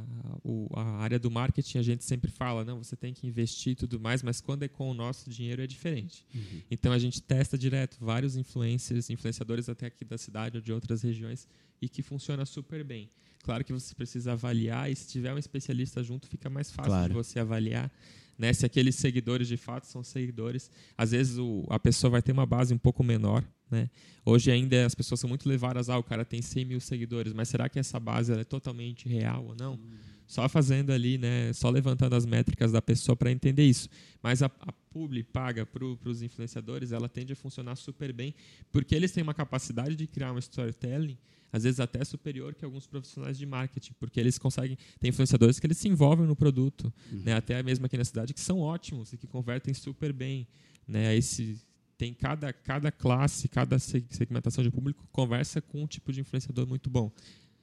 a, 0.73 0.81
área 0.97 1.19
do 1.19 1.29
marketing, 1.29 1.77
a 1.77 1.83
gente 1.83 2.03
sempre 2.03 2.31
fala, 2.31 2.65
não, 2.65 2.83
você 2.83 2.95
tem 2.95 3.13
que 3.13 3.27
investir 3.27 3.73
e 3.73 3.75
tudo 3.75 3.99
mais, 3.99 4.23
mas 4.23 4.41
quando 4.41 4.63
é 4.63 4.67
com 4.67 4.89
o 4.89 4.93
nosso 4.95 5.29
dinheiro 5.29 5.61
é 5.61 5.67
diferente. 5.67 6.25
Uhum. 6.33 6.61
Então 6.71 6.91
a 6.91 6.97
gente 6.97 7.21
testa 7.21 7.59
direto 7.59 7.95
vários 8.01 8.35
influencers, 8.35 9.11
influenciadores 9.11 9.69
até 9.69 9.85
aqui 9.85 10.03
da 10.03 10.17
cidade 10.17 10.57
ou 10.57 10.63
de 10.63 10.73
outras 10.73 11.03
regiões 11.03 11.47
e 11.79 11.87
que 11.87 12.01
funciona 12.01 12.43
super 12.43 12.83
bem. 12.83 13.07
Claro 13.43 13.63
que 13.63 13.71
você 13.71 13.93
precisa 13.93 14.31
avaliar 14.31 14.91
e 14.91 14.95
se 14.95 15.09
tiver 15.09 15.31
um 15.31 15.37
especialista 15.37 16.01
junto 16.01 16.27
fica 16.27 16.49
mais 16.49 16.71
fácil 16.71 16.89
claro. 16.89 17.09
de 17.09 17.13
você 17.13 17.39
avaliar 17.39 17.91
né? 18.37 18.51
Se 18.51 18.65
aqueles 18.65 18.95
seguidores 18.95 19.47
de 19.47 19.57
fato 19.57 19.85
são 19.85 20.03
seguidores, 20.03 20.69
às 20.97 21.11
vezes 21.11 21.37
o, 21.37 21.65
a 21.69 21.79
pessoa 21.79 22.11
vai 22.11 22.21
ter 22.21 22.31
uma 22.31 22.45
base 22.45 22.73
um 22.73 22.77
pouco 22.77 23.03
menor. 23.03 23.43
Né? 23.69 23.89
Hoje 24.23 24.51
ainda 24.51 24.85
as 24.85 24.93
pessoas 24.93 25.19
são 25.19 25.27
muito 25.27 25.47
levadas, 25.47 25.89
ah, 25.89 25.97
o 25.97 26.03
cara 26.03 26.23
tem 26.23 26.41
100 26.41 26.65
mil 26.65 26.79
seguidores, 26.79 27.33
mas 27.33 27.49
será 27.49 27.67
que 27.67 27.79
essa 27.79 27.99
base 27.99 28.33
é 28.33 28.43
totalmente 28.43 29.07
real 29.07 29.45
ou 29.45 29.55
não? 29.55 29.73
Hum. 29.73 29.97
Só 30.27 30.49
fazendo 30.49 30.91
ali, 30.91 31.17
né, 31.17 31.53
só 31.53 31.69
levantando 31.69 32.15
as 32.15 32.25
métricas 32.25 32.71
da 32.71 32.81
pessoa 32.81 33.15
para 33.15 33.31
entender 33.31 33.63
isso. 33.63 33.87
Mas 34.23 34.41
a, 34.41 34.47
a 34.59 34.71
publi 34.71 35.23
paga 35.23 35.65
para 35.65 35.85
os 35.85 36.21
influenciadores, 36.23 36.91
ela 36.91 37.07
tende 37.07 37.33
a 37.33 37.35
funcionar 37.35 37.75
super 37.75 38.11
bem, 38.11 38.33
porque 38.71 38.95
eles 38.95 39.11
têm 39.11 39.21
uma 39.21 39.35
capacidade 39.35 39.95
de 39.95 40.07
criar 40.07 40.31
um 40.31 40.39
storytelling 40.39 41.17
às 41.55 41.63
vezes 41.63 41.79
até 41.79 42.03
superior 42.03 42.53
que 42.53 42.65
alguns 42.65 42.85
profissionais 42.85 43.37
de 43.37 43.45
marketing, 43.45 43.93
porque 43.97 44.19
eles 44.19 44.37
conseguem, 44.37 44.77
tem 44.99 45.09
influenciadores 45.09 45.57
que 45.57 45.65
eles 45.65 45.77
se 45.77 45.87
envolvem 45.87 46.27
no 46.27 46.35
produto, 46.35 46.93
uhum. 47.09 47.21
né, 47.23 47.33
até 47.33 47.63
mesmo 47.63 47.85
aqui 47.85 47.97
na 47.97 48.03
cidade, 48.03 48.33
que 48.33 48.41
são 48.41 48.59
ótimos 48.59 49.13
e 49.13 49.17
que 49.17 49.25
convertem 49.25 49.73
super 49.73 50.11
bem. 50.11 50.45
Né, 50.85 51.07
aí 51.07 51.21
se, 51.21 51.57
tem 51.97 52.13
cada, 52.13 52.51
cada 52.51 52.91
classe, 52.91 53.47
cada 53.47 53.79
segmentação 53.79 54.63
de 54.63 54.69
público 54.69 55.07
conversa 55.11 55.61
com 55.61 55.83
um 55.83 55.87
tipo 55.87 56.11
de 56.11 56.21
influenciador 56.21 56.67
muito 56.67 56.89
bom. 56.89 57.11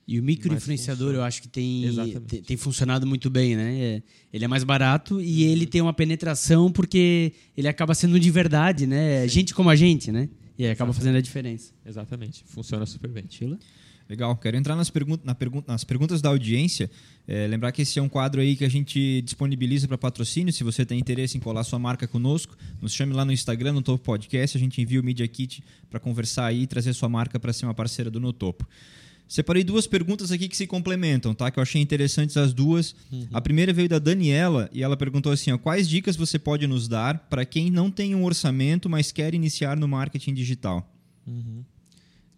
E 0.06 0.18
o 0.18 0.22
microinfluenciador 0.22 1.14
eu 1.14 1.22
acho 1.22 1.42
que 1.42 1.48
tem, 1.48 1.84
tem, 2.26 2.42
tem, 2.42 2.56
funcionado 2.56 3.06
muito 3.06 3.30
bem, 3.30 3.54
né? 3.54 3.78
É, 3.78 4.02
ele 4.32 4.44
é 4.44 4.48
mais 4.48 4.64
barato 4.64 5.20
e 5.20 5.44
uhum. 5.44 5.50
ele 5.50 5.66
tem 5.66 5.80
uma 5.80 5.92
penetração 5.92 6.72
porque 6.72 7.32
ele 7.56 7.68
acaba 7.68 7.94
sendo 7.94 8.18
de 8.18 8.30
verdade, 8.30 8.86
né? 8.86 9.22
Sim. 9.22 9.28
Gente 9.28 9.54
como 9.54 9.70
a 9.70 9.76
gente, 9.76 10.10
né? 10.10 10.28
E 10.58 10.66
acaba 10.66 10.92
fazendo 10.92 11.16
a 11.16 11.20
diferença. 11.20 11.72
Exatamente. 11.86 12.42
Funciona 12.46 12.84
super 12.84 13.10
bem. 13.10 13.24
Tila? 13.24 13.58
Legal. 14.08 14.36
Quero 14.36 14.56
entrar 14.56 14.76
nas, 14.76 14.90
pergun 14.90 15.18
na 15.24 15.34
pergun 15.34 15.62
nas 15.66 15.84
perguntas 15.84 16.20
da 16.20 16.28
audiência. 16.28 16.90
É, 17.26 17.46
lembrar 17.46 17.72
que 17.72 17.82
esse 17.82 17.98
é 17.98 18.02
um 18.02 18.08
quadro 18.08 18.40
aí 18.40 18.56
que 18.56 18.64
a 18.64 18.68
gente 18.68 19.22
disponibiliza 19.22 19.86
para 19.88 19.96
patrocínio. 19.96 20.52
Se 20.52 20.64
você 20.64 20.84
tem 20.84 20.98
interesse 20.98 21.36
em 21.36 21.40
colar 21.40 21.64
sua 21.64 21.78
marca 21.78 22.06
conosco, 22.06 22.56
nos 22.80 22.92
chame 22.92 23.12
lá 23.12 23.24
no 23.24 23.32
Instagram, 23.32 23.72
no 23.72 23.82
Topo 23.82 24.04
Podcast. 24.04 24.56
A 24.56 24.60
gente 24.60 24.80
envia 24.80 25.00
o 25.00 25.04
Media 25.04 25.26
Kit 25.26 25.62
para 25.90 26.00
conversar 26.00 26.46
aí 26.46 26.62
e 26.62 26.66
trazer 26.66 26.92
sua 26.92 27.08
marca 27.08 27.38
para 27.38 27.52
ser 27.52 27.66
uma 27.66 27.74
parceira 27.74 28.10
do 28.10 28.20
No 28.20 28.32
Topo. 28.32 28.66
Separei 29.32 29.64
duas 29.64 29.86
perguntas 29.86 30.30
aqui 30.30 30.46
que 30.46 30.54
se 30.54 30.66
complementam, 30.66 31.34
tá? 31.34 31.50
Que 31.50 31.58
eu 31.58 31.62
achei 31.62 31.80
interessantes 31.80 32.36
as 32.36 32.52
duas. 32.52 32.94
Uhum. 33.10 33.28
A 33.32 33.40
primeira 33.40 33.72
veio 33.72 33.88
da 33.88 33.98
Daniela 33.98 34.68
e 34.70 34.82
ela 34.82 34.94
perguntou 34.94 35.32
assim: 35.32 35.50
ó, 35.52 35.56
quais 35.56 35.88
dicas 35.88 36.16
você 36.16 36.38
pode 36.38 36.66
nos 36.66 36.86
dar 36.86 37.18
para 37.30 37.46
quem 37.46 37.70
não 37.70 37.90
tem 37.90 38.14
um 38.14 38.24
orçamento, 38.24 38.90
mas 38.90 39.10
quer 39.10 39.32
iniciar 39.32 39.74
no 39.74 39.88
marketing 39.88 40.34
digital? 40.34 40.86
Uhum. 41.26 41.64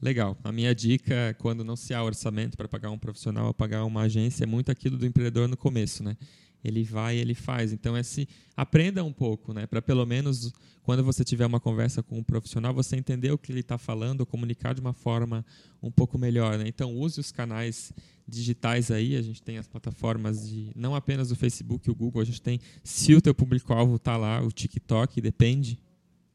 Legal. 0.04 0.36
A 0.44 0.52
minha 0.52 0.74
dica, 0.74 1.34
quando 1.38 1.64
não 1.64 1.76
se 1.76 1.94
há 1.94 2.04
orçamento 2.04 2.58
para 2.58 2.68
pagar 2.68 2.90
um 2.90 2.98
profissional 2.98 3.46
ou 3.46 3.54
pagar 3.54 3.86
uma 3.86 4.02
agência, 4.02 4.44
é 4.44 4.46
muito 4.46 4.70
aquilo 4.70 4.98
do 4.98 5.06
empreendedor 5.06 5.48
no 5.48 5.56
começo, 5.56 6.04
né? 6.04 6.14
Ele 6.62 6.84
vai, 6.84 7.16
ele 7.16 7.34
faz. 7.34 7.72
Então, 7.72 7.96
é 7.96 8.02
se 8.02 8.28
aprenda 8.54 9.02
um 9.02 9.14
pouco, 9.14 9.54
né? 9.54 9.66
Para 9.66 9.80
pelo 9.80 10.04
menos 10.04 10.52
quando 10.82 11.02
você 11.02 11.24
tiver 11.24 11.46
uma 11.46 11.58
conversa 11.58 12.02
com 12.02 12.18
um 12.18 12.22
profissional, 12.22 12.74
você 12.74 12.96
entender 12.96 13.32
o 13.32 13.38
que 13.38 13.50
ele 13.50 13.60
está 13.60 13.78
falando, 13.78 14.26
comunicar 14.26 14.74
de 14.74 14.80
uma 14.82 14.92
forma 14.92 15.42
um 15.82 15.90
pouco 15.90 16.18
melhor. 16.18 16.58
Né? 16.58 16.64
Então, 16.68 16.94
use 16.94 17.18
os 17.18 17.32
canais 17.32 17.90
digitais 18.28 18.90
aí. 18.90 19.16
A 19.16 19.22
gente 19.22 19.42
tem 19.42 19.56
as 19.56 19.66
plataformas 19.66 20.46
de 20.46 20.70
não 20.76 20.94
apenas 20.94 21.30
o 21.30 21.36
Facebook, 21.36 21.90
o 21.90 21.94
Google. 21.94 22.20
A 22.20 22.26
gente 22.26 22.42
tem 22.42 22.60
se 22.82 23.14
o 23.14 23.22
teu 23.22 23.34
público-alvo 23.34 23.96
está 23.96 24.18
lá, 24.18 24.42
o 24.42 24.52
TikTok 24.52 25.18
depende 25.22 25.80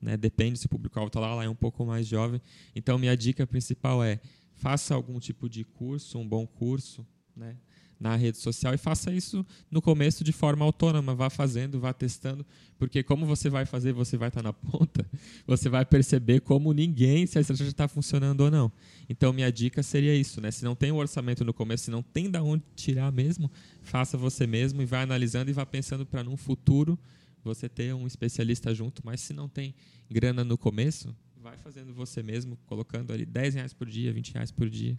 né? 0.01 0.17
Depende 0.17 0.59
se 0.59 0.65
o 0.65 0.69
público-alvo 0.69 1.07
está 1.07 1.19
lá, 1.19 1.35
lá 1.35 1.43
é 1.43 1.49
um 1.49 1.55
pouco 1.55 1.85
mais 1.85 2.07
jovem. 2.07 2.41
Então, 2.75 2.97
minha 2.97 3.15
dica 3.15 3.45
principal 3.45 4.03
é 4.03 4.19
faça 4.55 4.93
algum 4.93 5.19
tipo 5.19 5.49
de 5.49 5.63
curso, 5.63 6.17
um 6.17 6.27
bom 6.27 6.45
curso, 6.45 7.05
né? 7.35 7.55
na 7.99 8.15
rede 8.15 8.37
social 8.37 8.73
e 8.73 8.77
faça 8.77 9.11
isso 9.11 9.45
no 9.69 9.81
começo 9.81 10.23
de 10.23 10.31
forma 10.31 10.63
autônoma, 10.63 11.13
vá 11.13 11.29
fazendo, 11.29 11.79
vá 11.79 11.91
testando, 11.91 12.45
porque 12.77 13.03
como 13.03 13.25
você 13.25 13.49
vai 13.49 13.65
fazer, 13.65 13.91
você 13.91 14.15
vai 14.15 14.29
estar 14.29 14.41
tá 14.41 14.47
na 14.47 14.53
ponta, 14.53 15.05
você 15.45 15.67
vai 15.67 15.83
perceber 15.85 16.39
como 16.39 16.71
ninguém 16.71 17.27
se 17.27 17.37
a 17.37 17.41
estratégia 17.41 17.71
está 17.71 17.87
funcionando 17.87 18.41
ou 18.41 18.51
não. 18.51 18.71
Então 19.09 19.33
minha 19.33 19.51
dica 19.51 19.83
seria 19.83 20.15
isso, 20.15 20.39
né? 20.39 20.49
Se 20.49 20.63
não 20.63 20.75
tem 20.75 20.91
o 20.91 20.95
um 20.95 20.97
orçamento 20.97 21.43
no 21.43 21.53
começo, 21.53 21.85
se 21.85 21.91
não 21.91 22.01
tem 22.01 22.31
da 22.31 22.41
onde 22.41 22.63
tirar 22.75 23.11
mesmo, 23.11 23.51
faça 23.81 24.17
você 24.17 24.47
mesmo 24.47 24.81
e 24.81 24.85
vá 24.85 25.01
analisando 25.01 25.49
e 25.49 25.53
vá 25.53 25.65
pensando 25.65 26.05
para 26.05 26.23
num 26.23 26.37
futuro 26.37 26.97
você 27.43 27.69
ter 27.69 27.93
um 27.93 28.05
especialista 28.05 28.73
junto, 28.73 29.01
mas 29.05 29.21
se 29.21 29.33
não 29.33 29.47
tem 29.47 29.73
grana 30.09 30.43
no 30.43 30.57
começo, 30.57 31.15
vai 31.41 31.57
fazendo 31.57 31.93
você 31.93 32.21
mesmo, 32.21 32.57
colocando 32.65 33.11
ali 33.11 33.25
10 33.25 33.55
reais 33.55 33.73
por 33.73 33.87
dia, 33.87 34.11
20 34.11 34.33
reais 34.33 34.51
por 34.51 34.69
dia. 34.69 34.97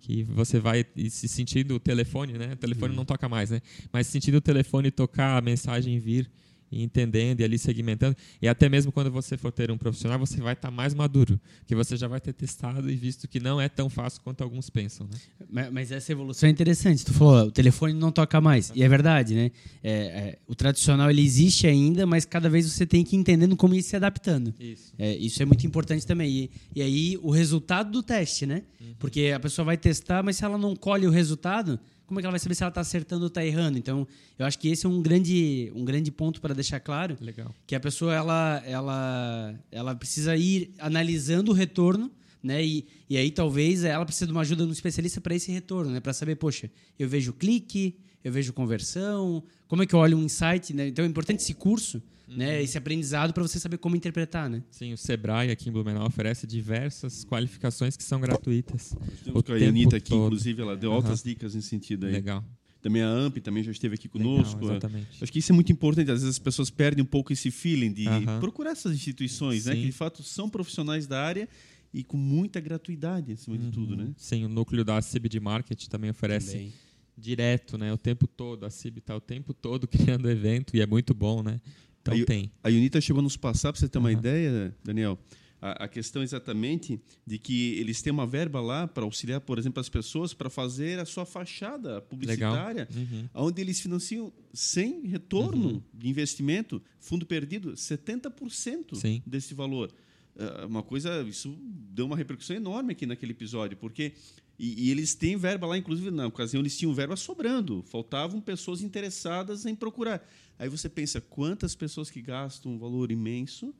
Que 0.00 0.22
você 0.22 0.58
vai 0.58 0.86
se 1.10 1.28
sentindo 1.28 1.74
o 1.74 1.80
telefone, 1.80 2.32
né? 2.32 2.54
O 2.54 2.56
telefone 2.56 2.92
uhum. 2.92 2.96
não 2.96 3.04
toca 3.04 3.28
mais, 3.28 3.50
né? 3.50 3.60
Mas 3.92 4.06
sentindo 4.06 4.38
o 4.38 4.40
telefone 4.40 4.90
tocar, 4.90 5.36
a 5.36 5.40
mensagem 5.42 5.98
vir, 5.98 6.30
e 6.70 6.82
entendendo 6.82 7.40
e 7.40 7.44
ali 7.44 7.58
segmentando. 7.58 8.16
E 8.40 8.48
até 8.48 8.68
mesmo 8.68 8.92
quando 8.92 9.10
você 9.10 9.36
for 9.36 9.50
ter 9.50 9.70
um 9.70 9.78
profissional, 9.78 10.18
você 10.18 10.40
vai 10.40 10.52
estar 10.52 10.68
tá 10.68 10.74
mais 10.74 10.94
maduro, 10.94 11.40
que 11.66 11.74
você 11.74 11.96
já 11.96 12.06
vai 12.06 12.20
ter 12.20 12.32
testado 12.32 12.90
e 12.90 12.96
visto 12.96 13.26
que 13.26 13.40
não 13.40 13.60
é 13.60 13.68
tão 13.68 13.88
fácil 13.88 14.20
quanto 14.22 14.42
alguns 14.42 14.70
pensam. 14.70 15.06
Né? 15.06 15.18
Mas, 15.50 15.72
mas 15.72 15.92
essa 15.92 16.12
evolução 16.12 16.48
é 16.48 16.52
interessante. 16.52 17.04
Tu 17.04 17.12
falou, 17.12 17.46
o 17.46 17.50
telefone 17.50 17.92
não 17.92 18.12
toca 18.12 18.40
mais. 18.40 18.72
E 18.74 18.82
é 18.82 18.88
verdade, 18.88 19.34
né? 19.34 19.50
É, 19.82 19.92
é, 19.92 20.38
o 20.46 20.54
tradicional 20.54 21.10
ele 21.10 21.22
existe 21.22 21.66
ainda, 21.66 22.06
mas 22.06 22.24
cada 22.24 22.48
vez 22.48 22.70
você 22.70 22.86
tem 22.86 23.04
que 23.04 23.16
ir 23.16 23.18
entendendo 23.18 23.56
como 23.56 23.74
ir 23.74 23.82
se 23.82 23.96
adaptando. 23.96 24.54
Isso. 24.58 24.92
É, 24.98 25.14
isso 25.16 25.42
é 25.42 25.46
muito 25.46 25.66
importante 25.66 26.06
também. 26.06 26.30
E, 26.30 26.50
e 26.76 26.82
aí 26.82 27.18
o 27.22 27.30
resultado 27.30 27.90
do 27.90 28.02
teste, 28.02 28.46
né? 28.46 28.62
Uhum. 28.80 28.94
Porque 28.98 29.32
a 29.34 29.40
pessoa 29.40 29.64
vai 29.64 29.76
testar, 29.76 30.22
mas 30.22 30.36
se 30.36 30.44
ela 30.44 30.58
não 30.58 30.76
colhe 30.76 31.06
o 31.06 31.10
resultado 31.10 31.78
como 32.10 32.18
é 32.18 32.22
que 32.22 32.26
ela 32.26 32.32
vai 32.32 32.40
saber 32.40 32.56
se 32.56 32.64
ela 32.64 32.70
está 32.70 32.80
acertando 32.80 33.22
ou 33.22 33.28
está 33.28 33.46
errando? 33.46 33.78
Então, 33.78 34.04
eu 34.36 34.44
acho 34.44 34.58
que 34.58 34.66
esse 34.66 34.84
é 34.84 34.88
um 34.88 35.00
grande, 35.00 35.70
um 35.76 35.84
grande 35.84 36.10
ponto 36.10 36.40
para 36.40 36.52
deixar 36.52 36.80
claro. 36.80 37.16
Legal. 37.20 37.54
Que 37.68 37.76
a 37.76 37.78
pessoa 37.78 38.12
ela, 38.12 38.60
ela, 38.66 39.54
ela 39.70 39.94
precisa 39.94 40.36
ir 40.36 40.74
analisando 40.80 41.52
o 41.52 41.54
retorno, 41.54 42.10
né? 42.42 42.64
E, 42.64 42.84
e 43.08 43.16
aí 43.16 43.30
talvez 43.30 43.84
ela 43.84 44.04
precise 44.04 44.26
de 44.26 44.32
uma 44.32 44.40
ajuda 44.40 44.64
de 44.64 44.70
um 44.70 44.72
especialista 44.72 45.20
para 45.20 45.36
esse 45.36 45.52
retorno, 45.52 45.92
né? 45.92 46.00
Para 46.00 46.12
saber, 46.12 46.34
poxa, 46.34 46.68
eu 46.98 47.08
vejo 47.08 47.32
clique, 47.32 47.96
eu 48.24 48.32
vejo 48.32 48.52
conversão, 48.52 49.44
como 49.68 49.84
é 49.84 49.86
que 49.86 49.94
eu 49.94 50.00
olho 50.00 50.18
um 50.18 50.24
insight, 50.24 50.74
né? 50.74 50.88
Então 50.88 51.04
é 51.04 51.08
importante 51.08 51.44
esse 51.44 51.54
curso 51.54 52.02
né, 52.36 52.56
uhum. 52.56 52.62
esse 52.62 52.78
aprendizado 52.78 53.32
para 53.32 53.42
você 53.42 53.58
saber 53.58 53.78
como 53.78 53.96
interpretar, 53.96 54.48
né? 54.48 54.62
Sim, 54.70 54.92
o 54.92 54.96
Sebrae 54.96 55.50
aqui 55.50 55.68
em 55.68 55.72
Blumenau 55.72 56.06
oferece 56.06 56.46
diversas 56.46 57.24
qualificações 57.24 57.96
que 57.96 58.02
são 58.02 58.20
gratuitas. 58.20 58.94
Temos 59.24 59.42
com 59.42 59.52
a 59.52 59.56
Anitta 59.56 59.96
aqui, 59.96 60.10
todo. 60.10 60.26
inclusive, 60.26 60.62
ela 60.62 60.76
deu 60.76 60.90
uhum. 60.90 60.96
altas 60.96 61.22
dicas 61.22 61.54
nesse 61.54 61.68
sentido 61.68 62.06
aí. 62.06 62.12
Legal. 62.12 62.44
Também 62.80 63.02
a 63.02 63.10
AMP 63.10 63.40
também 63.40 63.62
já 63.62 63.70
esteve 63.70 63.94
aqui 63.94 64.08
conosco. 64.08 64.60
Legal, 64.60 64.76
exatamente. 64.76 65.22
Acho 65.22 65.30
que 65.30 65.38
isso 65.38 65.52
é 65.52 65.54
muito 65.54 65.70
importante. 65.70 66.10
Às 66.10 66.22
vezes 66.22 66.36
as 66.36 66.38
pessoas 66.38 66.70
perdem 66.70 67.02
um 67.02 67.06
pouco 67.06 67.32
esse 67.32 67.50
feeling 67.50 67.92
de 67.92 68.08
uhum. 68.08 68.40
procurar 68.40 68.70
essas 68.70 68.94
instituições, 68.94 69.66
né, 69.66 69.74
que 69.74 69.86
de 69.86 69.92
fato 69.92 70.22
são 70.22 70.48
profissionais 70.48 71.06
da 71.06 71.22
área 71.22 71.48
e 71.92 72.04
com 72.04 72.16
muita 72.16 72.60
gratuidade, 72.60 73.32
acima 73.32 73.58
de 73.58 73.68
tudo, 73.70 73.96
né? 73.96 74.12
Sim, 74.16 74.44
o 74.44 74.48
núcleo 74.48 74.84
da 74.84 75.00
CIB 75.02 75.28
de 75.28 75.40
Marketing 75.40 75.88
também 75.88 76.10
oferece 76.10 76.52
também. 76.52 76.72
direto, 77.18 77.76
né? 77.76 77.92
O 77.92 77.98
tempo 77.98 78.26
todo. 78.26 78.64
A 78.64 78.70
CIB 78.70 79.00
está 79.00 79.16
o 79.16 79.20
tempo 79.20 79.52
todo 79.52 79.86
criando 79.88 80.30
evento 80.30 80.76
e 80.76 80.80
é 80.80 80.86
muito 80.86 81.12
bom, 81.12 81.42
né? 81.42 81.60
Então 82.02 82.14
a, 82.14 82.24
tem. 82.24 82.50
A 82.62 82.68
Unita 82.68 83.00
chegou 83.00 83.20
a 83.20 83.22
nos 83.22 83.36
passar, 83.36 83.72
para 83.72 83.80
você 83.80 83.88
ter 83.88 83.98
uma 83.98 84.08
uhum. 84.08 84.18
ideia, 84.18 84.74
Daniel, 84.82 85.18
a, 85.60 85.84
a, 85.84 85.88
questão 85.88 86.22
exatamente 86.22 87.00
de 87.26 87.38
que 87.38 87.74
eles 87.74 88.00
têm 88.00 88.12
uma 88.12 88.26
verba 88.26 88.60
lá 88.60 88.88
para 88.88 89.04
auxiliar, 89.04 89.40
por 89.40 89.58
exemplo, 89.58 89.80
as 89.80 89.88
pessoas 89.88 90.32
para 90.32 90.48
fazer 90.48 90.98
a 90.98 91.04
sua 91.04 91.26
fachada 91.26 92.00
publicitária, 92.00 92.88
uhum. 92.94 93.28
onde 93.34 93.60
eles 93.60 93.80
financiam 93.80 94.32
sem 94.54 95.06
retorno 95.06 95.68
uhum. 95.74 95.82
de 95.92 96.08
investimento, 96.08 96.82
fundo 96.98 97.26
perdido, 97.26 97.72
70% 97.72 98.94
Sim. 98.94 99.22
desse 99.26 99.52
valor. 99.52 99.92
Uh, 100.34 100.66
uma 100.66 100.82
coisa, 100.82 101.22
isso 101.22 101.54
deu 101.60 102.06
uma 102.06 102.16
repercussão 102.16 102.56
enorme 102.56 102.92
aqui 102.92 103.04
naquele 103.04 103.32
episódio, 103.32 103.76
porque 103.76 104.14
e, 104.58 104.88
e, 104.88 104.90
eles 104.90 105.14
têm 105.14 105.36
verba 105.36 105.66
lá, 105.66 105.78
inclusive 105.78 106.10
na 106.10 106.26
ocasião 106.26 106.60
eles 106.60 106.76
tinham 106.76 106.92
verba 106.92 107.16
sobrando, 107.16 107.82
faltavam 107.82 108.40
pessoas 108.42 108.82
interessadas 108.82 109.64
em 109.64 109.74
procurar. 109.74 110.22
Aí 110.60 110.68
você 110.68 110.90
pensa 110.90 111.22
quantas 111.22 111.74
pessoas 111.74 112.10
que 112.10 112.20
gastam 112.20 112.72
um 112.72 112.78
valor 112.78 113.10
imenso, 113.10 113.74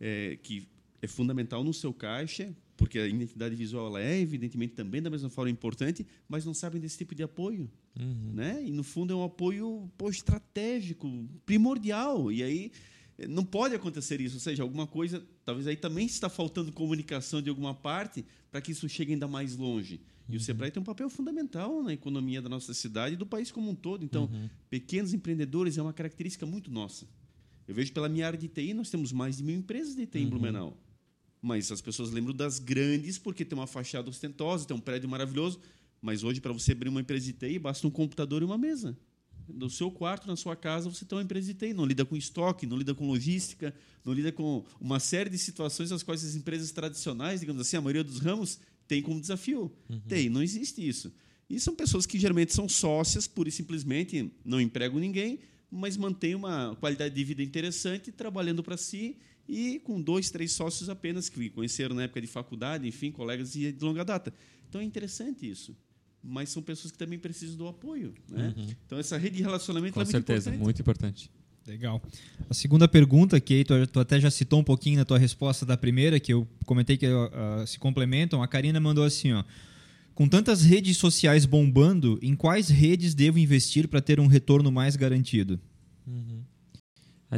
é, 0.00 0.38
que 0.42 0.66
é 1.02 1.06
fundamental 1.06 1.62
no 1.62 1.74
seu 1.74 1.92
caixa, 1.92 2.50
porque 2.78 2.98
a 2.98 3.06
identidade 3.06 3.54
visual 3.54 3.94
é 3.98 4.18
evidentemente 4.18 4.72
também 4.72 5.02
da 5.02 5.10
mesma 5.10 5.28
forma 5.28 5.50
importante, 5.50 6.06
mas 6.26 6.46
não 6.46 6.54
sabem 6.54 6.80
desse 6.80 6.96
tipo 6.96 7.14
de 7.14 7.22
apoio, 7.22 7.70
uhum. 8.00 8.32
né? 8.32 8.64
E 8.64 8.72
no 8.72 8.82
fundo 8.82 9.12
é 9.12 9.16
um 9.16 9.22
apoio 9.22 9.86
pô, 9.98 10.08
estratégico, 10.08 11.28
primordial. 11.44 12.32
E 12.32 12.42
aí 12.42 12.72
não 13.28 13.44
pode 13.44 13.74
acontecer 13.74 14.18
isso, 14.18 14.36
ou 14.36 14.40
seja, 14.40 14.62
alguma 14.62 14.86
coisa, 14.86 15.22
talvez 15.44 15.66
aí 15.66 15.76
também 15.76 16.06
está 16.06 16.30
faltando 16.30 16.72
comunicação 16.72 17.42
de 17.42 17.50
alguma 17.50 17.74
parte 17.74 18.24
para 18.50 18.62
que 18.62 18.72
isso 18.72 18.88
chegue 18.88 19.12
ainda 19.12 19.28
mais 19.28 19.56
longe. 19.56 20.00
E 20.28 20.36
o 20.36 20.40
Sebrae 20.40 20.70
tem 20.70 20.80
um 20.80 20.84
papel 20.84 21.10
fundamental 21.10 21.82
na 21.82 21.92
economia 21.92 22.40
da 22.40 22.48
nossa 22.48 22.72
cidade 22.72 23.14
e 23.14 23.16
do 23.16 23.26
país 23.26 23.52
como 23.52 23.70
um 23.70 23.74
todo. 23.74 24.04
Então, 24.04 24.24
uhum. 24.24 24.48
pequenos 24.70 25.12
empreendedores 25.12 25.76
é 25.76 25.82
uma 25.82 25.92
característica 25.92 26.46
muito 26.46 26.70
nossa. 26.70 27.06
Eu 27.68 27.74
vejo 27.74 27.92
pela 27.92 28.08
minha 28.08 28.26
área 28.26 28.38
de 28.38 28.48
TI, 28.48 28.74
nós 28.74 28.90
temos 28.90 29.12
mais 29.12 29.36
de 29.36 29.42
mil 29.42 29.56
empresas 29.56 29.94
de 29.94 30.06
TI 30.06 30.18
uhum. 30.18 30.24
em 30.24 30.28
Blumenau. 30.30 30.78
Mas 31.42 31.70
as 31.70 31.82
pessoas 31.82 32.10
lembram 32.10 32.34
das 32.34 32.58
grandes 32.58 33.18
porque 33.18 33.44
tem 33.44 33.58
uma 33.58 33.66
fachada 33.66 34.08
ostentosa, 34.08 34.66
tem 34.66 34.76
um 34.76 34.80
prédio 34.80 35.08
maravilhoso. 35.08 35.60
Mas 36.00 36.24
hoje, 36.24 36.40
para 36.40 36.52
você 36.52 36.72
abrir 36.72 36.88
uma 36.88 37.00
empresa 37.00 37.26
de 37.26 37.32
TI, 37.34 37.58
basta 37.58 37.86
um 37.86 37.90
computador 37.90 38.40
e 38.40 38.44
uma 38.44 38.56
mesa. 38.56 38.96
No 39.46 39.68
seu 39.68 39.90
quarto, 39.90 40.26
na 40.26 40.36
sua 40.36 40.56
casa, 40.56 40.88
você 40.88 41.04
tem 41.04 41.16
uma 41.18 41.24
empresa 41.24 41.52
de 41.52 41.54
TI. 41.54 41.74
Não 41.74 41.84
lida 41.84 42.04
com 42.04 42.16
estoque, 42.16 42.66
não 42.66 42.78
lida 42.78 42.94
com 42.94 43.06
logística, 43.06 43.74
não 44.02 44.14
lida 44.14 44.32
com 44.32 44.64
uma 44.80 44.98
série 44.98 45.28
de 45.28 45.36
situações 45.36 45.92
as 45.92 46.02
quais 46.02 46.24
as 46.24 46.34
empresas 46.34 46.72
tradicionais, 46.72 47.40
digamos 47.40 47.60
assim, 47.60 47.76
a 47.76 47.80
maioria 47.80 48.04
dos 48.04 48.20
ramos, 48.20 48.58
tem 48.86 49.02
como 49.02 49.20
desafio. 49.20 49.72
Uhum. 49.88 50.00
Tem, 50.00 50.28
não 50.28 50.42
existe 50.42 50.86
isso. 50.86 51.12
E 51.48 51.60
são 51.60 51.74
pessoas 51.74 52.06
que 52.06 52.18
geralmente 52.18 52.54
são 52.54 52.68
sócias, 52.68 53.26
pura 53.26 53.48
e 53.48 53.52
simplesmente 53.52 54.32
não 54.44 54.60
empregam 54.60 54.98
ninguém, 54.98 55.40
mas 55.70 55.96
mantêm 55.96 56.34
uma 56.34 56.76
qualidade 56.76 57.14
de 57.14 57.24
vida 57.24 57.42
interessante, 57.42 58.10
trabalhando 58.10 58.62
para 58.62 58.76
si 58.76 59.18
e 59.48 59.80
com 59.80 60.00
dois, 60.00 60.30
três 60.30 60.52
sócios 60.52 60.88
apenas, 60.88 61.28
que 61.28 61.50
conheceram 61.50 61.94
na 61.94 62.04
época 62.04 62.20
de 62.20 62.26
faculdade, 62.26 62.86
enfim, 62.88 63.10
colegas 63.10 63.52
de, 63.52 63.74
longa 63.80 64.04
data. 64.04 64.32
Então 64.68 64.80
é 64.80 64.84
interessante 64.84 65.48
isso. 65.48 65.76
Mas 66.22 66.48
são 66.48 66.62
pessoas 66.62 66.90
que 66.90 66.96
também 66.96 67.18
precisam 67.18 67.56
do 67.56 67.68
apoio. 67.68 68.14
Né? 68.28 68.54
Uhum. 68.56 68.68
Então 68.86 68.98
essa 68.98 69.18
rede 69.18 69.36
de 69.36 69.42
relacionamento 69.42 69.92
com 69.92 70.00
é 70.00 70.04
muito 70.04 70.12
certeza, 70.12 70.48
importante. 70.48 70.64
muito 70.64 70.80
importante. 70.80 71.30
Legal. 71.66 72.02
A 72.48 72.54
segunda 72.54 72.86
pergunta, 72.86 73.40
que 73.40 73.64
tu, 73.64 73.86
tu, 73.86 74.00
até 74.00 74.20
já 74.20 74.30
citou 74.30 74.60
um 74.60 74.64
pouquinho 74.64 74.98
na 74.98 75.04
tua 75.04 75.18
resposta 75.18 75.64
da 75.64 75.76
primeira, 75.76 76.20
que 76.20 76.32
eu 76.32 76.46
comentei 76.66 76.96
que 76.96 77.06
uh, 77.06 77.66
se 77.66 77.78
complementam, 77.78 78.42
a 78.42 78.48
Karina 78.48 78.78
mandou 78.78 79.04
assim, 79.04 79.32
ó. 79.32 79.44
Com 80.14 80.28
tantas 80.28 80.62
redes 80.62 80.96
sociais 80.96 81.44
bombando, 81.44 82.18
em 82.22 82.36
quais 82.36 82.68
redes 82.68 83.14
devo 83.14 83.38
investir 83.38 83.88
para 83.88 84.00
ter 84.00 84.20
um 84.20 84.26
retorno 84.26 84.70
mais 84.70 84.94
garantido? 84.94 85.58
Uhum. 86.06 86.42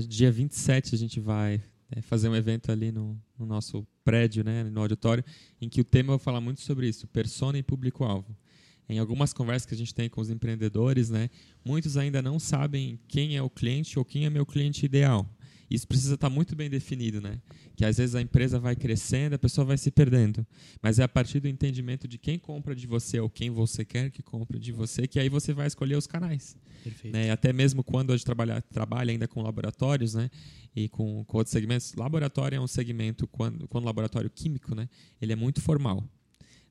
Dia 0.07 0.31
27 0.31 0.95
a 0.95 0.99
gente 0.99 1.19
vai 1.19 1.63
é, 1.91 2.03
fazer 2.03 2.29
um 2.29 2.37
evento 2.37 2.71
ali 2.71 2.93
no, 2.93 3.19
no, 3.39 3.47
nosso 3.47 3.87
prédio, 4.05 4.45
né, 4.45 4.65
no 4.65 4.81
auditório, 4.81 5.25
em 5.61 5.69
que 5.69 5.81
o 5.81 5.85
tema 5.85 6.09
vou 6.09 6.19
falar 6.19 6.41
muito 6.41 6.61
sobre 6.61 6.89
isso, 6.89 7.07
persona 7.07 7.57
e 7.57 7.63
público-alvo. 7.63 8.37
Em 8.89 8.99
algumas 8.99 9.33
conversas 9.33 9.67
que 9.67 9.75
a 9.75 9.79
gente 9.79 9.95
tem 9.95 10.09
com 10.09 10.21
os 10.21 10.31
empreendedores, 10.31 11.11
né, 11.11 11.29
muitos 11.65 11.97
ainda 11.97 12.23
não 12.23 12.39
sabem 12.39 12.99
quem 13.09 13.37
é 13.37 13.43
o 13.43 13.51
cliente 13.51 13.99
ou 13.99 14.05
quem 14.05 14.27
é 14.27 14.31
meu 14.31 14.47
cliente 14.47 14.85
ideal. 14.85 15.29
Isso 15.69 15.87
precisa 15.87 16.15
estar 16.15 16.31
muito 16.31 16.55
bem 16.55 16.71
definido, 16.71 17.21
né? 17.21 17.41
Que 17.75 17.85
às 17.85 17.97
vezes 17.99 18.15
a 18.15 18.23
empresa 18.23 18.59
vai 18.59 18.77
crescendo, 18.77 19.35
a 19.35 19.39
pessoa 19.39 19.65
vai 19.65 19.77
se 19.77 19.91
perdendo. 19.91 20.47
Mas 20.81 20.99
é 20.99 21.03
a 21.03 21.09
partir 21.09 21.41
do 21.41 21.49
entendimento 21.49 22.07
de 22.07 22.19
quem 22.19 22.39
compra 22.39 22.75
de 22.75 22.87
você 22.87 23.19
ou 23.19 23.29
quem 23.29 23.51
você 23.51 23.85
quer 23.85 24.11
que 24.11 24.23
compre 24.23 24.59
de 24.59 24.73
você 24.73 25.07
que 25.07 25.19
aí 25.19 25.29
você 25.29 25.53
vai 25.53 25.67
escolher 25.67 25.97
os 25.97 26.07
canais. 26.07 26.57
Perfeito. 26.85 27.13
Né? 27.13 27.31
Até 27.31 27.53
mesmo 27.53 27.83
quando 27.83 28.13
a 28.13 28.17
gente 28.17 28.25
trabalha, 28.25 28.63
trabalha 28.63 29.11
ainda 29.11 29.27
com 29.27 29.43
laboratórios, 29.43 30.15
né? 30.15 30.31
E 30.75 30.89
com, 30.89 31.25
com 31.25 31.39
outros 31.39 31.53
segmentos. 31.53 31.95
Laboratório 31.95 32.57
é 32.57 32.61
um 32.61 32.67
segmento, 32.69 33.27
quando, 33.27 33.67
quando 33.67 33.85
laboratório 33.85 34.31
químico, 34.31 34.75
né? 34.75 34.89
Ele 35.21 35.33
é 35.33 35.37
muito 35.37 35.61
formal. 35.61 36.09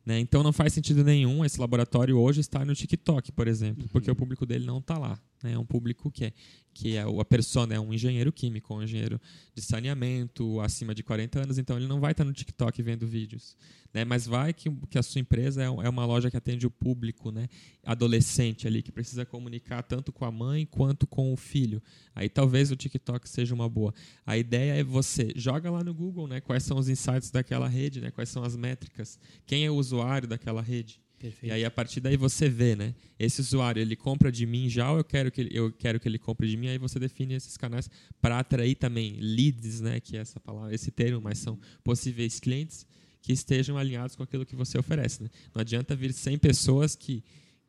Né? 0.05 0.19
Então 0.19 0.43
não 0.43 0.53
faz 0.53 0.71
sentido 0.71 1.03
nenhum 1.03 1.43
esse 1.43 1.59
laboratório 1.59 2.17
hoje 2.17 2.39
estar 2.39 2.65
no 2.65 2.75
TikTok, 2.75 3.31
por 3.31 3.47
exemplo, 3.47 3.83
uhum. 3.83 3.89
porque 3.89 4.11
o 4.11 4.15
público 4.15 4.45
dele 4.45 4.65
não 4.65 4.77
está 4.77 4.97
lá. 4.97 5.19
Né? 5.43 5.53
É 5.53 5.59
um 5.59 5.65
público 5.65 6.11
que 6.11 6.25
é, 6.25 6.33
que 6.73 6.97
é 6.97 7.01
a 7.01 7.25
persona 7.25 7.75
é 7.75 7.79
um 7.79 7.93
engenheiro 7.93 8.31
químico, 8.31 8.75
um 8.75 8.83
engenheiro 8.83 9.19
de 9.53 9.61
saneamento, 9.61 10.59
acima 10.59 10.93
de 10.93 11.03
40 11.03 11.43
anos, 11.43 11.57
então 11.57 11.77
ele 11.77 11.87
não 11.87 11.99
vai 11.99 12.11
estar 12.11 12.23
no 12.23 12.33
TikTok 12.33 12.81
vendo 12.81 13.07
vídeos. 13.07 13.55
Né? 13.93 14.03
Mas 14.03 14.25
vai 14.25 14.53
que, 14.53 14.69
que 14.89 14.97
a 14.97 15.03
sua 15.03 15.21
empresa 15.21 15.61
é, 15.61 15.65
é 15.65 15.89
uma 15.89 16.05
loja 16.05 16.29
que 16.29 16.35
atende 16.35 16.67
o 16.67 16.71
público 16.71 17.31
né? 17.31 17.47
adolescente 17.85 18.67
ali, 18.67 18.81
que 18.81 18.91
precisa 18.91 19.25
comunicar 19.25 19.83
tanto 19.83 20.11
com 20.11 20.25
a 20.25 20.31
mãe 20.31 20.65
quanto 20.65 21.07
com 21.07 21.31
o 21.31 21.37
filho. 21.37 21.81
Aí 22.13 22.27
talvez 22.27 22.71
o 22.71 22.75
TikTok 22.75 23.27
seja 23.29 23.55
uma 23.55 23.69
boa. 23.69 23.93
A 24.25 24.37
ideia 24.37 24.73
é 24.73 24.83
você 24.83 25.31
joga 25.35 25.71
lá 25.71 25.81
no 25.81 25.93
Google 25.93 26.27
né? 26.27 26.41
quais 26.41 26.63
são 26.63 26.77
os 26.77 26.89
insights 26.89 27.31
daquela 27.31 27.69
rede, 27.69 28.01
né? 28.01 28.11
quais 28.11 28.27
são 28.27 28.43
as 28.43 28.57
métricas, 28.57 29.17
quem 29.45 29.65
é 29.65 29.71
o 29.71 29.75
usuário 29.75 30.27
daquela 30.27 30.61
rede. 30.61 31.04
Perfeito. 31.17 31.51
E 31.51 31.51
aí 31.51 31.65
a 31.65 31.71
partir 31.71 31.99
daí 31.99 32.17
você 32.17 32.49
vê, 32.49 32.75
né? 32.75 32.93
Esse 33.17 33.41
usuário 33.41 33.81
ele 33.81 33.95
compra 33.95 34.31
de 34.31 34.45
mim 34.45 34.69
já 34.69 34.91
ou 34.91 34.97
eu 34.97 35.03
quero 35.03 35.31
que 35.31 35.41
ele, 35.41 35.49
eu 35.53 35.71
quero 35.71 35.99
que 35.99 36.07
ele 36.07 36.19
compre 36.19 36.47
de 36.47 36.57
mim. 36.57 36.67
Aí 36.67 36.77
você 36.77 36.99
define 36.99 37.33
esses 37.33 37.57
canais 37.57 37.89
para 38.21 38.39
atrair 38.39 38.75
também 38.75 39.17
leads, 39.19 39.81
né? 39.81 39.99
Que 39.99 40.17
é 40.17 40.19
essa 40.19 40.39
palavra, 40.39 40.73
esse 40.75 40.91
termo, 40.91 41.21
mas 41.21 41.39
são 41.39 41.59
possíveis 41.83 42.39
clientes 42.39 42.85
que 43.25 43.33
estejam 43.33 43.75
alinhados 43.75 44.15
com 44.15 44.21
aquilo 44.21 44.45
que 44.45 44.55
você 44.55 44.77
oferece. 44.77 45.23
Né? 45.23 45.29
Não 45.53 45.59
adianta 45.59 45.95
vir 45.95 46.13
100 46.13 46.37
pessoas 46.37 46.95
que, 46.95 47.23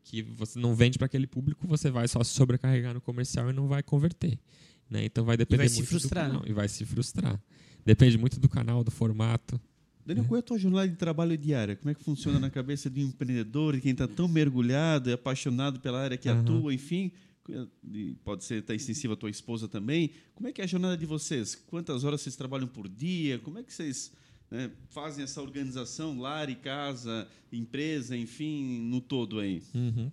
que 0.05 0.21
você 0.21 0.59
não 0.59 0.75
vende 0.75 0.99
para 0.99 1.07
aquele 1.07 1.27
público, 1.27 1.67
você 1.67 1.91
vai 1.91 2.07
só 2.09 2.23
se 2.23 2.33
sobrecarregar 2.33 2.93
no 2.93 3.01
comercial 3.01 3.49
e 3.49 3.55
não 3.55 3.67
vai 3.67 3.83
converter. 3.83 4.39
Né? 4.91 5.07
Então 5.07 5.25
vai 5.25 5.35
depender 5.35 5.65
e 5.65 5.69
vai 5.69 5.75
muito 5.75 5.87
se 5.87 5.91
frustrar, 5.91 6.25
do 6.27 6.29
canal. 6.29 6.43
Né? 6.43 6.51
E 6.51 6.53
vai 6.53 6.69
se 6.69 6.85
frustrar. 6.85 7.43
Depende 7.87 8.19
muito 8.19 8.39
do 8.39 8.51
canal, 8.51 8.85
do 8.85 8.91
formato. 8.91 9.59
Daniel, 10.07 10.25
é. 10.25 10.29
qual 10.29 10.37
é 10.37 10.39
a 10.39 10.43
tua 10.43 10.59
jornada 10.59 10.89
de 10.89 10.95
trabalho 10.95 11.37
diária? 11.37 11.75
Como 11.75 11.91
é 11.91 11.95
que 11.95 12.03
funciona 12.03 12.39
na 12.39 12.49
cabeça 12.49 12.89
de 12.89 13.05
um 13.05 13.09
empreendedor, 13.09 13.75
de 13.75 13.81
quem 13.81 13.91
está 13.91 14.07
tão 14.07 14.29
mergulhado, 14.29 15.13
apaixonado 15.13 15.81
pela 15.81 16.01
área 16.01 16.17
que 16.17 16.29
uhum. 16.29 16.41
atua, 16.41 16.73
enfim? 16.73 17.11
Pode 18.25 18.45
ser 18.45 18.61
até 18.61 18.75
extensiva 18.75 19.15
a 19.15 19.17
tua 19.17 19.31
esposa 19.31 19.67
também. 19.67 20.13
Como 20.35 20.49
é 20.49 20.53
que 20.53 20.61
é 20.61 20.65
a 20.65 20.67
jornada 20.67 20.97
de 20.97 21.07
vocês? 21.07 21.57
Quantas 21.57 22.05
horas 22.05 22.21
vocês 22.21 22.37
trabalham 22.37 22.69
por 22.69 22.89
dia? 22.89 23.41
Como 23.41 23.59
é 23.59 23.65
que 23.65 23.73
vocês 23.73 24.13
né, 24.49 24.71
fazem 24.91 25.25
essa 25.25 25.43
organização, 25.43 26.21
lar 26.21 26.49
e 26.49 26.55
casa, 26.55 27.27
empresa, 27.53 28.17
enfim, 28.17 28.81
no 28.89 29.01
todo 29.01 29.41
aí? 29.41 29.61
Uhum. 29.75 30.11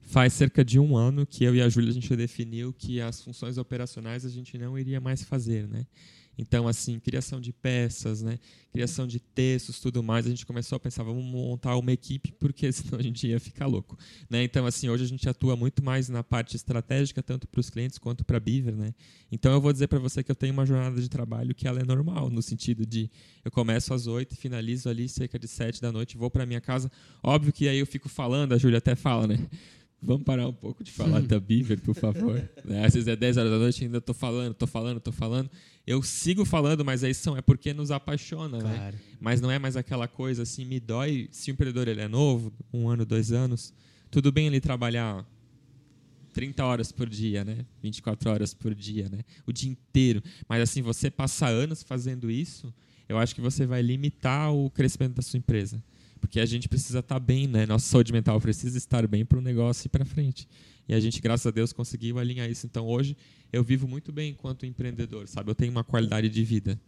Faz 0.00 0.32
cerca 0.32 0.64
de 0.64 0.78
um 0.78 0.96
ano 0.96 1.26
que 1.26 1.44
eu 1.44 1.54
e 1.54 1.60
a 1.60 1.68
Júlia 1.68 1.90
a 1.90 1.94
gente 1.94 2.16
definiu 2.16 2.72
que 2.72 3.00
as 3.00 3.22
funções 3.22 3.58
operacionais 3.58 4.24
a 4.24 4.30
gente 4.30 4.56
não 4.56 4.78
iria 4.78 5.00
mais 5.00 5.22
fazer, 5.22 5.66
né? 5.68 5.86
Então, 6.36 6.66
assim, 6.66 6.98
criação 6.98 7.40
de 7.40 7.52
peças, 7.52 8.22
né? 8.22 8.38
criação 8.74 9.06
de 9.06 9.20
textos, 9.20 9.78
tudo 9.78 10.02
mais, 10.02 10.26
a 10.26 10.30
gente 10.30 10.44
começou 10.44 10.74
a 10.74 10.80
pensar, 10.80 11.04
vamos 11.04 11.24
montar 11.24 11.76
uma 11.76 11.92
equipe, 11.92 12.32
porque 12.32 12.70
senão 12.74 12.98
a 12.98 13.02
gente 13.02 13.24
ia 13.24 13.38
ficar 13.38 13.66
louco. 13.66 13.96
Né? 14.28 14.42
Então, 14.42 14.66
assim, 14.66 14.88
hoje 14.88 15.04
a 15.04 15.06
gente 15.06 15.28
atua 15.28 15.54
muito 15.54 15.82
mais 15.82 16.08
na 16.08 16.24
parte 16.24 16.56
estratégica, 16.56 17.22
tanto 17.22 17.46
para 17.46 17.60
os 17.60 17.70
clientes 17.70 17.98
quanto 17.98 18.24
para 18.24 18.36
a 18.36 18.40
Beaver. 18.40 18.74
Né? 18.74 18.92
Então, 19.30 19.52
eu 19.52 19.60
vou 19.60 19.72
dizer 19.72 19.86
para 19.86 20.00
você 20.00 20.24
que 20.24 20.30
eu 20.30 20.34
tenho 20.34 20.52
uma 20.52 20.66
jornada 20.66 21.00
de 21.00 21.08
trabalho 21.08 21.54
que 21.54 21.68
ela 21.68 21.78
é 21.78 21.84
normal, 21.84 22.28
no 22.28 22.42
sentido 22.42 22.84
de 22.84 23.08
eu 23.44 23.50
começo 23.52 23.94
às 23.94 24.08
oito, 24.08 24.34
finalizo 24.34 24.88
ali 24.88 25.08
cerca 25.08 25.38
de 25.38 25.46
sete 25.46 25.80
da 25.80 25.92
noite, 25.92 26.16
vou 26.16 26.28
para 26.28 26.44
minha 26.44 26.60
casa. 26.60 26.90
Óbvio 27.22 27.52
que 27.52 27.68
aí 27.68 27.78
eu 27.78 27.86
fico 27.86 28.08
falando, 28.08 28.54
a 28.54 28.58
Júlia 28.58 28.78
até 28.78 28.96
fala, 28.96 29.28
né? 29.28 29.38
Vamos 30.06 30.22
parar 30.22 30.46
um 30.46 30.52
pouco 30.52 30.84
de 30.84 30.92
falar 30.92 31.22
da 31.22 31.40
Beaver, 31.40 31.80
por 31.80 31.94
favor. 31.94 32.34
Né? 32.64 32.84
Às 32.84 32.94
vezes 32.94 33.08
é 33.08 33.14
10 33.14 33.36
horas 33.36 33.50
da 33.50 33.58
noite 33.58 33.84
ainda 33.84 33.98
estou 33.98 34.14
falando, 34.14 34.52
estou 34.52 34.66
falando, 34.68 34.96
estou 34.96 35.12
falando. 35.12 35.50
Eu 35.86 36.02
sigo 36.02 36.44
falando, 36.46 36.82
mas 36.82 37.04
aí 37.04 37.12
são, 37.12 37.36
é 37.36 37.42
porque 37.42 37.74
nos 37.74 37.90
apaixona, 37.90 38.56
né? 38.56 38.74
claro. 38.74 38.96
né? 38.96 39.02
Mas 39.20 39.40
não 39.40 39.50
é 39.50 39.58
mais 39.58 39.76
aquela 39.76 40.08
coisa 40.08 40.44
assim, 40.44 40.64
me 40.64 40.80
dói. 40.80 41.28
Se 41.30 41.50
o 41.50 41.52
empreendedor 41.52 41.88
ele 41.88 42.00
é 42.00 42.08
novo, 42.08 42.52
um 42.72 42.88
ano, 42.88 43.04
dois 43.04 43.32
anos, 43.32 43.74
tudo 44.10 44.32
bem 44.32 44.46
ele 44.46 44.60
trabalhar 44.60 45.26
30 46.32 46.64
horas 46.64 46.90
por 46.90 47.08
dia, 47.08 47.44
né? 47.44 47.66
24 47.82 48.30
horas 48.30 48.54
por 48.54 48.74
dia, 48.74 49.08
né? 49.10 49.20
O 49.46 49.52
dia 49.52 49.70
inteiro. 49.70 50.22
Mas 50.48 50.62
assim, 50.62 50.80
você 50.80 51.10
passa 51.10 51.46
anos 51.46 51.82
fazendo 51.82 52.30
isso, 52.30 52.72
eu 53.08 53.18
acho 53.18 53.34
que 53.34 53.42
você 53.42 53.66
vai 53.66 53.82
limitar 53.82 54.54
o 54.54 54.70
crescimento 54.70 55.16
da 55.16 55.22
sua 55.22 55.38
empresa 55.38 55.82
porque 56.24 56.40
a 56.40 56.46
gente 56.46 56.70
precisa 56.70 57.00
estar 57.00 57.16
tá 57.16 57.20
bem, 57.20 57.46
né? 57.46 57.66
Nossa 57.66 57.86
saúde 57.86 58.10
mental 58.10 58.40
precisa 58.40 58.78
estar 58.78 59.06
bem 59.06 59.26
para 59.26 59.38
o 59.38 59.42
negócio 59.42 59.86
ir 59.86 59.90
para 59.90 60.06
frente. 60.06 60.48
E 60.88 60.94
a 60.94 60.98
gente, 60.98 61.20
graças 61.20 61.46
a 61.46 61.50
Deus, 61.50 61.70
conseguiu 61.70 62.18
alinhar 62.18 62.50
isso. 62.50 62.64
Então, 62.64 62.86
hoje, 62.86 63.14
eu 63.52 63.62
vivo 63.62 63.86
muito 63.86 64.10
bem 64.10 64.30
enquanto 64.30 64.64
empreendedor, 64.64 65.28
sabe? 65.28 65.50
Eu 65.50 65.54
tenho 65.54 65.70
uma 65.70 65.84
qualidade 65.84 66.30
de 66.30 66.42
vida. 66.42 66.80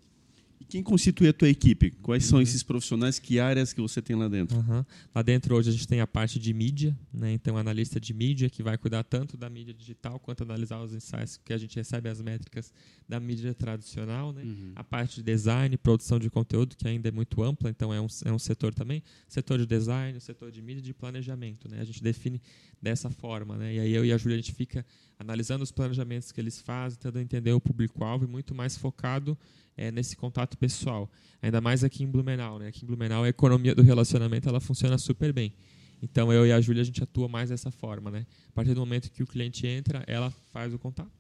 E 0.60 0.64
quem 0.64 0.82
constitui 0.82 1.28
a 1.28 1.32
tua 1.32 1.48
equipe? 1.48 1.90
Quais 2.02 2.24
são 2.24 2.38
uhum. 2.38 2.42
esses 2.42 2.62
profissionais? 2.62 3.18
Que 3.18 3.38
áreas 3.38 3.72
que 3.72 3.80
você 3.80 4.00
tem 4.00 4.16
lá 4.16 4.28
dentro? 4.28 4.56
Uhum. 4.58 4.84
Lá 5.14 5.22
dentro 5.22 5.54
hoje 5.54 5.70
a 5.70 5.72
gente 5.72 5.86
tem 5.86 6.00
a 6.00 6.06
parte 6.06 6.38
de 6.38 6.52
mídia, 6.54 6.96
né? 7.12 7.32
então 7.32 7.56
analista 7.56 8.00
de 8.00 8.14
mídia 8.14 8.48
que 8.48 8.62
vai 8.62 8.78
cuidar 8.78 9.04
tanto 9.04 9.36
da 9.36 9.50
mídia 9.50 9.74
digital 9.74 10.18
quanto 10.18 10.42
analisar 10.42 10.80
os 10.80 10.92
insights 10.92 11.38
que 11.44 11.52
a 11.52 11.58
gente 11.58 11.76
recebe 11.76 12.08
as 12.08 12.20
métricas 12.20 12.72
da 13.08 13.20
mídia 13.20 13.54
tradicional, 13.54 14.32
né? 14.32 14.42
Uhum. 14.42 14.72
a 14.74 14.82
parte 14.82 15.16
de 15.16 15.22
design, 15.22 15.76
produção 15.76 16.18
de 16.18 16.28
conteúdo 16.28 16.76
que 16.76 16.88
ainda 16.88 17.08
é 17.08 17.12
muito 17.12 17.42
ampla, 17.42 17.70
então 17.70 17.92
é 17.92 18.00
um, 18.00 18.06
é 18.24 18.32
um 18.32 18.38
setor 18.38 18.74
também, 18.74 19.02
setor 19.28 19.58
de 19.58 19.66
design, 19.66 20.20
setor 20.20 20.50
de 20.50 20.60
mídia 20.62 20.80
e 20.80 20.82
de 20.82 20.94
planejamento, 20.94 21.68
né? 21.68 21.80
a 21.80 21.84
gente 21.84 22.02
define 22.02 22.40
dessa 22.80 23.10
forma, 23.10 23.56
né? 23.56 23.74
e 23.74 23.80
aí 23.80 23.92
eu 23.92 24.04
e 24.04 24.12
a 24.12 24.18
Júlia 24.18 24.36
a 24.36 24.40
gente 24.40 24.52
fica 24.52 24.84
analisando 25.18 25.64
os 25.64 25.72
planejamentos 25.72 26.30
que 26.30 26.40
eles 26.40 26.60
fazem, 26.60 26.98
tentando 26.98 27.20
entender 27.20 27.52
o 27.52 27.60
público-alvo 27.60 28.24
e 28.24 28.28
muito 28.28 28.54
mais 28.54 28.76
focado 28.76 29.36
é, 29.76 29.90
nesse 29.90 30.16
contato 30.16 30.56
pessoal. 30.56 31.10
Ainda 31.40 31.60
mais 31.60 31.84
aqui 31.84 32.04
em 32.04 32.06
Blumenau. 32.06 32.58
Né? 32.58 32.68
Aqui 32.68 32.84
em 32.84 32.86
Blumenau 32.86 33.24
a 33.24 33.28
economia 33.28 33.74
do 33.74 33.82
relacionamento 33.82 34.48
ela 34.48 34.60
funciona 34.60 34.98
super 34.98 35.32
bem. 35.32 35.54
Então 36.02 36.32
eu 36.32 36.46
e 36.46 36.52
a 36.52 36.60
Júlia 36.60 36.82
a 36.82 36.84
gente 36.84 37.02
atua 37.02 37.28
mais 37.28 37.50
dessa 37.50 37.70
forma. 37.70 38.10
Né? 38.10 38.26
A 38.48 38.52
partir 38.52 38.74
do 38.74 38.80
momento 38.80 39.10
que 39.10 39.22
o 39.22 39.26
cliente 39.26 39.66
entra, 39.66 40.04
ela 40.06 40.30
faz 40.52 40.72
o 40.74 40.78
contato. 40.78 41.10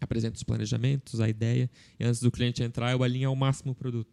Apresenta 0.00 0.36
os 0.36 0.42
planejamentos, 0.42 1.20
a 1.20 1.28
ideia, 1.28 1.70
e 1.98 2.04
antes 2.04 2.20
do 2.20 2.30
cliente 2.30 2.62
entrar, 2.62 2.90
eu 2.90 3.04
alinho 3.04 3.28
ao 3.28 3.36
máximo 3.36 3.70
o 3.70 3.74
produto. 3.74 4.10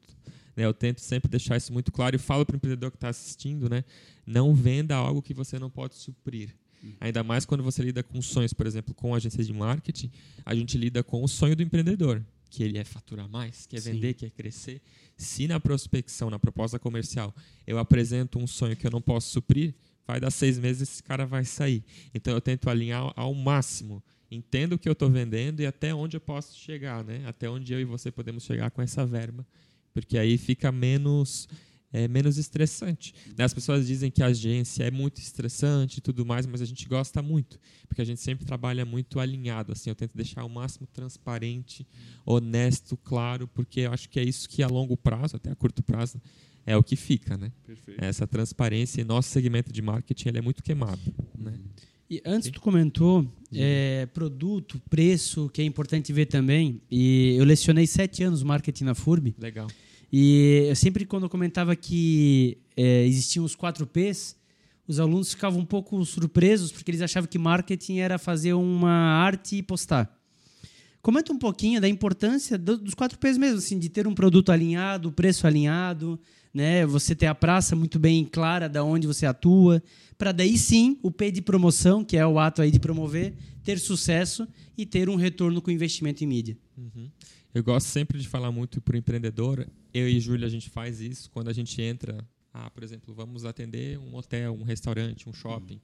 Né? 0.59 0.65
Eu 0.65 0.73
tento 0.73 0.99
sempre 0.99 1.31
deixar 1.31 1.55
isso 1.55 1.71
muito 1.71 1.89
claro 1.89 2.17
e 2.17 2.19
falo 2.19 2.45
para 2.45 2.53
o 2.53 2.57
empreendedor 2.57 2.91
que 2.91 2.97
está 2.97 3.07
assistindo, 3.07 3.69
né? 3.69 3.85
não 4.27 4.53
venda 4.53 4.93
algo 4.93 5.21
que 5.21 5.33
você 5.33 5.57
não 5.57 5.69
pode 5.69 5.95
suprir. 5.95 6.53
Uhum. 6.83 6.93
Ainda 6.99 7.23
mais 7.23 7.45
quando 7.45 7.63
você 7.63 7.81
lida 7.81 8.03
com 8.03 8.21
sonhos, 8.21 8.51
por 8.51 8.67
exemplo, 8.67 8.93
com 8.93 9.15
agências 9.15 9.47
de 9.47 9.53
marketing, 9.53 10.11
a 10.45 10.53
gente 10.53 10.77
lida 10.77 11.01
com 11.01 11.23
o 11.23 11.27
sonho 11.29 11.55
do 11.55 11.63
empreendedor 11.63 12.21
que 12.49 12.63
ele 12.63 12.77
é 12.77 12.83
faturar 12.83 13.29
mais, 13.29 13.65
quer 13.67 13.79
Sim. 13.79 13.93
vender, 13.93 14.15
quer 14.15 14.31
crescer. 14.31 14.81
Se 15.15 15.47
na 15.47 15.59
prospecção, 15.59 16.29
na 16.29 16.39
proposta 16.39 16.79
comercial, 16.79 17.33
eu 17.65 17.77
apresento 17.77 18.39
um 18.39 18.47
sonho 18.47 18.75
que 18.75 18.87
eu 18.87 18.91
não 18.91 19.01
posso 19.01 19.29
suprir, 19.29 19.75
vai 20.07 20.19
dar 20.19 20.31
seis 20.31 20.57
meses 20.57 20.81
esse 20.89 21.03
cara 21.03 21.25
vai 21.25 21.45
sair. 21.45 21.83
Então 22.13 22.33
eu 22.33 22.41
tento 22.41 22.69
alinhar 22.69 23.13
ao 23.15 23.33
máximo. 23.33 24.03
Entendo 24.31 24.73
o 24.73 24.79
que 24.79 24.89
eu 24.89 24.93
estou 24.93 25.09
vendendo 25.09 25.59
e 25.61 25.65
até 25.65 25.93
onde 25.93 26.17
eu 26.17 26.21
posso 26.21 26.57
chegar, 26.57 27.03
né? 27.03 27.23
Até 27.27 27.49
onde 27.49 27.71
eu 27.71 27.79
e 27.79 27.85
você 27.85 28.11
podemos 28.11 28.43
chegar 28.43 28.71
com 28.71 28.81
essa 28.81 29.05
verba. 29.05 29.45
Porque 29.93 30.17
aí 30.17 30.37
fica 30.37 30.71
menos 30.71 31.47
é 31.91 32.07
menos 32.07 32.37
estressante. 32.37 33.13
Né? 33.37 33.43
As 33.43 33.53
pessoas 33.53 33.87
dizem 33.87 34.11
que 34.11 34.21
a 34.21 34.27
agência 34.27 34.83
é 34.83 34.91
muito 34.91 35.19
estressante 35.19 35.97
e 35.97 36.01
tudo 36.01 36.25
mais, 36.25 36.45
mas 36.45 36.61
a 36.61 36.65
gente 36.65 36.87
gosta 36.87 37.21
muito, 37.21 37.59
porque 37.87 38.01
a 38.01 38.05
gente 38.05 38.21
sempre 38.21 38.45
trabalha 38.45 38.85
muito 38.85 39.19
alinhado. 39.19 39.71
Assim, 39.71 39.89
eu 39.89 39.95
tento 39.95 40.15
deixar 40.15 40.43
o 40.43 40.49
máximo 40.49 40.87
transparente, 40.87 41.87
honesto, 42.25 42.95
claro, 42.95 43.47
porque 43.47 43.81
eu 43.81 43.91
acho 43.91 44.07
que 44.09 44.19
é 44.19 44.23
isso 44.23 44.47
que 44.47 44.61
a 44.61 44.67
longo 44.67 44.95
prazo, 44.95 45.35
até 45.35 45.51
a 45.51 45.55
curto 45.55 45.81
prazo, 45.81 46.21
é 46.65 46.77
o 46.77 46.83
que 46.83 46.95
fica, 46.95 47.35
né? 47.35 47.51
Perfeito. 47.65 48.03
Essa 48.03 48.27
transparência 48.27 49.01
e 49.01 49.03
nosso 49.03 49.29
segmento 49.29 49.73
de 49.73 49.81
marketing 49.81 50.29
ele 50.29 50.37
é 50.37 50.41
muito 50.41 50.61
queimado, 50.61 51.01
né? 51.35 51.59
E 52.09 52.21
antes 52.25 52.47
Sim. 52.47 52.53
tu 52.53 52.61
comentou 52.61 53.25
é, 53.53 54.07
produto, 54.13 54.81
preço, 54.89 55.49
que 55.49 55.61
é 55.61 55.65
importante 55.65 56.11
ver 56.11 56.25
também. 56.25 56.81
E 56.89 57.35
eu 57.37 57.45
lecionei 57.45 57.85
sete 57.85 58.23
anos 58.23 58.41
marketing 58.41 58.85
na 58.85 58.95
FURB. 58.95 59.35
Legal. 59.37 59.67
E 60.11 60.65
eu 60.67 60.75
sempre, 60.75 61.05
quando 61.05 61.23
eu 61.23 61.29
comentava 61.29 61.75
que 61.75 62.57
é, 62.75 63.05
existiam 63.05 63.45
os 63.45 63.55
4 63.55 63.85
Ps, 63.85 64.35
os 64.87 64.99
alunos 64.99 65.31
ficavam 65.31 65.59
um 65.59 65.65
pouco 65.65 66.03
surpresos, 66.03 66.71
porque 66.71 66.89
eles 66.89 67.01
achavam 67.01 67.29
que 67.29 67.37
marketing 67.37 67.99
era 67.99 68.17
fazer 68.17 68.53
uma 68.53 68.89
arte 68.91 69.57
e 69.57 69.61
postar. 69.61 70.11
Comenta 70.99 71.31
um 71.31 71.37
pouquinho 71.37 71.79
da 71.79 71.87
importância 71.87 72.57
do, 72.57 72.75
dos 72.75 72.95
quatro 72.95 73.19
P's 73.19 73.37
mesmo, 73.37 73.59
assim, 73.59 73.77
de 73.77 73.87
ter 73.87 74.07
um 74.07 74.15
produto 74.15 74.51
alinhado, 74.51 75.11
preço 75.11 75.45
alinhado, 75.45 76.19
né? 76.53 76.85
Você 76.85 77.15
ter 77.15 77.27
a 77.27 77.35
praça 77.35 77.75
muito 77.75 77.99
bem 77.99 78.25
clara 78.25 78.67
da 78.67 78.83
onde 78.83 79.07
você 79.07 79.25
atua, 79.25 79.81
para 80.17 80.31
daí 80.31 80.57
sim 80.57 80.99
o 81.01 81.11
P 81.11 81.31
de 81.31 81.41
promoção, 81.41 82.03
que 82.03 82.17
é 82.17 82.25
o 82.25 82.39
ato 82.39 82.61
aí 82.61 82.71
de 82.71 82.79
promover, 82.79 83.33
ter 83.63 83.79
sucesso 83.79 84.47
e 84.77 84.85
ter 84.85 85.09
um 85.09 85.15
retorno 85.15 85.61
com 85.61 85.71
investimento 85.71 86.23
em 86.23 86.27
mídia. 86.27 86.57
Uhum. 86.77 87.09
Eu 87.53 87.63
gosto 87.63 87.87
sempre 87.87 88.19
de 88.19 88.27
falar 88.27 88.51
muito 88.51 88.81
para 88.81 88.95
o 88.95 88.97
empreendedor. 88.97 89.67
Eu 89.93 90.07
e 90.07 90.19
Júlia 90.19 90.47
a 90.47 90.49
gente 90.49 90.69
faz 90.69 91.01
isso 91.01 91.29
quando 91.31 91.49
a 91.49 91.53
gente 91.53 91.81
entra. 91.81 92.27
Ah, 92.53 92.69
por 92.69 92.83
exemplo, 92.83 93.13
vamos 93.13 93.45
atender 93.45 93.97
um 93.99 94.15
hotel, 94.15 94.53
um 94.53 94.63
restaurante, 94.63 95.27
um 95.29 95.33
shopping, 95.33 95.75
uhum. 95.75 95.79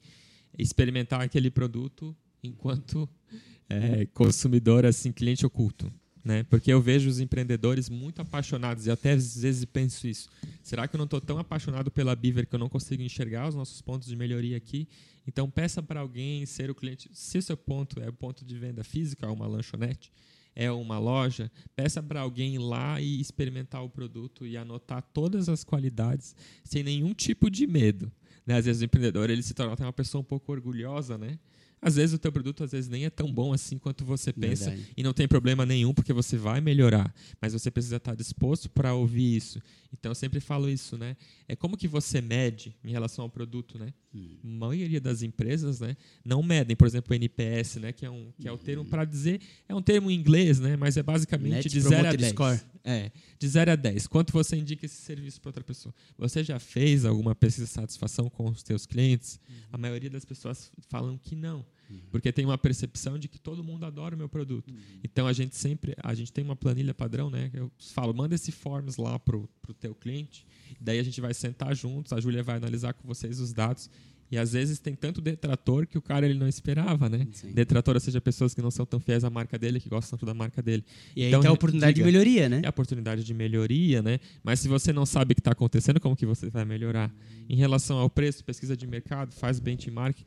experimentar 0.58 1.20
aquele 1.20 1.50
produto 1.50 2.14
enquanto 2.42 3.08
é, 3.68 4.06
consumidor, 4.06 4.84
assim, 4.84 5.12
cliente 5.12 5.44
oculto. 5.44 5.92
Né? 6.26 6.42
Porque 6.42 6.72
eu 6.72 6.80
vejo 6.80 7.08
os 7.08 7.20
empreendedores 7.20 7.88
muito 7.88 8.20
apaixonados 8.20 8.84
e 8.84 8.90
até 8.90 9.12
às 9.12 9.40
vezes 9.40 9.64
penso 9.64 10.08
isso. 10.08 10.28
Será 10.60 10.88
que 10.88 10.96
eu 10.96 10.98
não 10.98 11.04
estou 11.04 11.20
tão 11.20 11.38
apaixonado 11.38 11.88
pela 11.88 12.16
Beaver 12.16 12.48
que 12.48 12.54
eu 12.56 12.58
não 12.58 12.68
consigo 12.68 13.00
enxergar 13.00 13.48
os 13.48 13.54
nossos 13.54 13.80
pontos 13.80 14.08
de 14.08 14.16
melhoria 14.16 14.56
aqui? 14.56 14.88
Então 15.24 15.48
peça 15.48 15.80
para 15.80 16.00
alguém 16.00 16.44
ser 16.44 16.68
o 16.68 16.74
cliente. 16.74 17.08
Se 17.12 17.38
o 17.38 17.42
seu 17.42 17.56
ponto 17.56 18.00
é 18.00 18.08
o 18.08 18.12
ponto 18.12 18.44
de 18.44 18.58
venda 18.58 18.82
física, 18.82 19.30
uma 19.30 19.46
lanchonete, 19.46 20.10
é 20.52 20.68
uma 20.68 20.98
loja, 20.98 21.48
peça 21.76 22.02
para 22.02 22.22
alguém 22.22 22.56
ir 22.56 22.58
lá 22.58 23.00
e 23.00 23.20
experimentar 23.20 23.84
o 23.84 23.88
produto 23.88 24.44
e 24.44 24.56
anotar 24.56 25.02
todas 25.14 25.48
as 25.48 25.62
qualidades 25.62 26.34
sem 26.64 26.82
nenhum 26.82 27.14
tipo 27.14 27.48
de 27.48 27.68
medo. 27.68 28.10
Né? 28.44 28.56
Às 28.56 28.64
vezes 28.64 28.82
o 28.82 28.84
empreendedor 28.84 29.30
ele 29.30 29.44
se 29.44 29.54
torna 29.54 29.76
uma 29.78 29.92
pessoa 29.92 30.22
um 30.22 30.24
pouco 30.24 30.50
orgulhosa, 30.50 31.16
né? 31.16 31.38
Às 31.80 31.96
vezes 31.96 32.14
o 32.14 32.18
teu 32.18 32.32
produto 32.32 32.64
às 32.64 32.72
vezes 32.72 32.88
nem 32.88 33.04
é 33.04 33.10
tão 33.10 33.30
bom 33.30 33.52
assim 33.52 33.78
quanto 33.78 34.04
você 34.04 34.32
pensa 34.32 34.70
Verdade. 34.70 34.92
e 34.96 35.02
não 35.02 35.12
tem 35.12 35.28
problema 35.28 35.66
nenhum 35.66 35.92
porque 35.92 36.12
você 36.12 36.36
vai 36.36 36.60
melhorar, 36.60 37.14
mas 37.40 37.52
você 37.52 37.70
precisa 37.70 37.96
estar 37.96 38.14
disposto 38.14 38.68
para 38.70 38.94
ouvir 38.94 39.36
isso. 39.36 39.60
Então 39.92 40.10
eu 40.10 40.14
sempre 40.14 40.40
falo 40.40 40.68
isso, 40.68 40.96
né? 40.96 41.16
É 41.46 41.54
como 41.54 41.76
que 41.76 41.86
você 41.86 42.20
mede 42.20 42.74
em 42.84 42.90
relação 42.90 43.24
ao 43.24 43.30
produto, 43.30 43.78
né? 43.78 43.92
Hum. 44.14 44.36
A 44.42 44.46
maioria 44.46 45.00
das 45.00 45.22
empresas, 45.22 45.80
né, 45.80 45.96
não 46.24 46.42
medem, 46.42 46.74
por 46.74 46.86
exemplo, 46.86 47.12
o 47.12 47.14
NPS, 47.14 47.76
né, 47.76 47.92
que 47.92 48.04
é 48.04 48.10
um 48.10 48.32
que 48.38 48.48
é 48.48 48.52
o 48.52 48.58
termo 48.58 48.82
hum. 48.82 48.86
para 48.86 49.04
dizer, 49.04 49.40
é 49.68 49.74
um 49.74 49.82
termo 49.82 50.10
em 50.10 50.14
inglês, 50.14 50.58
né, 50.58 50.76
mas 50.76 50.96
é 50.96 51.02
basicamente 51.02 51.54
Net 51.54 51.68
de 51.68 51.80
0 51.80 52.08
a 52.08 52.12
10. 52.12 52.32
Score. 52.32 52.60
É, 52.84 53.10
de 53.38 53.48
0 53.48 53.72
a 53.72 53.76
10. 53.76 54.06
Quanto 54.06 54.32
você 54.32 54.56
indica 54.56 54.86
esse 54.86 54.96
serviço 54.96 55.40
para 55.40 55.50
outra 55.50 55.64
pessoa? 55.64 55.94
Você 56.16 56.42
já 56.42 56.58
fez 56.58 57.04
alguma 57.04 57.34
pesquisa 57.34 57.66
de 57.66 57.72
satisfação 57.72 58.30
com 58.30 58.48
os 58.48 58.62
seus 58.62 58.86
clientes? 58.86 59.40
Hum. 59.48 59.54
A 59.72 59.78
maioria 59.78 60.08
das 60.08 60.24
pessoas 60.24 60.70
falam 60.88 61.18
que 61.18 61.34
não. 61.34 61.64
Uhum. 61.88 62.00
Porque 62.10 62.32
tem 62.32 62.44
uma 62.44 62.58
percepção 62.58 63.18
de 63.18 63.28
que 63.28 63.38
todo 63.38 63.62
mundo 63.62 63.84
adora 63.84 64.14
o 64.14 64.18
meu 64.18 64.28
produto. 64.28 64.70
Uhum. 64.70 65.00
Então 65.04 65.26
a 65.26 65.32
gente 65.32 65.56
sempre, 65.56 65.94
a 66.02 66.14
gente 66.14 66.32
tem 66.32 66.44
uma 66.44 66.56
planilha 66.56 66.94
padrão, 66.94 67.30
né? 67.30 67.50
Eu 67.52 67.70
falo, 67.78 68.14
manda 68.14 68.34
esse 68.34 68.52
forms 68.52 68.96
lá 68.96 69.18
pro, 69.18 69.48
pro 69.62 69.74
teu 69.74 69.94
cliente, 69.94 70.46
daí 70.80 70.98
a 70.98 71.02
gente 71.02 71.20
vai 71.20 71.34
sentar 71.34 71.74
juntos, 71.74 72.12
a 72.12 72.20
Júlia 72.20 72.42
vai 72.42 72.56
analisar 72.56 72.92
com 72.94 73.06
vocês 73.06 73.40
os 73.40 73.52
dados 73.52 73.90
e 74.30 74.36
às 74.36 74.52
vezes 74.52 74.78
tem 74.78 74.94
tanto 74.94 75.20
detrator 75.20 75.86
que 75.86 75.96
o 75.96 76.02
cara 76.02 76.26
ele 76.26 76.38
não 76.38 76.48
esperava, 76.48 77.08
né? 77.08 77.26
Sim. 77.32 77.52
Detrator, 77.52 77.94
ou 77.94 78.00
seja, 78.00 78.20
pessoas 78.20 78.54
que 78.54 78.60
não 78.60 78.70
são 78.70 78.84
tão 78.84 78.98
fiéis 78.98 79.22
à 79.24 79.30
marca 79.30 79.58
dele, 79.58 79.78
que 79.78 79.88
gostam 79.88 80.18
tanto 80.18 80.26
da 80.26 80.34
marca 80.34 80.60
dele. 80.60 80.84
E 81.14 81.24
então, 81.24 81.38
aí 81.38 81.42
tem 81.42 81.50
a 81.50 81.52
oportunidade 81.52 81.94
diga, 81.94 82.06
de 82.06 82.12
melhoria, 82.12 82.48
né? 82.48 82.60
É 82.64 82.66
a 82.66 82.70
oportunidade 82.70 83.22
de 83.22 83.34
melhoria, 83.34 84.02
né? 84.02 84.18
Mas 84.42 84.60
se 84.60 84.68
você 84.68 84.92
não 84.92 85.06
sabe 85.06 85.32
o 85.32 85.34
que 85.34 85.40
está 85.40 85.52
acontecendo, 85.52 86.00
como 86.00 86.16
que 86.16 86.26
você 86.26 86.50
vai 86.50 86.64
melhorar? 86.64 87.14
Em 87.48 87.56
relação 87.56 87.98
ao 87.98 88.10
preço, 88.10 88.44
pesquisa 88.44 88.76
de 88.76 88.86
mercado, 88.86 89.32
faz 89.32 89.60
benchmark 89.60 90.18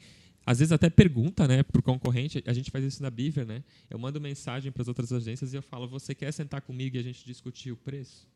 às 0.49 0.57
vezes 0.57 0.71
até 0.71 0.89
pergunta, 0.89 1.47
né, 1.47 1.61
pro 1.61 1.83
concorrente, 1.83 2.41
a 2.43 2.53
gente 2.53 2.71
faz 2.71 2.83
isso 2.83 3.03
na 3.03 3.11
Beaver, 3.11 3.45
né? 3.45 3.63
Eu 3.87 3.99
mando 3.99 4.19
mensagem 4.19 4.71
para 4.71 4.81
as 4.81 4.87
outras 4.87 5.13
agências 5.13 5.53
e 5.53 5.55
eu 5.55 5.61
falo: 5.61 5.87
"Você 5.87 6.15
quer 6.15 6.31
sentar 6.31 6.59
comigo 6.59 6.97
e 6.97 6.99
a 6.99 7.03
gente 7.03 7.23
discutir 7.23 7.71
o 7.71 7.77
preço?" 7.77 8.27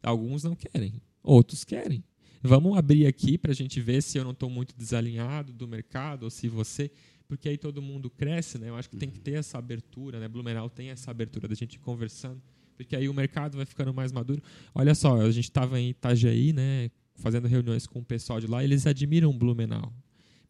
Alguns 0.00 0.44
não 0.44 0.54
querem, 0.54 1.02
outros 1.20 1.64
querem. 1.64 2.04
Vamos 2.40 2.78
abrir 2.78 3.08
aqui 3.08 3.36
para 3.36 3.50
a 3.50 3.54
gente 3.56 3.80
ver 3.80 4.04
se 4.04 4.18
eu 4.18 4.22
não 4.22 4.30
estou 4.30 4.48
muito 4.48 4.72
desalinhado 4.76 5.52
do 5.52 5.66
mercado 5.66 6.22
ou 6.22 6.30
se 6.30 6.46
você, 6.46 6.92
porque 7.26 7.48
aí 7.48 7.58
todo 7.58 7.82
mundo 7.82 8.08
cresce, 8.08 8.56
né? 8.56 8.68
Eu 8.68 8.76
acho 8.76 8.88
que 8.88 8.96
tem 8.96 9.10
que 9.10 9.18
ter 9.18 9.32
essa 9.32 9.58
abertura, 9.58 10.20
né? 10.20 10.28
Blumenau 10.28 10.70
tem 10.70 10.90
essa 10.90 11.10
abertura 11.10 11.48
da 11.48 11.56
gente 11.56 11.76
conversando, 11.76 12.40
porque 12.76 12.94
aí 12.94 13.08
o 13.08 13.14
mercado 13.14 13.56
vai 13.56 13.66
ficando 13.66 13.92
mais 13.92 14.12
maduro. 14.12 14.40
Olha 14.72 14.94
só, 14.94 15.20
a 15.20 15.30
gente 15.32 15.46
estava 15.46 15.80
em 15.80 15.90
Itajaí, 15.90 16.52
né? 16.52 16.88
Fazendo 17.16 17.48
reuniões 17.48 17.84
com 17.84 17.98
o 17.98 18.04
pessoal 18.04 18.38
de 18.38 18.46
lá, 18.46 18.62
eles 18.62 18.86
admiram 18.86 19.36
Blumenau 19.36 19.92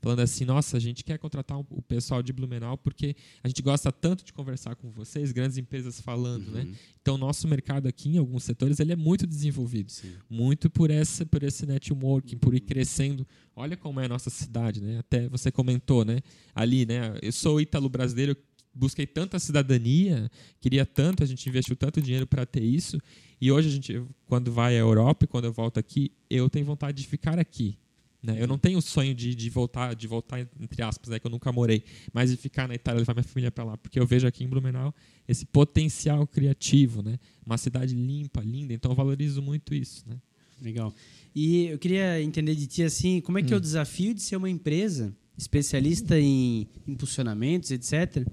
falando 0.02 0.20
assim: 0.20 0.44
nossa, 0.44 0.76
a 0.76 0.80
gente 0.80 1.04
quer 1.04 1.16
contratar 1.16 1.56
um, 1.56 1.64
o 1.70 1.80
pessoal 1.80 2.22
de 2.22 2.32
Blumenau 2.32 2.76
porque 2.76 3.14
a 3.42 3.48
gente 3.48 3.62
gosta 3.62 3.92
tanto 3.92 4.24
de 4.24 4.32
conversar 4.32 4.74
com 4.74 4.90
vocês, 4.90 5.30
grandes 5.30 5.56
empresas 5.56 6.00
falando, 6.00 6.50
né? 6.50 6.62
uhum. 6.62 6.70
né? 6.70 6.76
Então, 7.00 7.16
nosso 7.16 7.48
mercado 7.48 7.86
aqui, 7.86 8.10
em 8.10 8.18
alguns 8.18 8.44
setores, 8.44 8.80
ele 8.80 8.92
é 8.92 8.96
muito 8.96 9.26
desenvolvido, 9.26 9.90
Sim. 9.90 10.12
muito 10.28 10.68
por 10.68 10.90
essa, 10.90 11.24
por 11.24 11.42
esse 11.42 11.64
networking, 11.64 12.36
por 12.36 12.54
ir 12.54 12.60
crescendo. 12.60 13.26
Olha 13.54 13.76
como 13.76 14.00
é 14.00 14.06
a 14.06 14.08
nossa 14.08 14.28
cidade, 14.28 14.80
né? 14.80 14.98
Até 14.98 15.28
você 15.28 15.50
comentou, 15.50 16.04
né? 16.04 16.20
Ali, 16.54 16.84
né? 16.84 17.16
Eu 17.22 17.32
sou 17.32 17.60
ítalo 17.60 17.88
brasileiro, 17.88 18.36
busquei 18.74 19.06
tanta 19.06 19.38
cidadania, 19.38 20.30
queria 20.60 20.84
tanto, 20.84 21.22
a 21.22 21.26
gente 21.26 21.48
investiu 21.48 21.76
tanto 21.76 22.00
dinheiro 22.00 22.26
para 22.26 22.44
ter 22.44 22.62
isso. 22.62 22.98
E 23.40 23.50
hoje 23.50 23.68
a 23.68 23.72
gente, 23.72 24.02
quando 24.26 24.52
vai 24.52 24.76
à 24.76 24.80
Europa 24.80 25.24
e 25.24 25.28
quando 25.28 25.44
eu 25.44 25.52
volto 25.52 25.78
aqui, 25.78 26.12
eu 26.30 26.48
tenho 26.48 26.64
vontade 26.64 27.02
de 27.02 27.08
ficar 27.08 27.38
aqui. 27.38 27.76
Né? 28.22 28.36
Eu 28.40 28.46
não 28.46 28.56
tenho 28.56 28.78
o 28.78 28.82
sonho 28.82 29.14
de, 29.14 29.34
de 29.34 29.50
voltar, 29.50 29.94
de 29.94 30.06
voltar 30.06 30.38
entre 30.60 30.80
aspas, 30.82 31.10
né, 31.10 31.18
que 31.18 31.26
eu 31.26 31.30
nunca 31.30 31.50
morei, 31.50 31.82
mas 32.12 32.30
de 32.30 32.36
ficar 32.36 32.68
na 32.68 32.74
Itália, 32.74 33.00
levar 33.00 33.14
minha 33.14 33.24
família 33.24 33.50
para 33.50 33.64
lá, 33.64 33.76
porque 33.76 33.98
eu 33.98 34.06
vejo 34.06 34.26
aqui 34.26 34.44
em 34.44 34.48
Blumenau 34.48 34.94
esse 35.26 35.44
potencial 35.44 36.26
criativo, 36.26 37.02
né? 37.02 37.18
Uma 37.44 37.58
cidade 37.58 37.94
limpa, 37.94 38.40
linda, 38.40 38.72
então 38.72 38.92
eu 38.92 38.96
valorizo 38.96 39.42
muito 39.42 39.74
isso, 39.74 40.04
né? 40.06 40.16
Legal. 40.60 40.94
E 41.34 41.66
eu 41.66 41.78
queria 41.78 42.22
entender 42.22 42.54
de 42.54 42.66
ti 42.68 42.82
assim, 42.84 43.20
como 43.20 43.38
é 43.38 43.42
que 43.42 43.48
hum. 43.48 43.54
é 43.54 43.56
o 43.56 43.58
hum. 43.58 43.62
desafio 43.62 44.14
de 44.14 44.22
ser 44.22 44.36
uma 44.36 44.48
empresa 44.48 45.12
especialista 45.36 46.20
em 46.20 46.68
impulsionamentos, 46.86 47.72
etc. 47.72 48.24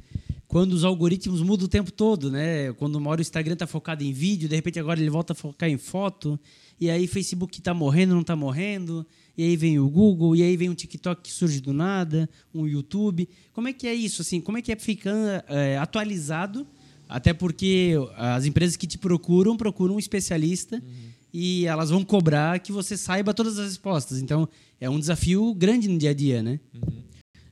Quando 0.48 0.74
os 0.74 0.84
algoritmos 0.84 1.42
mudam 1.42 1.66
o 1.66 1.70
tempo 1.70 1.92
todo, 1.92 2.30
né? 2.30 2.74
Quando 2.74 2.96
uma 2.96 3.10
hora 3.10 3.22
o 3.22 3.24
Instagram 3.24 3.54
está 3.54 3.66
focado 3.66 4.04
em 4.04 4.14
vídeo, 4.14 4.50
de 4.50 4.56
repente 4.56 4.80
agora 4.80 5.00
ele 5.00 5.10
volta 5.10 5.34
a 5.34 5.36
focar 5.36 5.70
em 5.70 5.78
foto, 5.78 6.40
e 6.80 6.90
aí 6.92 7.08
Facebook 7.08 7.58
está 7.58 7.74
morrendo, 7.74 8.14
não 8.14 8.22
está 8.22 8.36
morrendo 8.36 9.06
e 9.40 9.44
aí 9.44 9.56
vem 9.56 9.80
o 9.80 9.90
Google, 9.90 10.36
e 10.36 10.44
aí 10.44 10.58
vem 10.58 10.70
um 10.70 10.76
TikTok 10.76 11.22
que 11.22 11.32
surge 11.32 11.62
do 11.62 11.72
nada, 11.72 12.30
um 12.54 12.68
YouTube. 12.68 13.30
Como 13.54 13.70
é 13.70 13.74
que 13.74 13.88
é 13.88 13.94
isso? 13.94 14.22
Assim, 14.22 14.42
como 14.42 14.58
é 14.58 14.62
que 14.62 14.70
é 14.70 14.76
ficar 14.76 15.46
é, 15.48 15.78
atualizado? 15.78 16.68
Até 17.08 17.34
porque 17.34 17.94
as 18.18 18.46
empresas 18.46 18.76
que 18.76 18.86
te 18.86 18.98
procuram, 18.98 19.56
procuram 19.56 19.96
um 19.96 20.00
especialista 20.00 20.76
uhum. 20.76 21.10
e 21.32 21.66
elas 21.66 21.90
vão 21.90 22.04
cobrar 22.04 22.60
que 22.60 22.74
você 22.74 22.98
saiba 22.98 23.34
todas 23.34 23.58
as 23.58 23.70
respostas. 23.70 24.20
Então, 24.20 24.46
é 24.78 24.90
um 24.90 25.00
desafio 25.00 25.54
grande 25.54 25.88
no 25.88 25.98
dia 25.98 26.10
a 26.10 26.14
dia, 26.14 26.44
né? 26.44 26.60
Uhum. 26.74 27.02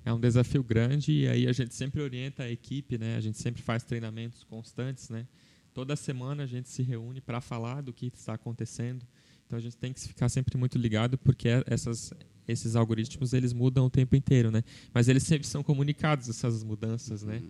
É 0.03 0.11
um 0.11 0.19
desafio 0.19 0.61
grande 0.61 1.13
e 1.13 1.27
aí 1.29 1.47
a 1.47 1.53
gente 1.53 1.73
sempre 1.73 2.01
orienta 2.01 2.43
a 2.43 2.51
equipe, 2.51 2.97
né? 2.97 3.15
A 3.15 3.21
gente 3.21 3.37
sempre 3.37 3.61
faz 3.61 3.83
treinamentos 3.83 4.43
constantes, 4.43 5.07
né? 5.09 5.25
Toda 5.73 5.95
semana 5.95 6.43
a 6.43 6.47
gente 6.47 6.67
se 6.67 6.83
reúne 6.83 7.21
para 7.21 7.39
falar 7.39 7.79
do 7.79 7.93
que 7.93 8.07
está 8.07 8.33
acontecendo 8.33 9.05
então 9.47 9.57
a 9.57 9.61
gente 9.61 9.77
tem 9.77 9.93
que 9.93 10.01
ficar 10.01 10.27
sempre 10.27 10.57
muito 10.57 10.77
ligado 10.77 11.17
porque 11.17 11.47
essas, 11.65 12.13
esses 12.45 12.75
algoritmos 12.75 13.33
eles 13.33 13.53
mudam 13.53 13.85
o 13.85 13.89
tempo 13.89 14.15
inteiro, 14.15 14.51
né? 14.51 14.61
Mas 14.93 15.07
eles 15.07 15.23
sempre 15.23 15.47
são 15.47 15.63
comunicados 15.63 16.29
essas 16.29 16.63
mudanças, 16.63 17.23
né? 17.23 17.37
Uhum. 17.37 17.49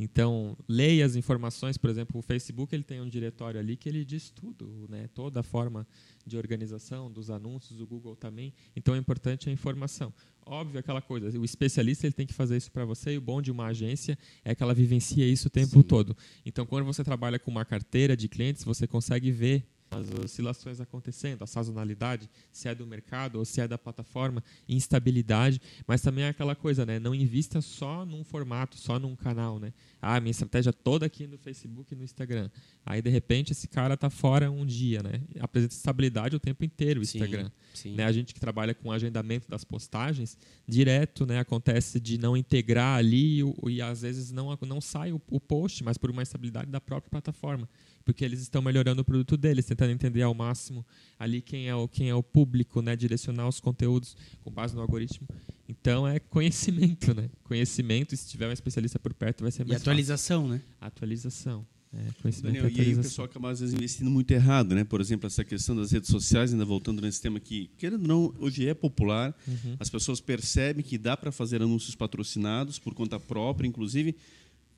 Então, 0.00 0.56
leia 0.68 1.04
as 1.04 1.16
informações, 1.16 1.76
por 1.76 1.90
exemplo, 1.90 2.20
o 2.20 2.22
Facebook 2.22 2.72
ele 2.72 2.84
tem 2.84 3.00
um 3.00 3.08
diretório 3.08 3.58
ali 3.58 3.76
que 3.76 3.88
ele 3.88 4.04
diz 4.04 4.30
tudo, 4.30 4.86
né? 4.88 5.08
Toda 5.12 5.40
a 5.40 5.42
forma 5.42 5.84
de 6.24 6.36
organização 6.36 7.10
dos 7.10 7.30
anúncios, 7.30 7.80
o 7.80 7.86
Google 7.86 8.14
também. 8.14 8.54
Então, 8.76 8.94
é 8.94 8.98
importante 8.98 9.48
a 9.48 9.52
informação. 9.52 10.14
Óbvio, 10.46 10.78
aquela 10.78 11.02
coisa, 11.02 11.36
o 11.36 11.44
especialista 11.44 12.06
ele 12.06 12.14
tem 12.14 12.26
que 12.26 12.32
fazer 12.32 12.56
isso 12.56 12.70
para 12.70 12.84
você 12.84 13.14
e 13.14 13.18
o 13.18 13.20
bom 13.20 13.42
de 13.42 13.50
uma 13.50 13.66
agência 13.66 14.16
é 14.44 14.54
que 14.54 14.62
ela 14.62 14.72
vivencia 14.72 15.26
isso 15.26 15.48
o 15.48 15.50
tempo 15.50 15.80
Sim. 15.80 15.82
todo. 15.82 16.16
Então, 16.46 16.64
quando 16.64 16.84
você 16.84 17.02
trabalha 17.02 17.38
com 17.38 17.50
uma 17.50 17.64
carteira 17.64 18.16
de 18.16 18.28
clientes, 18.28 18.62
você 18.62 18.86
consegue 18.86 19.32
ver 19.32 19.66
as 19.90 20.08
oscilações 20.24 20.80
acontecendo, 20.80 21.42
a 21.42 21.46
sazonalidade, 21.46 22.28
se 22.52 22.68
é 22.68 22.74
do 22.74 22.86
mercado 22.86 23.38
ou 23.38 23.44
se 23.44 23.60
é 23.60 23.68
da 23.68 23.78
plataforma, 23.78 24.42
instabilidade, 24.68 25.60
mas 25.86 26.02
também 26.02 26.24
é 26.24 26.28
aquela 26.28 26.54
coisa, 26.54 26.84
né? 26.84 26.98
Não 26.98 27.14
invista 27.14 27.60
só 27.60 28.04
num 28.04 28.22
formato, 28.22 28.76
só 28.76 28.98
num 28.98 29.16
canal, 29.16 29.58
né? 29.58 29.72
Ah, 30.00 30.20
minha 30.20 30.30
estratégia 30.30 30.72
toda 30.72 31.06
aqui 31.06 31.26
no 31.26 31.38
Facebook 31.38 31.92
e 31.92 31.96
no 31.96 32.04
Instagram. 32.04 32.50
Aí 32.84 33.00
de 33.00 33.10
repente 33.10 33.52
esse 33.52 33.66
cara 33.66 33.96
tá 33.96 34.10
fora 34.10 34.50
um 34.50 34.64
dia, 34.64 35.02
né? 35.02 35.22
Apresenta 35.40 35.74
estabilidade 35.74 36.36
o 36.36 36.40
tempo 36.40 36.64
inteiro 36.64 37.00
o 37.00 37.02
Instagram. 37.02 37.50
Sim, 37.72 37.90
sim. 37.90 37.94
Né? 37.94 38.04
A 38.04 38.12
gente 38.12 38.34
que 38.34 38.40
trabalha 38.40 38.74
com 38.74 38.92
agendamento 38.92 39.48
das 39.48 39.64
postagens, 39.64 40.36
direto, 40.66 41.26
né, 41.26 41.38
acontece 41.38 41.98
de 41.98 42.18
não 42.18 42.36
integrar 42.36 42.98
ali 42.98 43.40
e, 43.40 43.70
e 43.70 43.82
às 43.82 44.02
vezes 44.02 44.30
não 44.30 44.56
não 44.66 44.80
sai 44.80 45.12
o, 45.12 45.20
o 45.30 45.40
post, 45.40 45.82
mas 45.82 45.96
por 45.96 46.10
uma 46.10 46.22
instabilidade 46.22 46.70
da 46.70 46.80
própria 46.80 47.10
plataforma 47.10 47.68
porque 48.08 48.24
eles 48.24 48.40
estão 48.40 48.62
melhorando 48.62 49.02
o 49.02 49.04
produto 49.04 49.36
deles, 49.36 49.66
tentando 49.66 49.92
entender 49.92 50.22
ao 50.22 50.32
máximo 50.32 50.82
ali 51.18 51.42
quem 51.42 51.68
é 51.68 51.74
o, 51.74 51.86
quem 51.86 52.08
é 52.08 52.14
o 52.14 52.22
público, 52.22 52.80
né? 52.80 52.96
direcionar 52.96 53.46
os 53.46 53.60
conteúdos 53.60 54.16
com 54.42 54.50
base 54.50 54.74
no 54.74 54.80
algoritmo. 54.80 55.28
Então 55.68 56.08
é 56.08 56.18
conhecimento, 56.18 57.12
né? 57.12 57.28
Conhecimento, 57.44 58.14
e 58.14 58.16
se 58.16 58.26
tiver 58.26 58.48
um 58.48 58.52
especialista 58.52 58.98
por 58.98 59.12
perto, 59.12 59.42
vai 59.42 59.50
ser 59.50 59.66
mais 59.66 59.78
E 59.78 59.82
atualização, 59.82 60.48
fácil. 60.48 60.54
né? 60.54 60.62
Atualização. 60.80 61.66
É, 61.92 62.22
conhecimento 62.22 62.54
Daniel, 62.62 62.70
e, 62.70 62.78
e 62.78 62.80
aí 62.80 62.94
o 62.94 63.02
pessoal 63.02 63.26
acaba 63.26 63.50
às 63.50 63.60
vezes 63.60 63.74
investindo 63.74 64.10
muito 64.10 64.30
errado, 64.30 64.74
né? 64.74 64.84
Por 64.84 65.02
exemplo, 65.02 65.26
essa 65.26 65.44
questão 65.44 65.76
das 65.76 65.92
redes 65.92 66.08
sociais, 66.08 66.50
ainda 66.50 66.64
voltando 66.64 67.02
nesse 67.02 67.20
tema 67.20 67.38
que, 67.38 67.70
querendo 67.76 68.00
ou 68.00 68.08
não, 68.08 68.34
hoje 68.38 68.66
é 68.66 68.72
popular. 68.72 69.36
Uhum. 69.46 69.76
As 69.78 69.90
pessoas 69.90 70.18
percebem 70.18 70.82
que 70.82 70.96
dá 70.96 71.14
para 71.14 71.30
fazer 71.30 71.60
anúncios 71.60 71.94
patrocinados 71.94 72.78
por 72.78 72.94
conta 72.94 73.20
própria, 73.20 73.66
inclusive, 73.68 74.16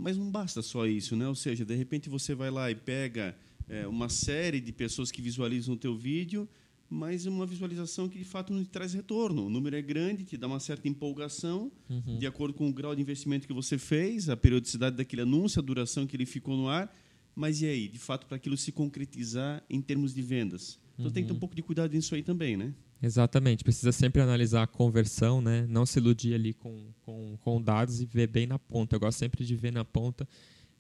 mas 0.01 0.17
não 0.17 0.31
basta 0.31 0.63
só 0.63 0.87
isso, 0.87 1.15
né? 1.15 1.29
Ou 1.29 1.35
seja, 1.35 1.65
de 1.65 1.75
repente 1.75 2.09
você 2.09 2.35
vai 2.35 2.51
lá 2.51 2.71
e 2.71 2.75
pega 2.75 3.37
é, 3.69 3.87
uma 3.87 4.09
série 4.09 4.61
de 4.61 4.73
pessoas 4.73 5.11
que 5.11 5.21
visualizam 5.21 5.75
o 5.75 5.77
teu 5.77 5.95
vídeo, 5.95 6.49
mas 6.89 7.27
uma 7.27 7.47
visualização 7.47 8.09
que 8.09 8.19
de 8.19 8.25
fato 8.25 8.53
não 8.53 8.65
te 8.65 8.71
traz 8.71 8.95
retorno. 8.95 9.47
O 9.47 9.51
número 9.51 9.77
é 9.77 9.83
grande, 9.83 10.25
te 10.25 10.37
dá 10.37 10.47
uma 10.47 10.59
certa 10.59 10.89
empolgação, 10.89 11.71
uhum. 11.89 12.19
de 12.19 12.27
acordo 12.27 12.55
com 12.55 12.69
o 12.69 12.73
grau 12.73 12.97
de 12.97 13.03
investimento 13.03 13.47
que 13.47 13.53
você 13.53 13.77
fez, 13.77 14.29
a 14.29 14.37
periodicidade 14.37 14.97
daquele 14.97 15.23
anúncio, 15.23 15.61
a 15.61 15.63
duração 15.63 16.07
que 16.07 16.17
ele 16.17 16.27
ficou 16.27 16.57
no 16.57 16.69
ar. 16.69 16.93
Mas 17.37 17.61
e 17.61 17.67
aí, 17.67 17.87
de 17.87 17.99
fato, 17.99 18.27
para 18.27 18.37
aquilo 18.37 18.57
se 18.57 18.73
concretizar 18.73 19.63
em 19.69 19.81
termos 19.81 20.15
de 20.15 20.23
vendas? 20.23 20.79
Então 20.95 21.07
uhum. 21.07 21.13
tem 21.13 21.23
que 21.23 21.29
ter 21.29 21.33
um 21.33 21.37
uhum. 21.37 21.41
pouco 21.41 21.55
de 21.55 21.63
cuidado 21.63 21.93
nisso 21.95 22.15
aí 22.15 22.23
também, 22.23 22.57
né? 22.57 22.75
Exatamente, 23.03 23.65
precisa 23.65 23.93
sempre 23.93 24.21
analisar 24.21 24.63
a 24.63 24.67
conversão, 24.67 25.41
né? 25.41 25.67
não 25.69 25.87
se 25.87 25.99
iludir 25.99 26.35
ali 26.35 26.53
com, 26.53 26.93
com, 27.01 27.39
com 27.41 27.63
dados 27.63 28.01
e 28.03 28.05
ver 28.05 28.27
bem 28.27 28.47
na 28.47 28.59
ponta. 28.59 28.97
Eu 28.97 29.01
gosto 29.01 29.19
sempre 29.19 29.43
de 29.43 29.57
ver 29.57 29.73
na 29.73 29.85
ponta 29.85 30.29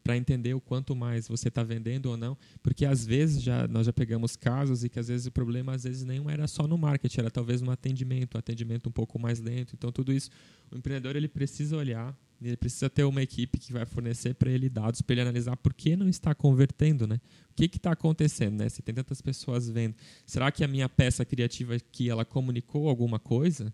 para 0.02 0.16
entender 0.16 0.54
o 0.54 0.60
quanto 0.60 0.94
mais 0.94 1.28
você 1.28 1.48
está 1.48 1.62
vendendo 1.62 2.06
ou 2.06 2.16
não, 2.16 2.36
porque 2.62 2.84
às 2.84 3.06
vezes 3.06 3.42
já 3.42 3.66
nós 3.68 3.86
já 3.86 3.92
pegamos 3.92 4.36
casos 4.36 4.82
e 4.84 4.88
que 4.88 4.98
às 4.98 5.08
vezes 5.08 5.26
o 5.26 5.30
problema 5.30 5.74
às 5.74 5.84
vezes 5.84 6.04
nem 6.04 6.22
era 6.30 6.46
só 6.46 6.66
no 6.66 6.76
marketing, 6.76 7.20
era 7.20 7.30
talvez 7.30 7.60
no 7.60 7.70
atendimento, 7.70 8.34
um 8.34 8.38
atendimento 8.38 8.88
um 8.88 8.92
pouco 8.92 9.18
mais 9.18 9.40
lento. 9.40 9.74
Então 9.74 9.92
tudo 9.92 10.12
isso, 10.12 10.30
o 10.70 10.76
empreendedor 10.76 11.16
ele 11.16 11.28
precisa 11.28 11.76
olhar, 11.76 12.16
ele 12.42 12.56
precisa 12.56 12.88
ter 12.88 13.04
uma 13.04 13.22
equipe 13.22 13.58
que 13.58 13.72
vai 13.72 13.84
fornecer 13.84 14.34
para 14.34 14.50
ele 14.50 14.68
dados 14.68 15.02
para 15.02 15.14
ele 15.14 15.22
analisar 15.22 15.56
por 15.56 15.74
que 15.74 15.94
não 15.94 16.08
está 16.08 16.34
convertendo, 16.34 17.06
né? 17.06 17.20
O 17.50 17.54
que 17.54 17.76
está 17.76 17.92
acontecendo, 17.92 18.58
né? 18.58 18.68
Se 18.68 18.80
tem 18.80 18.94
tantas 18.94 19.20
pessoas 19.20 19.68
vendo, 19.68 19.94
será 20.24 20.50
que 20.50 20.64
a 20.64 20.68
minha 20.68 20.88
peça 20.88 21.24
criativa 21.24 21.74
aqui 21.74 22.08
ela 22.08 22.24
comunicou 22.24 22.88
alguma 22.88 23.18
coisa? 23.18 23.72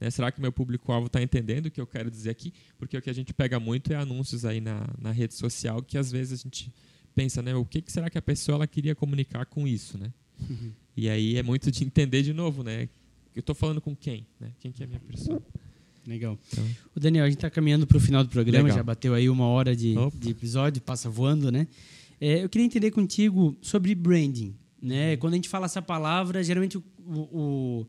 Né? 0.00 0.10
Será 0.10 0.32
que 0.32 0.40
meu 0.40 0.52
público-alvo 0.52 1.06
está 1.06 1.22
entendendo 1.22 1.66
o 1.66 1.70
que 1.70 1.80
eu 1.80 1.86
quero 1.86 2.10
dizer 2.10 2.30
aqui? 2.30 2.52
Porque 2.76 2.96
o 2.96 3.02
que 3.02 3.10
a 3.10 3.12
gente 3.12 3.32
pega 3.32 3.60
muito 3.60 3.92
é 3.92 3.96
anúncios 3.96 4.44
aí 4.44 4.60
na, 4.60 4.86
na 4.98 5.12
rede 5.12 5.34
social 5.34 5.82
que 5.82 5.96
às 5.96 6.10
vezes 6.10 6.40
a 6.40 6.42
gente 6.42 6.72
pensa, 7.14 7.42
né? 7.42 7.54
O 7.54 7.64
que, 7.64 7.82
que 7.82 7.92
será 7.92 8.10
que 8.10 8.18
a 8.18 8.22
pessoa 8.22 8.56
ela 8.56 8.66
queria 8.66 8.94
comunicar 8.94 9.46
com 9.46 9.66
isso, 9.66 9.96
né? 9.98 10.12
Uhum. 10.48 10.72
E 10.96 11.08
aí 11.08 11.36
é 11.36 11.42
muito 11.42 11.70
de 11.70 11.84
entender 11.84 12.22
de 12.22 12.32
novo, 12.32 12.62
né? 12.62 12.88
Eu 13.34 13.40
estou 13.40 13.54
falando 13.54 13.80
com 13.80 13.94
quem, 13.94 14.26
né? 14.40 14.52
Quem 14.58 14.72
que 14.72 14.82
é 14.82 14.86
a 14.86 14.88
minha 14.88 15.00
pessoa? 15.00 15.40
Legal. 16.08 16.38
Então, 16.50 16.64
o 16.96 17.00
Daniel, 17.00 17.24
a 17.24 17.28
gente 17.28 17.36
está 17.36 17.50
caminhando 17.50 17.86
para 17.86 17.98
o 17.98 18.00
final 18.00 18.24
do 18.24 18.30
programa, 18.30 18.64
legal. 18.64 18.78
já 18.78 18.82
bateu 18.82 19.12
aí 19.12 19.28
uma 19.28 19.46
hora 19.46 19.76
de, 19.76 19.94
de 20.14 20.30
episódio, 20.30 20.80
passa 20.80 21.10
voando, 21.10 21.52
né? 21.52 21.68
É, 22.18 22.42
eu 22.42 22.48
queria 22.48 22.64
entender 22.64 22.90
contigo 22.90 23.54
sobre 23.60 23.94
branding, 23.94 24.54
né? 24.80 25.16
Quando 25.18 25.34
a 25.34 25.36
gente 25.36 25.50
fala 25.50 25.66
essa 25.66 25.82
palavra, 25.82 26.42
geralmente 26.42 26.78
o, 26.78 26.82
o 27.06 27.86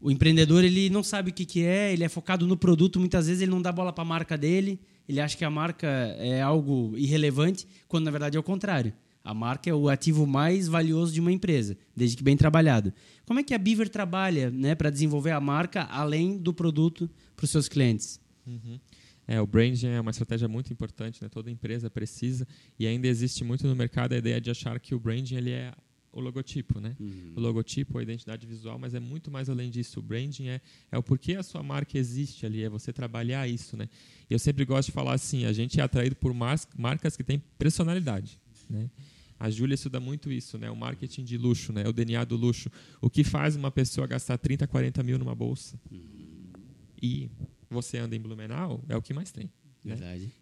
o 0.00 0.10
empreendedor 0.10 0.64
ele 0.64 0.88
não 0.90 1.02
sabe 1.02 1.30
o 1.30 1.34
que, 1.34 1.44
que 1.44 1.64
é, 1.64 1.92
ele 1.92 2.04
é 2.04 2.08
focado 2.08 2.46
no 2.46 2.56
produto, 2.56 3.00
muitas 3.00 3.26
vezes 3.26 3.42
ele 3.42 3.50
não 3.50 3.60
dá 3.60 3.72
bola 3.72 3.92
para 3.92 4.02
a 4.02 4.06
marca 4.06 4.38
dele, 4.38 4.80
ele 5.08 5.20
acha 5.20 5.36
que 5.36 5.44
a 5.44 5.50
marca 5.50 5.88
é 6.18 6.40
algo 6.40 6.92
irrelevante, 6.96 7.66
quando 7.88 8.04
na 8.04 8.10
verdade 8.10 8.36
é 8.36 8.40
o 8.40 8.42
contrário. 8.42 8.92
A 9.24 9.34
marca 9.34 9.68
é 9.68 9.74
o 9.74 9.88
ativo 9.88 10.26
mais 10.26 10.68
valioso 10.68 11.12
de 11.12 11.20
uma 11.20 11.32
empresa, 11.32 11.76
desde 11.94 12.16
que 12.16 12.22
bem 12.22 12.36
trabalhado. 12.36 12.92
Como 13.26 13.40
é 13.40 13.42
que 13.42 13.52
a 13.52 13.58
Beaver 13.58 13.88
trabalha 13.88 14.50
né, 14.50 14.74
para 14.74 14.88
desenvolver 14.88 15.32
a 15.32 15.40
marca 15.40 15.82
além 15.90 16.38
do 16.38 16.54
produto 16.54 17.10
para 17.38 17.44
os 17.44 17.50
seus 17.50 17.68
clientes? 17.68 18.20
Uhum. 18.44 18.80
É, 19.26 19.40
o 19.40 19.46
branding 19.46 19.86
é 19.86 20.00
uma 20.00 20.10
estratégia 20.10 20.48
muito 20.48 20.72
importante, 20.72 21.22
né? 21.22 21.28
toda 21.28 21.48
empresa 21.50 21.88
precisa, 21.88 22.48
e 22.78 22.86
ainda 22.86 23.06
existe 23.06 23.44
muito 23.44 23.64
no 23.68 23.76
mercado 23.76 24.12
a 24.14 24.16
ideia 24.16 24.40
de 24.40 24.50
achar 24.50 24.80
que 24.80 24.92
o 24.92 24.98
branding 24.98 25.36
ele 25.36 25.50
é 25.50 25.72
o 26.10 26.20
logotipo, 26.20 26.80
né? 26.80 26.96
Uhum. 26.98 27.34
O 27.36 27.40
logotipo, 27.40 27.98
a 27.98 28.02
identidade 28.02 28.44
visual, 28.46 28.78
mas 28.78 28.94
é 28.94 28.98
muito 28.98 29.30
mais 29.30 29.48
além 29.48 29.70
disso. 29.70 30.00
O 30.00 30.02
branding 30.02 30.48
é, 30.48 30.60
é 30.90 30.98
o 30.98 31.02
porquê 31.02 31.34
a 31.34 31.42
sua 31.42 31.62
marca 31.62 31.96
existe 31.96 32.44
ali, 32.44 32.64
é 32.64 32.68
você 32.68 32.92
trabalhar 32.92 33.46
isso, 33.46 33.76
né? 33.76 33.88
E 34.28 34.32
eu 34.32 34.38
sempre 34.38 34.64
gosto 34.64 34.86
de 34.86 34.92
falar 34.92 35.12
assim, 35.12 35.44
a 35.44 35.52
gente 35.52 35.78
é 35.78 35.82
atraído 35.82 36.16
por 36.16 36.34
marcas 36.34 37.16
que 37.16 37.22
têm 37.22 37.40
personalidade, 37.58 38.40
né? 38.68 38.90
A 39.38 39.50
Júlia 39.50 39.74
estuda 39.74 40.00
muito 40.00 40.32
isso, 40.32 40.58
né? 40.58 40.68
O 40.70 40.74
marketing 40.74 41.22
de 41.22 41.38
luxo, 41.38 41.72
né? 41.72 41.86
O 41.86 41.92
DNA 41.92 42.24
do 42.24 42.34
luxo. 42.34 42.70
O 43.00 43.08
que 43.08 43.22
faz 43.22 43.54
uma 43.54 43.70
pessoa 43.70 44.06
gastar 44.06 44.36
30, 44.36 44.66
40 44.66 45.02
mil 45.04 45.18
numa 45.18 45.34
bolsa? 45.34 45.78
Uhum. 45.92 46.27
E 47.00 47.30
você 47.70 47.98
anda 47.98 48.16
em 48.16 48.20
Blumenau, 48.20 48.84
é 48.88 48.96
o 48.96 49.02
que 49.02 49.14
mais 49.14 49.30
tem. 49.30 49.50
Né? 49.84 49.96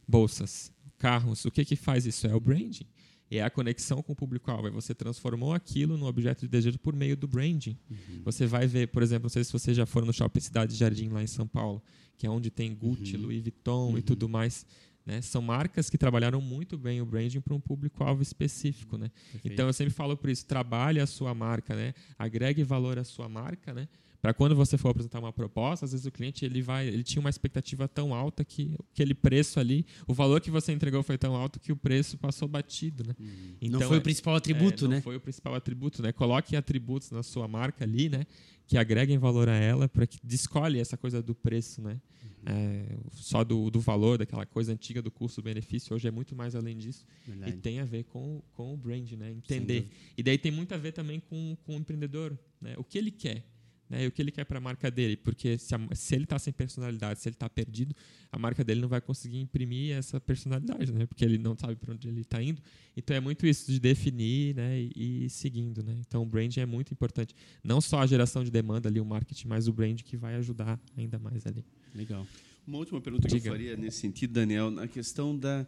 Bolsas, 0.06 0.72
carros. 0.98 1.44
O 1.44 1.50
que, 1.50 1.64
que 1.64 1.76
faz 1.76 2.06
isso? 2.06 2.26
É 2.26 2.34
o 2.34 2.40
branding 2.40 2.86
é 3.30 3.42
a 3.42 3.50
conexão 3.50 4.02
com 4.02 4.12
o 4.12 4.16
público-alvo. 4.16 4.68
É 4.68 4.70
você 4.70 4.94
transformou 4.94 5.52
aquilo 5.52 5.96
num 5.96 6.06
objeto 6.06 6.42
de 6.42 6.48
desejo 6.48 6.78
por 6.78 6.94
meio 6.94 7.16
do 7.16 7.26
branding. 7.26 7.76
Uhum. 7.90 8.22
Você 8.24 8.46
vai 8.46 8.66
ver, 8.66 8.88
por 8.88 9.02
exemplo, 9.02 9.24
não 9.24 9.30
sei 9.30 9.42
se 9.42 9.52
você 9.52 9.74
já 9.74 9.84
for 9.84 10.04
no 10.04 10.12
Shopping 10.12 10.40
Cidade 10.40 10.76
Jardim 10.76 11.08
lá 11.08 11.22
em 11.22 11.26
São 11.26 11.46
Paulo, 11.46 11.82
que 12.16 12.26
é 12.26 12.30
onde 12.30 12.50
tem 12.50 12.74
Gucci, 12.74 13.16
uhum. 13.16 13.22
Louis 13.22 13.42
Vuitton 13.42 13.90
uhum. 13.90 13.98
e 13.98 14.02
tudo 14.02 14.28
mais. 14.28 14.64
Né? 15.04 15.20
São 15.22 15.40
marcas 15.42 15.88
que 15.90 15.98
trabalharam 15.98 16.40
muito 16.40 16.76
bem 16.76 17.00
o 17.00 17.06
branding 17.06 17.40
para 17.40 17.54
um 17.54 17.60
público-alvo 17.60 18.22
específico. 18.22 18.96
Né? 18.96 19.10
Então 19.44 19.66
eu 19.66 19.72
sempre 19.72 19.92
falo 19.92 20.16
por 20.16 20.30
isso: 20.30 20.46
trabalhe 20.46 21.00
a 21.00 21.06
sua 21.06 21.34
marca, 21.34 21.74
né? 21.74 21.94
agregue 22.18 22.62
valor 22.62 22.98
à 22.98 23.04
sua 23.04 23.28
marca, 23.28 23.72
né? 23.72 23.88
Para 24.26 24.34
quando 24.34 24.56
você 24.56 24.76
for 24.76 24.88
apresentar 24.88 25.20
uma 25.20 25.32
proposta, 25.32 25.84
às 25.84 25.92
vezes 25.92 26.04
o 26.04 26.10
cliente 26.10 26.44
ele 26.44 26.60
vai, 26.60 26.88
ele 26.88 27.04
tinha 27.04 27.20
uma 27.20 27.30
expectativa 27.30 27.86
tão 27.86 28.12
alta 28.12 28.44
que 28.44 28.74
aquele 28.92 29.14
preço 29.14 29.60
ali, 29.60 29.86
o 30.04 30.12
valor 30.12 30.40
que 30.40 30.50
você 30.50 30.72
entregou 30.72 31.00
foi 31.04 31.16
tão 31.16 31.36
alto 31.36 31.60
que 31.60 31.70
o 31.70 31.76
preço 31.76 32.18
passou 32.18 32.48
batido, 32.48 33.04
né? 33.06 33.14
Uhum. 33.20 33.56
Então, 33.60 33.78
não 33.78 33.86
foi 33.86 33.98
o 33.98 34.02
principal 34.02 34.34
atributo, 34.34 34.86
é, 34.86 34.88
né? 34.88 34.94
Não 34.96 35.02
foi 35.02 35.14
o 35.14 35.20
principal 35.20 35.54
atributo, 35.54 36.02
né? 36.02 36.10
Coloque 36.10 36.56
atributos 36.56 37.12
na 37.12 37.22
sua 37.22 37.46
marca 37.46 37.84
ali, 37.84 38.08
né? 38.08 38.26
Que 38.66 38.76
agreguem 38.76 39.16
valor 39.16 39.48
a 39.48 39.54
ela, 39.54 39.88
para 39.88 40.08
que 40.08 40.18
descolhe 40.24 40.80
essa 40.80 40.96
coisa 40.96 41.22
do 41.22 41.32
preço, 41.32 41.80
né? 41.80 42.00
Uhum. 42.24 42.30
É, 42.46 42.98
só 43.12 43.44
do, 43.44 43.70
do 43.70 43.78
valor, 43.78 44.18
daquela 44.18 44.44
coisa 44.44 44.72
antiga 44.72 45.00
do 45.00 45.08
custo-benefício, 45.12 45.94
hoje 45.94 46.08
é 46.08 46.10
muito 46.10 46.34
mais 46.34 46.56
além 46.56 46.76
disso. 46.76 47.06
Verdade. 47.24 47.52
E 47.52 47.56
tem 47.58 47.78
a 47.78 47.84
ver 47.84 48.02
com, 48.06 48.42
com 48.54 48.74
o 48.74 48.76
brand, 48.76 49.08
né? 49.12 49.30
Entender. 49.30 49.88
E 50.18 50.22
daí 50.24 50.36
tem 50.36 50.50
muito 50.50 50.74
a 50.74 50.76
ver 50.76 50.90
também 50.90 51.20
com, 51.20 51.56
com 51.64 51.76
o 51.76 51.78
empreendedor, 51.78 52.36
né? 52.60 52.74
O 52.76 52.82
que 52.82 52.98
ele 52.98 53.12
quer 53.12 53.44
né, 53.88 54.04
e 54.04 54.06
o 54.06 54.12
que 54.12 54.20
ele 54.20 54.30
quer 54.30 54.44
para 54.44 54.58
a 54.58 54.60
marca 54.60 54.90
dele. 54.90 55.16
Porque 55.16 55.58
se, 55.58 55.74
a, 55.74 55.80
se 55.94 56.14
ele 56.14 56.24
está 56.24 56.38
sem 56.38 56.52
personalidade, 56.52 57.20
se 57.20 57.28
ele 57.28 57.34
está 57.34 57.48
perdido, 57.48 57.94
a 58.30 58.38
marca 58.38 58.64
dele 58.64 58.80
não 58.80 58.88
vai 58.88 59.00
conseguir 59.00 59.38
imprimir 59.38 59.96
essa 59.96 60.20
personalidade, 60.20 60.92
né, 60.92 61.06
porque 61.06 61.24
ele 61.24 61.38
não 61.38 61.56
sabe 61.58 61.76
para 61.76 61.92
onde 61.92 62.08
ele 62.08 62.20
está 62.20 62.42
indo. 62.42 62.60
Então 62.96 63.16
é 63.16 63.20
muito 63.20 63.46
isso 63.46 63.70
de 63.70 63.78
definir 63.78 64.54
né, 64.54 64.80
e, 64.80 65.26
e 65.26 65.30
seguindo. 65.30 65.82
Né? 65.82 65.96
Então 66.06 66.22
o 66.22 66.26
branding 66.26 66.60
é 66.60 66.66
muito 66.66 66.92
importante. 66.92 67.34
Não 67.62 67.80
só 67.80 68.00
a 68.00 68.06
geração 68.06 68.42
de 68.42 68.50
demanda 68.50 68.88
ali, 68.88 69.00
o 69.00 69.04
marketing, 69.04 69.48
mas 69.48 69.68
o 69.68 69.72
brand 69.72 70.00
que 70.02 70.16
vai 70.16 70.34
ajudar 70.36 70.80
ainda 70.96 71.18
mais 71.18 71.46
ali. 71.46 71.64
Legal. 71.94 72.26
Uma 72.66 72.78
última 72.78 73.00
pergunta 73.00 73.28
Diga. 73.28 73.40
que 73.40 73.48
eu 73.48 73.52
faria 73.52 73.76
nesse 73.76 73.98
sentido, 73.98 74.32
Daniel, 74.32 74.70
na 74.70 74.88
questão 74.88 75.36
da. 75.38 75.66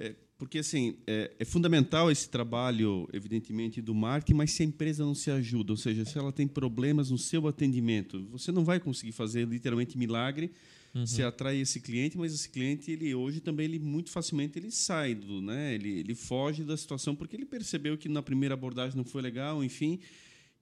É, 0.00 0.14
porque 0.38 0.58
assim 0.58 0.96
é, 1.06 1.30
é, 1.38 1.44
fundamental 1.44 2.10
esse 2.10 2.26
trabalho, 2.30 3.06
evidentemente, 3.12 3.82
do 3.82 3.94
marketing, 3.94 4.38
mas 4.38 4.50
se 4.50 4.62
a 4.62 4.66
empresa 4.66 5.04
não 5.04 5.14
se 5.14 5.30
ajuda, 5.30 5.74
ou 5.74 5.76
seja, 5.76 6.06
se 6.06 6.16
ela 6.16 6.32
tem 6.32 6.48
problemas 6.48 7.10
no 7.10 7.18
seu 7.18 7.46
atendimento, 7.46 8.26
você 8.30 8.50
não 8.50 8.64
vai 8.64 8.80
conseguir 8.80 9.12
fazer 9.12 9.46
literalmente 9.46 9.98
milagre. 9.98 10.50
Uhum. 10.94 11.06
Você 11.06 11.22
atrai 11.22 11.58
esse 11.58 11.78
cliente, 11.80 12.16
mas 12.16 12.32
esse 12.34 12.48
cliente 12.48 12.90
ele 12.90 13.14
hoje 13.14 13.40
também 13.40 13.66
ele 13.66 13.78
muito 13.78 14.10
facilmente 14.10 14.58
ele 14.58 14.70
sai 14.70 15.14
do, 15.14 15.42
né? 15.42 15.74
Ele, 15.74 16.00
ele 16.00 16.14
foge 16.14 16.64
da 16.64 16.76
situação 16.76 17.14
porque 17.14 17.36
ele 17.36 17.44
percebeu 17.44 17.96
que 17.98 18.08
na 18.08 18.22
primeira 18.22 18.54
abordagem 18.54 18.96
não 18.96 19.04
foi 19.04 19.20
legal, 19.20 19.62
enfim, 19.62 20.00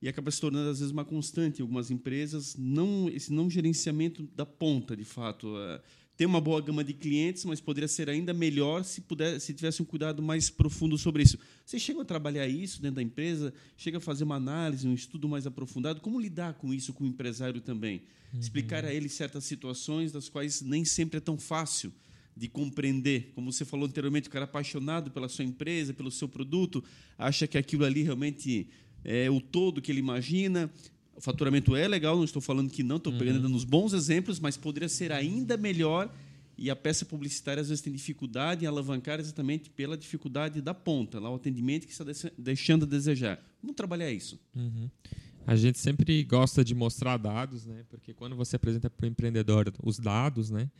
e 0.02 0.08
acaba 0.08 0.30
se 0.30 0.40
tornando 0.40 0.70
às 0.70 0.80
vezes 0.80 0.92
uma 0.92 1.04
constante 1.04 1.62
algumas 1.62 1.90
empresas, 1.90 2.56
não 2.58 3.08
esse 3.08 3.32
não 3.32 3.48
gerenciamento 3.48 4.28
da 4.34 4.44
ponta, 4.44 4.96
de 4.96 5.04
fato. 5.04 5.54
Tem 6.18 6.26
uma 6.26 6.40
boa 6.40 6.60
gama 6.60 6.82
de 6.82 6.92
clientes, 6.92 7.44
mas 7.44 7.60
poderia 7.60 7.86
ser 7.86 8.10
ainda 8.10 8.34
melhor 8.34 8.82
se 8.82 9.00
puder, 9.02 9.40
se 9.40 9.54
tivesse 9.54 9.80
um 9.80 9.84
cuidado 9.84 10.20
mais 10.20 10.50
profundo 10.50 10.98
sobre 10.98 11.22
isso. 11.22 11.38
Você 11.64 11.78
chega 11.78 12.02
a 12.02 12.04
trabalhar 12.04 12.48
isso 12.48 12.82
dentro 12.82 12.96
da 12.96 13.02
empresa, 13.04 13.54
chega 13.76 13.98
a 13.98 14.00
fazer 14.00 14.24
uma 14.24 14.34
análise, 14.34 14.88
um 14.88 14.94
estudo 14.94 15.28
mais 15.28 15.46
aprofundado, 15.46 16.00
como 16.00 16.18
lidar 16.18 16.54
com 16.54 16.74
isso 16.74 16.92
com 16.92 17.04
o 17.04 17.06
empresário 17.06 17.60
também? 17.60 18.02
Uhum. 18.34 18.40
Explicar 18.40 18.84
a 18.84 18.92
ele 18.92 19.08
certas 19.08 19.44
situações 19.44 20.10
das 20.10 20.28
quais 20.28 20.60
nem 20.60 20.84
sempre 20.84 21.18
é 21.18 21.20
tão 21.20 21.38
fácil 21.38 21.92
de 22.36 22.48
compreender. 22.48 23.30
Como 23.32 23.52
você 23.52 23.64
falou 23.64 23.86
anteriormente, 23.86 24.26
o 24.26 24.32
cara 24.32 24.42
é 24.42 24.46
apaixonado 24.46 25.12
pela 25.12 25.28
sua 25.28 25.44
empresa, 25.44 25.94
pelo 25.94 26.10
seu 26.10 26.28
produto, 26.28 26.82
acha 27.16 27.46
que 27.46 27.56
aquilo 27.56 27.84
ali 27.84 28.02
realmente 28.02 28.68
é 29.04 29.30
o 29.30 29.40
todo 29.40 29.80
que 29.80 29.92
ele 29.92 30.00
imagina, 30.00 30.68
o 31.18 31.20
faturamento 31.20 31.74
é 31.74 31.88
legal, 31.88 32.16
não 32.16 32.24
estou 32.24 32.40
falando 32.40 32.70
que 32.70 32.84
não, 32.84 32.96
estou 32.96 33.12
pegando 33.12 33.44
uhum. 33.44 33.50
nos 33.50 33.64
bons 33.64 33.92
exemplos, 33.92 34.38
mas 34.38 34.56
poderia 34.56 34.88
ser 34.88 35.10
ainda 35.10 35.56
melhor 35.56 36.08
e 36.56 36.70
a 36.70 36.76
peça 36.76 37.04
publicitária 37.04 37.60
às 37.60 37.68
vezes 37.68 37.82
tem 37.82 37.92
dificuldade 37.92 38.64
em 38.64 38.68
alavancar 38.68 39.18
exatamente 39.18 39.68
pela 39.68 39.96
dificuldade 39.96 40.62
da 40.62 40.72
ponta, 40.72 41.18
lá 41.18 41.28
o 41.28 41.34
atendimento 41.34 41.86
que 41.86 41.92
está 41.92 42.04
deixando 42.38 42.84
a 42.84 42.88
desejar. 42.88 43.44
Vamos 43.60 43.74
trabalhar 43.74 44.12
isso. 44.12 44.38
Uhum. 44.54 44.88
A 45.44 45.56
gente 45.56 45.80
sempre 45.80 46.22
gosta 46.22 46.64
de 46.64 46.72
mostrar 46.72 47.16
dados, 47.16 47.66
né? 47.66 47.84
Porque 47.88 48.14
quando 48.14 48.36
você 48.36 48.54
apresenta 48.54 48.88
para 48.88 49.04
o 49.04 49.08
empreendedor 49.08 49.72
os 49.82 49.98
dados, 49.98 50.50
né? 50.50 50.70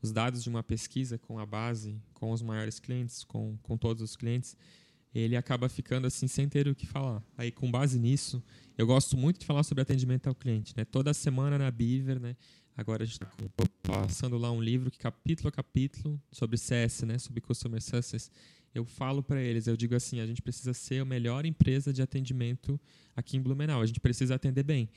Os 0.00 0.10
dados 0.10 0.42
de 0.42 0.48
uma 0.48 0.62
pesquisa 0.62 1.18
com 1.18 1.38
a 1.38 1.44
base, 1.44 2.00
com 2.14 2.30
os 2.30 2.40
maiores 2.40 2.78
clientes, 2.78 3.24
com, 3.24 3.58
com 3.62 3.76
todos 3.76 4.02
os 4.02 4.16
clientes, 4.16 4.56
ele 5.14 5.36
acaba 5.36 5.68
ficando 5.68 6.06
assim 6.06 6.26
sem 6.26 6.48
ter 6.48 6.68
o 6.68 6.74
que 6.74 6.86
falar. 6.86 7.22
Aí 7.36 7.50
com 7.50 7.70
base 7.70 7.98
nisso, 7.98 8.42
eu 8.76 8.86
gosto 8.86 9.16
muito 9.16 9.40
de 9.40 9.46
falar 9.46 9.62
sobre 9.62 9.82
atendimento 9.82 10.26
ao 10.26 10.34
cliente, 10.34 10.74
né? 10.76 10.84
Toda 10.84 11.12
semana 11.12 11.58
na 11.58 11.70
Beaver, 11.70 12.18
né? 12.18 12.36
Agora 12.76 13.02
a 13.02 13.06
gente 13.06 13.22
está 13.22 13.30
passando 13.82 14.38
lá 14.38 14.50
um 14.50 14.60
livro 14.60 14.90
que 14.90 14.98
capítulo 14.98 15.48
a 15.48 15.52
capítulo 15.52 16.20
sobre 16.30 16.56
CS, 16.56 17.02
né, 17.02 17.18
sobre 17.18 17.40
Customer 17.40 17.82
Success. 17.82 18.30
Eu 18.74 18.86
falo 18.86 19.22
para 19.22 19.42
eles, 19.42 19.66
eu 19.66 19.76
digo 19.76 19.94
assim, 19.94 20.20
a 20.20 20.26
gente 20.26 20.40
precisa 20.40 20.72
ser 20.72 21.02
a 21.02 21.04
melhor 21.04 21.44
empresa 21.44 21.92
de 21.92 22.00
atendimento 22.00 22.80
aqui 23.14 23.36
em 23.36 23.42
Blumenau. 23.42 23.82
A 23.82 23.86
gente 23.86 24.00
precisa 24.00 24.36
atender 24.36 24.62
bem, 24.62 24.88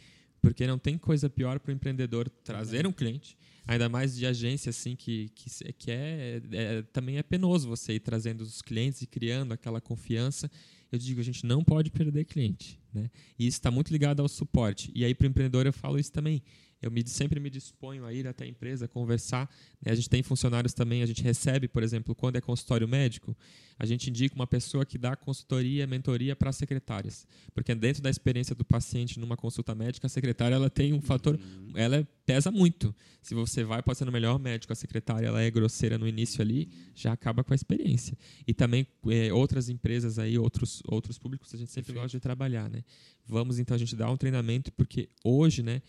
porque 0.45 0.67
não 0.67 0.77
tem 0.77 0.95
coisa 0.95 1.27
pior 1.27 1.59
para 1.59 1.71
o 1.71 1.73
empreendedor 1.73 2.29
trazer 2.43 2.85
um 2.85 2.91
cliente, 2.91 3.35
ainda 3.65 3.89
mais 3.89 4.15
de 4.15 4.27
agência 4.27 4.69
assim 4.69 4.95
que 4.95 5.29
que, 5.33 5.73
que 5.73 5.89
é, 5.91 6.39
é 6.51 6.81
também 6.93 7.17
é 7.17 7.23
penoso 7.23 7.67
você 7.67 7.93
ir 7.93 7.99
trazendo 7.99 8.41
os 8.41 8.61
clientes 8.61 9.01
e 9.01 9.07
criando 9.07 9.53
aquela 9.53 9.81
confiança 9.81 10.49
eu 10.91 10.99
digo, 10.99 11.19
a 11.19 11.23
gente 11.23 11.45
não 11.45 11.63
pode 11.63 11.91
perder 11.91 12.23
cliente. 12.25 12.79
Né? 12.93 13.09
E 13.37 13.47
isso 13.47 13.57
está 13.57 13.69
muito 13.69 13.91
ligado 13.91 14.21
ao 14.21 14.29
suporte. 14.29 14.91
E 14.95 15.03
aí, 15.03 15.13
para 15.13 15.25
o 15.25 15.29
empreendedor, 15.29 15.65
eu 15.65 15.73
falo 15.73 15.99
isso 15.99 16.11
também 16.11 16.41
eu 16.85 16.91
me, 16.91 17.05
sempre 17.07 17.39
me 17.39 17.49
disponho 17.49 18.05
a 18.05 18.13
ir 18.13 18.27
até 18.27 18.43
a 18.43 18.47
empresa, 18.47 18.87
conversar. 18.87 19.49
Né? 19.83 19.91
A 19.91 19.95
gente 19.95 20.07
tem 20.07 20.21
funcionários 20.21 20.71
também, 20.71 21.01
a 21.01 21.05
gente 21.05 21.23
recebe, 21.23 21.67
por 21.67 21.81
exemplo, 21.81 22.13
quando 22.13 22.35
é 22.35 22.41
consultório 22.41 22.87
médico, 22.87 23.35
a 23.79 23.85
gente 23.87 24.09
indica 24.09 24.35
uma 24.35 24.45
pessoa 24.45 24.85
que 24.85 24.97
dá 24.97 25.15
consultoria, 25.15 25.87
mentoria 25.87 26.35
para 26.35 26.51
as 26.51 26.55
secretárias. 26.55 27.27
Porque 27.55 27.73
dentro 27.73 28.03
da 28.03 28.09
experiência 28.09 28.55
do 28.55 28.63
paciente 28.63 29.19
numa 29.19 29.35
consulta 29.35 29.73
médica, 29.73 30.05
a 30.05 30.09
secretária 30.09 30.53
ela 30.53 30.69
tem 30.69 30.93
um 30.93 31.01
fator, 31.01 31.35
uhum. 31.35 31.71
ela 31.73 32.07
pesa 32.23 32.51
muito. 32.51 32.95
Se 33.21 33.33
você 33.33 33.63
vai, 33.63 33.81
pode 33.81 33.97
ser 33.97 34.05
no 34.05 34.11
melhor 34.11 34.37
médico, 34.37 34.71
a 34.71 34.75
secretária 34.75 35.25
ela 35.25 35.41
é 35.41 35.49
grosseira 35.49 35.97
no 35.97 36.07
início 36.07 36.39
ali, 36.39 36.69
já 36.93 37.11
acaba 37.11 37.43
com 37.43 37.51
a 37.51 37.55
experiência. 37.55 38.15
E 38.47 38.53
também 38.53 38.85
é, 39.07 39.33
outras 39.33 39.69
empresas 39.69 40.19
aí, 40.19 40.37
outros, 40.37 40.83
outros 40.85 41.17
públicos, 41.17 41.51
a 41.53 41.57
gente 41.57 41.71
sempre 41.71 41.87
Perfeito. 41.87 42.03
gosta 42.03 42.17
de 42.17 42.21
trabalhar, 42.21 42.69
né? 42.69 42.83
Vamos 43.27 43.57
então 43.57 43.73
a 43.73 43.77
gente 43.77 43.95
dar 43.95 44.11
um 44.11 44.17
treinamento, 44.17 44.71
porque 44.71 45.09
hoje, 45.23 45.63
né, 45.63 45.81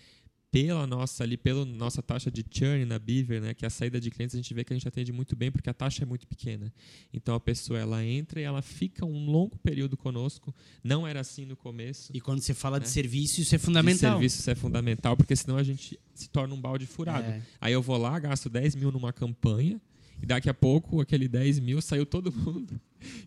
pela 0.57 0.87
nossa 0.87 1.23
ali 1.23 1.37
pela 1.37 1.67
nossa 1.67 2.03
taxa 2.03 2.31
de 2.31 2.43
churn 2.51 2.87
na 2.87 2.99
Beaver, 2.99 3.43
né, 3.43 3.53
que 3.53 3.67
é 3.67 3.69
a 3.69 3.71
saída 3.71 4.01
de 4.01 4.11
clientes, 4.11 4.35
a 4.35 4.39
gente 4.39 4.55
vê 4.55 4.65
que 4.65 4.73
a 4.73 4.77
gente 4.77 4.89
atende 4.89 5.13
muito 5.13 5.37
bem 5.37 5.53
porque 5.53 5.69
a 5.69 5.75
taxa 5.75 6.03
é 6.03 6.07
muito 6.07 6.27
pequena. 6.27 6.73
Então 7.13 7.35
a 7.35 7.41
pessoa 7.41 7.79
ela 7.79 8.03
entra 8.03 8.41
e 8.41 8.43
ela 8.43 8.63
fica 8.63 9.05
um 9.05 9.27
longo 9.27 9.59
período 9.59 9.99
conosco. 9.99 10.55
Não 10.83 11.07
era 11.07 11.21
assim 11.21 11.45
no 11.45 11.57
começo. 11.57 12.11
E 12.15 12.23
quando 12.23 12.41
você 12.41 12.55
fala 12.55 12.79
né? 12.79 12.85
de 12.85 12.91
serviço, 12.91 13.43
isso 13.43 13.55
é 13.55 13.59
fundamental. 13.59 14.13
De 14.13 14.17
serviço 14.17 14.41
isso 14.41 14.51
é 14.51 14.55
fundamental 14.55 15.15
porque 15.15 15.37
senão 15.37 15.59
a 15.59 15.63
gente 15.63 16.01
se 16.15 16.31
torna 16.31 16.55
um 16.55 16.61
balde 16.61 16.87
furado. 16.87 17.29
É. 17.29 17.43
Aí 17.61 17.75
eu 17.75 17.83
vou 17.83 17.99
lá, 17.99 18.19
gasto 18.19 18.49
10 18.49 18.77
mil 18.77 18.91
numa 18.91 19.13
campanha 19.13 19.79
e 20.23 20.25
daqui 20.25 20.49
a 20.49 20.55
pouco 20.55 21.03
aquele 21.03 21.29
10 21.29 21.59
mil 21.59 21.83
saiu 21.83 22.07
todo 22.07 22.33
mundo. 22.33 22.81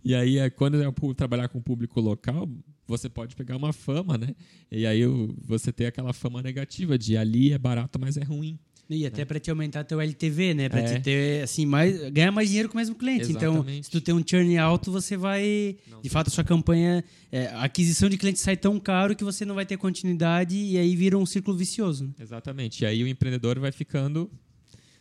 E 0.04 0.16
aí, 0.16 0.38
é, 0.38 0.50
quando 0.50 0.82
eu 0.82 0.94
trabalhar 1.16 1.48
com 1.50 1.60
o 1.60 1.62
público 1.62 2.00
local, 2.00 2.50
você 2.88 3.08
pode 3.08 3.36
pegar 3.36 3.56
uma 3.56 3.72
fama, 3.72 4.18
né? 4.18 4.36
E 4.72 4.86
aí 4.86 5.04
você 5.46 5.72
tem 5.72 5.88
aquela 5.88 6.14
fama 6.14 6.42
negativa 6.42 6.98
de 6.98 7.16
ali 7.16 7.54
é 7.54 7.58
barato, 7.58 8.00
mas 8.00 8.18
é 8.18 8.24
ruim. 8.24 8.60
E 8.90 9.06
até 9.06 9.20
né? 9.20 9.26
para 9.26 9.40
te 9.40 9.52
aumentar 9.52 9.84
teu 9.84 10.02
LTV, 10.02 10.56
né? 10.56 10.68
Para 10.68 10.80
é. 10.80 10.96
te 10.96 11.00
ter 11.00 11.44
assim 11.44 11.64
mais 11.64 12.10
ganhar 12.10 12.32
mais 12.32 12.48
dinheiro 12.48 12.68
com 12.68 12.74
o 12.74 12.78
mesmo 12.78 12.96
cliente. 12.96 13.32
Então, 13.32 13.54
Exatamente. 13.54 13.72
Então, 13.72 13.84
se 13.84 13.92
tu 13.92 14.02
tem 14.02 14.16
um 14.16 14.24
churn 14.26 14.58
alto, 14.58 14.92
você 14.92 15.16
vai, 15.16 15.78
não, 15.88 16.02
de 16.02 16.10
fato, 16.10 16.28
a 16.28 16.32
sua 16.32 16.44
campanha, 16.44 17.04
é, 17.32 17.48
a 17.48 17.66
aquisição 17.66 18.10
de 18.10 18.18
clientes 18.18 18.42
sai 18.42 18.58
tão 18.58 18.80
caro 18.80 19.16
que 19.16 19.24
você 19.24 19.46
não 19.46 19.54
vai 19.54 19.66
ter 19.66 19.78
continuidade 19.78 20.58
e 20.58 20.76
aí 20.76 20.96
vira 20.96 21.16
um 21.20 21.26
círculo 21.26 21.56
vicioso. 21.56 22.06
Né? 22.06 22.14
Exatamente. 22.20 22.84
E 22.84 22.88
aí 22.88 23.04
o 23.04 23.08
empreendedor 23.08 23.60
vai 23.60 23.72
ficando 23.72 24.30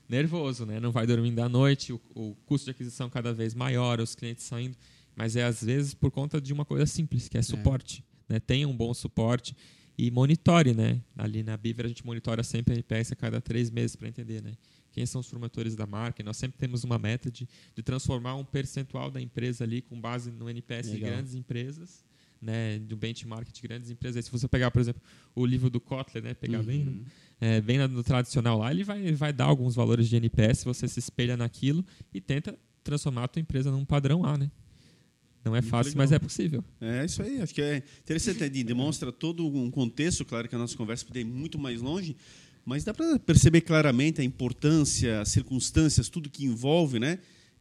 nervoso, 0.08 0.64
né? 0.64 0.80
Não 0.80 0.90
vai 0.90 1.06
dormindo 1.06 1.40
à 1.40 1.48
noite, 1.48 1.92
o, 1.92 2.00
o 2.14 2.34
custo 2.46 2.66
de 2.66 2.70
aquisição 2.70 3.10
cada 3.10 3.32
vez 3.32 3.54
maior, 3.54 4.00
os 4.00 4.14
clientes 4.14 4.44
saindo. 4.44 4.76
Mas 5.14 5.36
é 5.36 5.44
às 5.44 5.62
vezes 5.62 5.94
por 5.94 6.10
conta 6.10 6.40
de 6.40 6.52
uma 6.52 6.64
coisa 6.64 6.86
simples, 6.86 7.28
que 7.28 7.36
é, 7.36 7.40
é. 7.40 7.42
suporte. 7.42 8.04
É. 8.28 8.34
Né? 8.34 8.40
Tenha 8.40 8.68
um 8.68 8.76
bom 8.76 8.94
suporte 8.94 9.54
e 9.96 10.10
monitore, 10.10 10.72
né? 10.74 11.00
Ali 11.16 11.42
na 11.42 11.56
Biver 11.56 11.86
a 11.86 11.88
gente 11.88 12.06
monitora 12.06 12.42
sempre 12.42 12.72
a 12.72 12.76
NPS 12.76 13.12
a 13.12 13.16
cada 13.16 13.40
três 13.40 13.70
meses 13.70 13.96
para 13.96 14.08
entender, 14.08 14.42
né? 14.42 14.56
Quem 14.92 15.04
são 15.04 15.20
os 15.20 15.28
promotores 15.28 15.74
da 15.74 15.86
marca? 15.86 16.22
E 16.22 16.24
nós 16.24 16.36
sempre 16.36 16.58
temos 16.58 16.84
uma 16.84 16.98
meta 16.98 17.30
de, 17.30 17.48
de 17.74 17.82
transformar 17.82 18.36
um 18.36 18.44
percentual 18.44 19.10
da 19.10 19.20
empresa 19.20 19.64
ali 19.64 19.82
com 19.82 20.00
base 20.00 20.30
no 20.30 20.48
NPS 20.48 20.86
Legal. 20.86 20.94
de 20.94 21.00
grandes 21.00 21.34
empresas, 21.34 22.04
né? 22.40 22.78
Do 22.78 22.96
benchmark 22.96 23.50
de 23.52 23.62
grandes 23.62 23.90
empresas. 23.90 24.24
Se 24.24 24.30
você 24.30 24.48
pegar, 24.48 24.70
por 24.70 24.80
exemplo, 24.80 25.02
o 25.34 25.44
livro 25.44 25.68
do 25.68 25.80
Kotler, 25.80 26.22
né? 26.22 26.34
Pegar 26.34 26.60
uhum. 26.60 26.64
bem, 26.64 27.04
é, 27.40 27.60
bem 27.60 27.78
no 27.78 28.02
tradicional 28.02 28.58
lá, 28.58 28.70
ele 28.70 28.84
vai, 28.84 29.12
vai 29.12 29.32
dar 29.32 29.46
alguns 29.46 29.74
valores 29.74 30.08
de 30.08 30.16
NPS. 30.16 30.64
Você 30.64 30.88
se 30.88 30.98
espelha 30.98 31.36
naquilo 31.36 31.84
e 32.12 32.20
tenta 32.20 32.58
transformar 32.82 33.24
a 33.24 33.28
tua 33.28 33.40
empresa 33.40 33.70
num 33.70 33.84
padrão 33.84 34.24
A, 34.24 34.36
né? 34.36 34.50
Não 35.44 35.56
é 35.56 35.62
fácil, 35.62 35.94
mas 35.96 36.12
é 36.12 36.18
possível. 36.18 36.62
É 36.80 37.04
isso 37.04 37.22
aí. 37.22 37.40
Acho 37.40 37.54
que 37.54 37.62
é 37.62 37.82
interessante. 38.02 38.40
Né? 38.40 38.48
Demonstra 38.48 39.10
todo 39.10 39.46
um 39.46 39.70
contexto. 39.70 40.24
Claro 40.24 40.48
que 40.48 40.54
a 40.54 40.58
nossa 40.58 40.76
conversa 40.76 41.04
poderia 41.06 41.26
ir 41.26 41.32
muito 41.32 41.58
mais 41.58 41.80
longe, 41.80 42.16
mas 42.64 42.84
dá 42.84 42.92
para 42.92 43.18
perceber 43.18 43.62
claramente 43.62 44.20
a 44.20 44.24
importância, 44.24 45.20
as 45.20 45.30
circunstâncias, 45.30 46.08
tudo 46.08 46.28
que 46.28 46.44
envolve, 46.44 46.98
né? 46.98 47.18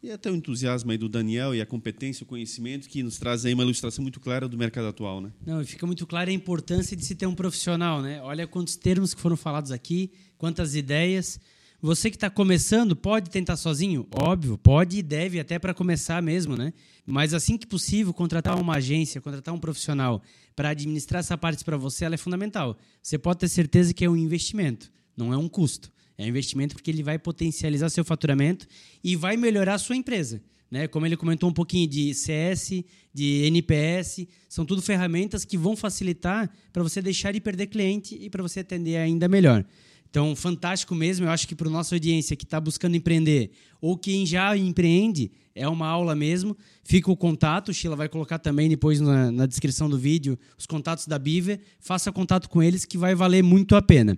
E 0.07 0.11
até 0.11 0.31
o 0.31 0.35
entusiasmo 0.35 0.89
aí 0.89 0.97
do 0.97 1.09
Daniel 1.09 1.53
e 1.53 1.59
a 1.59 1.65
competência, 1.65 2.23
o 2.23 2.25
conhecimento 2.25 2.87
que 2.87 3.03
nos 3.03 3.17
traz 3.17 3.45
aí 3.45 3.53
uma 3.53 3.63
ilustração 3.63 4.01
muito 4.01 4.21
clara 4.21 4.47
do 4.47 4.57
mercado 4.57 4.87
atual, 4.87 5.19
né? 5.19 5.33
Não, 5.45 5.61
fica 5.65 5.85
muito 5.85 6.07
clara 6.07 6.29
a 6.29 6.33
importância 6.33 6.95
de 6.95 7.03
se 7.03 7.13
ter 7.13 7.25
um 7.25 7.35
profissional, 7.35 8.01
né? 8.01 8.21
Olha 8.21 8.47
quantos 8.47 8.77
termos 8.77 9.13
que 9.13 9.19
foram 9.19 9.35
falados 9.35 9.69
aqui, 9.69 10.09
quantas 10.37 10.75
ideias. 10.75 11.37
Você 11.81 12.09
que 12.09 12.15
está 12.15 12.29
começando, 12.29 12.95
pode 12.95 13.29
tentar 13.29 13.57
sozinho? 13.57 14.07
Óbvio, 14.09 14.57
pode 14.57 14.97
e 14.97 15.03
deve 15.03 15.41
até 15.41 15.59
para 15.59 15.73
começar 15.73 16.21
mesmo, 16.21 16.55
né? 16.55 16.71
Mas 17.05 17.33
assim 17.33 17.57
que 17.57 17.67
possível, 17.67 18.13
contratar 18.13 18.57
uma 18.57 18.75
agência, 18.77 19.19
contratar 19.19 19.53
um 19.53 19.59
profissional 19.59 20.23
para 20.55 20.69
administrar 20.69 21.19
essa 21.19 21.37
parte 21.37 21.65
para 21.65 21.75
você, 21.75 22.05
ela 22.05 22.15
é 22.15 22.17
fundamental. 22.17 22.77
Você 23.03 23.17
pode 23.17 23.39
ter 23.39 23.49
certeza 23.49 23.93
que 23.93 24.05
é 24.05 24.09
um 24.09 24.15
investimento, 24.15 24.89
não 25.17 25.33
é 25.33 25.37
um 25.37 25.49
custo. 25.49 25.91
É 26.17 26.23
um 26.23 26.27
investimento 26.27 26.75
porque 26.75 26.89
ele 26.89 27.03
vai 27.03 27.19
potencializar 27.19 27.89
seu 27.89 28.03
faturamento 28.03 28.67
e 29.03 29.15
vai 29.15 29.37
melhorar 29.37 29.75
a 29.75 29.79
sua 29.79 29.95
empresa. 29.95 30.41
Né? 30.69 30.87
Como 30.87 31.05
ele 31.05 31.15
comentou 31.15 31.49
um 31.49 31.53
pouquinho 31.53 31.87
de 31.87 32.13
CS, 32.13 32.83
de 33.13 33.45
NPS, 33.45 34.27
são 34.49 34.65
tudo 34.65 34.81
ferramentas 34.81 35.45
que 35.45 35.57
vão 35.57 35.75
facilitar 35.75 36.49
para 36.73 36.83
você 36.83 37.01
deixar 37.01 37.31
de 37.31 37.39
perder 37.39 37.67
cliente 37.67 38.17
e 38.19 38.29
para 38.29 38.43
você 38.43 38.61
atender 38.61 38.97
ainda 38.97 39.27
melhor. 39.27 39.63
Então, 40.09 40.35
fantástico 40.35 40.95
mesmo. 40.95 41.25
Eu 41.25 41.29
acho 41.29 41.47
que 41.47 41.55
para 41.55 41.69
nossa 41.69 41.95
audiência 41.95 42.35
que 42.35 42.43
está 42.43 42.59
buscando 42.59 42.95
empreender 42.95 43.51
ou 43.79 43.97
quem 43.97 44.25
já 44.25 44.57
empreende, 44.57 45.31
é 45.53 45.67
uma 45.67 45.87
aula 45.87 46.15
mesmo. 46.15 46.55
Fica 46.83 47.11
o 47.11 47.17
contato, 47.17 47.73
Sheila 47.73 47.95
vai 47.95 48.07
colocar 48.07 48.39
também 48.39 48.69
depois 48.69 48.99
na, 48.99 49.31
na 49.31 49.45
descrição 49.45 49.89
do 49.89 49.97
vídeo 49.97 50.37
os 50.57 50.65
contatos 50.65 51.07
da 51.07 51.19
Biver. 51.19 51.59
Faça 51.79 52.11
contato 52.11 52.49
com 52.49 52.63
eles 52.63 52.85
que 52.85 52.97
vai 52.97 53.13
valer 53.15 53.43
muito 53.43 53.75
a 53.75 53.81
pena. 53.81 54.17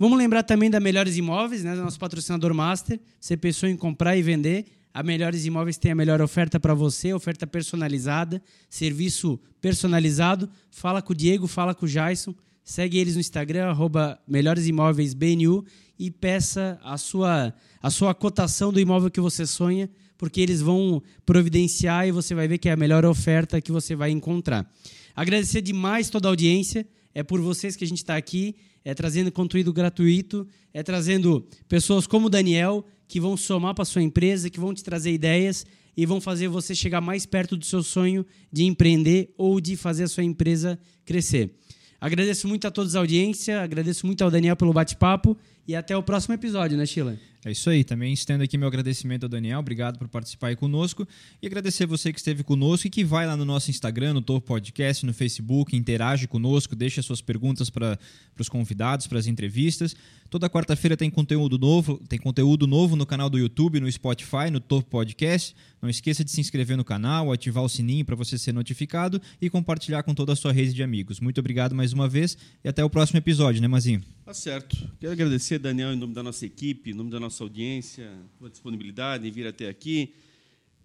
Vamos 0.00 0.16
lembrar 0.16 0.42
também 0.42 0.70
da 0.70 0.80
Melhores 0.80 1.18
Imóveis, 1.18 1.62
né, 1.62 1.74
nosso 1.74 1.98
patrocinador 1.98 2.54
master. 2.54 2.98
Você 3.20 3.36
pensou 3.36 3.68
em 3.68 3.76
comprar 3.76 4.16
e 4.16 4.22
vender? 4.22 4.64
A 4.94 5.02
Melhores 5.02 5.44
Imóveis 5.44 5.76
tem 5.76 5.92
a 5.92 5.94
melhor 5.94 6.22
oferta 6.22 6.58
para 6.58 6.72
você, 6.72 7.12
oferta 7.12 7.46
personalizada, 7.46 8.42
serviço 8.70 9.38
personalizado. 9.60 10.48
Fala 10.70 11.02
com 11.02 11.12
o 11.12 11.14
Diego, 11.14 11.46
fala 11.46 11.74
com 11.74 11.84
o 11.84 11.88
Jason. 11.88 12.34
Segue 12.64 12.96
eles 12.96 13.12
no 13.12 13.20
Instagram, 13.20 13.66
arroba 13.66 14.18
Melhores 14.26 14.66
Imóveis 14.66 15.12
BNU 15.12 15.66
e 15.98 16.10
peça 16.10 16.80
a 16.82 16.96
sua, 16.96 17.52
a 17.82 17.90
sua 17.90 18.14
cotação 18.14 18.72
do 18.72 18.80
imóvel 18.80 19.10
que 19.10 19.20
você 19.20 19.44
sonha, 19.44 19.90
porque 20.16 20.40
eles 20.40 20.62
vão 20.62 21.02
providenciar 21.26 22.08
e 22.08 22.10
você 22.10 22.34
vai 22.34 22.48
ver 22.48 22.56
que 22.56 22.70
é 22.70 22.72
a 22.72 22.76
melhor 22.76 23.04
oferta 23.04 23.60
que 23.60 23.70
você 23.70 23.94
vai 23.94 24.10
encontrar. 24.10 24.66
Agradecer 25.14 25.60
demais 25.60 26.08
toda 26.08 26.26
a 26.26 26.30
audiência. 26.30 26.88
É 27.14 27.22
por 27.22 27.38
vocês 27.40 27.76
que 27.76 27.84
a 27.84 27.86
gente 27.86 27.98
está 27.98 28.16
aqui, 28.16 28.54
é 28.84 28.94
trazendo 28.94 29.30
conteúdo 29.30 29.72
gratuito, 29.72 30.46
é 30.72 30.82
trazendo 30.82 31.46
pessoas 31.68 32.06
como 32.06 32.26
o 32.26 32.30
Daniel, 32.30 32.84
que 33.06 33.20
vão 33.20 33.36
somar 33.36 33.74
para 33.74 33.84
sua 33.84 34.02
empresa, 34.02 34.48
que 34.48 34.60
vão 34.60 34.72
te 34.72 34.84
trazer 34.84 35.12
ideias 35.12 35.66
e 35.96 36.06
vão 36.06 36.20
fazer 36.20 36.48
você 36.48 36.74
chegar 36.74 37.00
mais 37.00 37.26
perto 37.26 37.56
do 37.56 37.64
seu 37.64 37.82
sonho 37.82 38.24
de 38.52 38.64
empreender 38.64 39.34
ou 39.36 39.60
de 39.60 39.76
fazer 39.76 40.04
a 40.04 40.08
sua 40.08 40.24
empresa 40.24 40.78
crescer. 41.04 41.54
Agradeço 42.00 42.48
muito 42.48 42.66
a 42.66 42.70
todos 42.70 42.96
a 42.96 43.00
audiência, 43.00 43.60
agradeço 43.60 44.06
muito 44.06 44.22
ao 44.22 44.30
Daniel 44.30 44.56
pelo 44.56 44.72
bate-papo 44.72 45.36
E 45.66 45.74
até 45.74 45.96
o 45.96 46.02
próximo 46.02 46.34
episódio, 46.34 46.76
né, 46.76 46.86
Sheila? 46.86 47.18
É 47.44 47.50
isso 47.50 47.70
aí. 47.70 47.82
Também 47.82 48.12
estendo 48.12 48.44
aqui 48.44 48.58
meu 48.58 48.68
agradecimento 48.68 49.22
ao 49.22 49.28
Daniel. 49.28 49.60
Obrigado 49.60 49.98
por 49.98 50.08
participar 50.08 50.48
aí 50.48 50.56
conosco. 50.56 51.08
E 51.40 51.46
agradecer 51.46 51.86
você 51.86 52.12
que 52.12 52.18
esteve 52.18 52.44
conosco 52.44 52.86
e 52.86 52.90
que 52.90 53.02
vai 53.02 53.26
lá 53.26 53.34
no 53.34 53.46
nosso 53.46 53.70
Instagram, 53.70 54.12
no 54.12 54.20
Topo 54.20 54.46
Podcast, 54.46 55.06
no 55.06 55.14
Facebook, 55.14 55.74
interage 55.74 56.28
conosco, 56.28 56.76
deixa 56.76 57.00
suas 57.00 57.22
perguntas 57.22 57.70
para 57.70 57.98
os 58.38 58.48
convidados, 58.48 59.06
para 59.06 59.18
as 59.18 59.26
entrevistas. 59.26 59.96
Toda 60.28 60.50
quarta-feira 60.50 60.96
tem 60.96 61.10
conteúdo 61.10 61.58
novo, 61.58 62.00
tem 62.08 62.18
conteúdo 62.18 62.66
novo 62.66 62.94
no 62.94 63.06
canal 63.06 63.30
do 63.30 63.38
YouTube, 63.38 63.80
no 63.80 63.90
Spotify, 63.90 64.50
no 64.52 64.60
Topo 64.60 64.88
Podcast. 64.88 65.56
Não 65.80 65.88
esqueça 65.88 66.22
de 66.22 66.30
se 66.30 66.40
inscrever 66.40 66.76
no 66.76 66.84
canal, 66.84 67.32
ativar 67.32 67.64
o 67.64 67.68
sininho 67.68 68.04
para 68.04 68.14
você 68.14 68.36
ser 68.36 68.52
notificado 68.52 69.20
e 69.40 69.48
compartilhar 69.48 70.02
com 70.02 70.14
toda 70.14 70.34
a 70.34 70.36
sua 70.36 70.52
rede 70.52 70.74
de 70.74 70.82
amigos. 70.82 71.20
Muito 71.20 71.40
obrigado 71.40 71.74
mais 71.74 71.92
uma 71.92 72.06
vez 72.08 72.36
e 72.62 72.68
até 72.68 72.84
o 72.84 72.90
próximo 72.90 73.18
episódio, 73.18 73.62
né, 73.62 73.66
Mazinho? 73.66 74.02
Tá 74.24 74.34
certo. 74.34 74.76
Quero 75.00 75.12
agradecer, 75.12 75.49
Daniel, 75.58 75.92
em 75.92 75.96
nome 75.96 76.14
da 76.14 76.22
nossa 76.22 76.46
equipe, 76.46 76.90
em 76.90 76.94
nome 76.94 77.10
da 77.10 77.18
nossa 77.18 77.42
audiência, 77.42 78.12
a 78.42 78.48
disponibilidade 78.48 79.26
em 79.26 79.30
vir 79.30 79.46
até 79.46 79.68
aqui. 79.68 80.14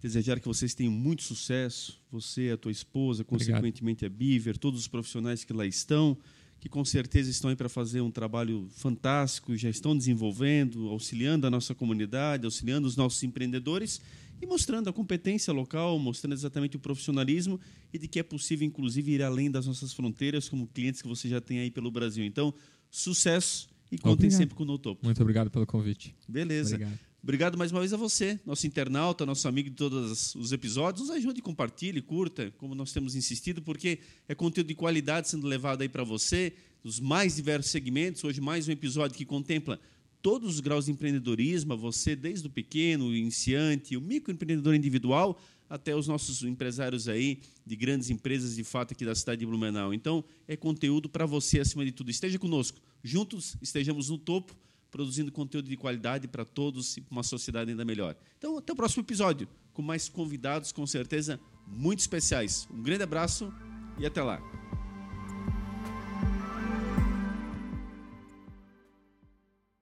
Desejar 0.00 0.40
que 0.40 0.46
vocês 0.46 0.74
tenham 0.74 0.92
muito 0.92 1.22
sucesso, 1.22 2.00
você, 2.10 2.50
a 2.52 2.56
tua 2.56 2.72
esposa, 2.72 3.24
consequentemente 3.24 4.04
a 4.04 4.08
Biver, 4.08 4.58
todos 4.58 4.80
os 4.80 4.88
profissionais 4.88 5.44
que 5.44 5.52
lá 5.52 5.66
estão, 5.66 6.16
que 6.60 6.68
com 6.68 6.84
certeza 6.84 7.30
estão 7.30 7.50
aí 7.50 7.56
para 7.56 7.68
fazer 7.68 8.00
um 8.00 8.10
trabalho 8.10 8.68
fantástico, 8.70 9.56
já 9.56 9.70
estão 9.70 9.96
desenvolvendo, 9.96 10.88
auxiliando 10.88 11.46
a 11.46 11.50
nossa 11.50 11.74
comunidade, 11.74 12.44
auxiliando 12.44 12.86
os 12.86 12.96
nossos 12.96 13.22
empreendedores 13.22 14.00
e 14.40 14.46
mostrando 14.46 14.88
a 14.88 14.92
competência 14.92 15.52
local, 15.52 15.98
mostrando 15.98 16.34
exatamente 16.34 16.76
o 16.76 16.80
profissionalismo 16.80 17.60
e 17.92 17.98
de 17.98 18.08
que 18.08 18.18
é 18.18 18.22
possível, 18.22 18.66
inclusive, 18.66 19.12
ir 19.12 19.22
além 19.22 19.50
das 19.50 19.66
nossas 19.66 19.92
fronteiras, 19.92 20.48
como 20.48 20.66
clientes 20.66 21.00
que 21.00 21.08
você 21.08 21.28
já 21.28 21.40
tem 21.40 21.60
aí 21.60 21.70
pelo 21.70 21.90
Brasil. 21.90 22.24
Então, 22.24 22.52
sucesso 22.90 23.75
e 23.90 23.98
contem 23.98 24.12
Obrigado. 24.12 24.38
sempre 24.38 24.54
com 24.54 24.62
o 24.62 24.66
No 24.66 24.78
Topo. 24.78 25.04
Muito 25.04 25.20
obrigado 25.20 25.50
pelo 25.50 25.66
convite. 25.66 26.14
Beleza. 26.28 26.74
Obrigado. 26.74 26.98
Obrigado 27.22 27.58
mais 27.58 27.72
uma 27.72 27.80
vez 27.80 27.92
a 27.92 27.96
você, 27.96 28.38
nosso 28.46 28.68
internauta, 28.68 29.26
nosso 29.26 29.48
amigo 29.48 29.68
de 29.68 29.74
todos 29.74 30.34
os 30.36 30.52
episódios. 30.52 31.08
Nos 31.08 31.16
ajude, 31.16 31.42
compartilhe, 31.42 32.00
curta, 32.00 32.52
como 32.56 32.72
nós 32.72 32.92
temos 32.92 33.16
insistido, 33.16 33.60
porque 33.60 33.98
é 34.28 34.34
conteúdo 34.34 34.68
de 34.68 34.76
qualidade 34.76 35.28
sendo 35.28 35.44
levado 35.46 35.82
aí 35.82 35.88
para 35.88 36.04
você, 36.04 36.52
nos 36.84 37.00
mais 37.00 37.34
diversos 37.34 37.72
segmentos. 37.72 38.22
Hoje, 38.22 38.40
mais 38.40 38.68
um 38.68 38.70
episódio 38.70 39.16
que 39.16 39.24
contempla 39.24 39.80
todos 40.22 40.54
os 40.54 40.60
graus 40.60 40.86
de 40.86 40.92
empreendedorismo, 40.92 41.76
você 41.76 42.14
desde 42.14 42.46
o 42.46 42.50
pequeno, 42.50 43.06
o 43.06 43.14
iniciante, 43.14 43.96
o 43.96 44.00
microempreendedor 44.00 44.74
individual, 44.76 45.36
até 45.68 45.96
os 45.96 46.06
nossos 46.06 46.42
empresários 46.42 47.08
aí 47.08 47.40
de 47.64 47.74
grandes 47.74 48.08
empresas 48.08 48.54
de 48.54 48.62
fato 48.62 48.92
aqui 48.92 49.04
da 49.04 49.14
cidade 49.14 49.40
de 49.40 49.46
Blumenau. 49.46 49.92
Então, 49.92 50.24
é 50.46 50.56
conteúdo 50.56 51.08
para 51.08 51.26
você 51.26 51.60
acima 51.60 51.84
de 51.84 51.92
tudo. 51.92 52.10
Esteja 52.10 52.38
conosco. 52.38 52.80
Juntos 53.06 53.56
estejamos 53.62 54.08
no 54.10 54.18
topo, 54.18 54.52
produzindo 54.90 55.30
conteúdo 55.30 55.68
de 55.68 55.76
qualidade 55.76 56.26
para 56.26 56.44
todos 56.44 56.96
e 56.96 57.00
para 57.00 57.12
uma 57.12 57.22
sociedade 57.22 57.70
ainda 57.70 57.84
melhor. 57.84 58.16
Então, 58.36 58.58
até 58.58 58.72
o 58.72 58.76
próximo 58.76 59.04
episódio, 59.04 59.48
com 59.72 59.80
mais 59.80 60.08
convidados, 60.08 60.72
com 60.72 60.84
certeza, 60.84 61.38
muito 61.68 62.00
especiais. 62.00 62.66
Um 62.68 62.82
grande 62.82 63.04
abraço 63.04 63.54
e 63.96 64.04
até 64.04 64.20
lá. 64.24 64.65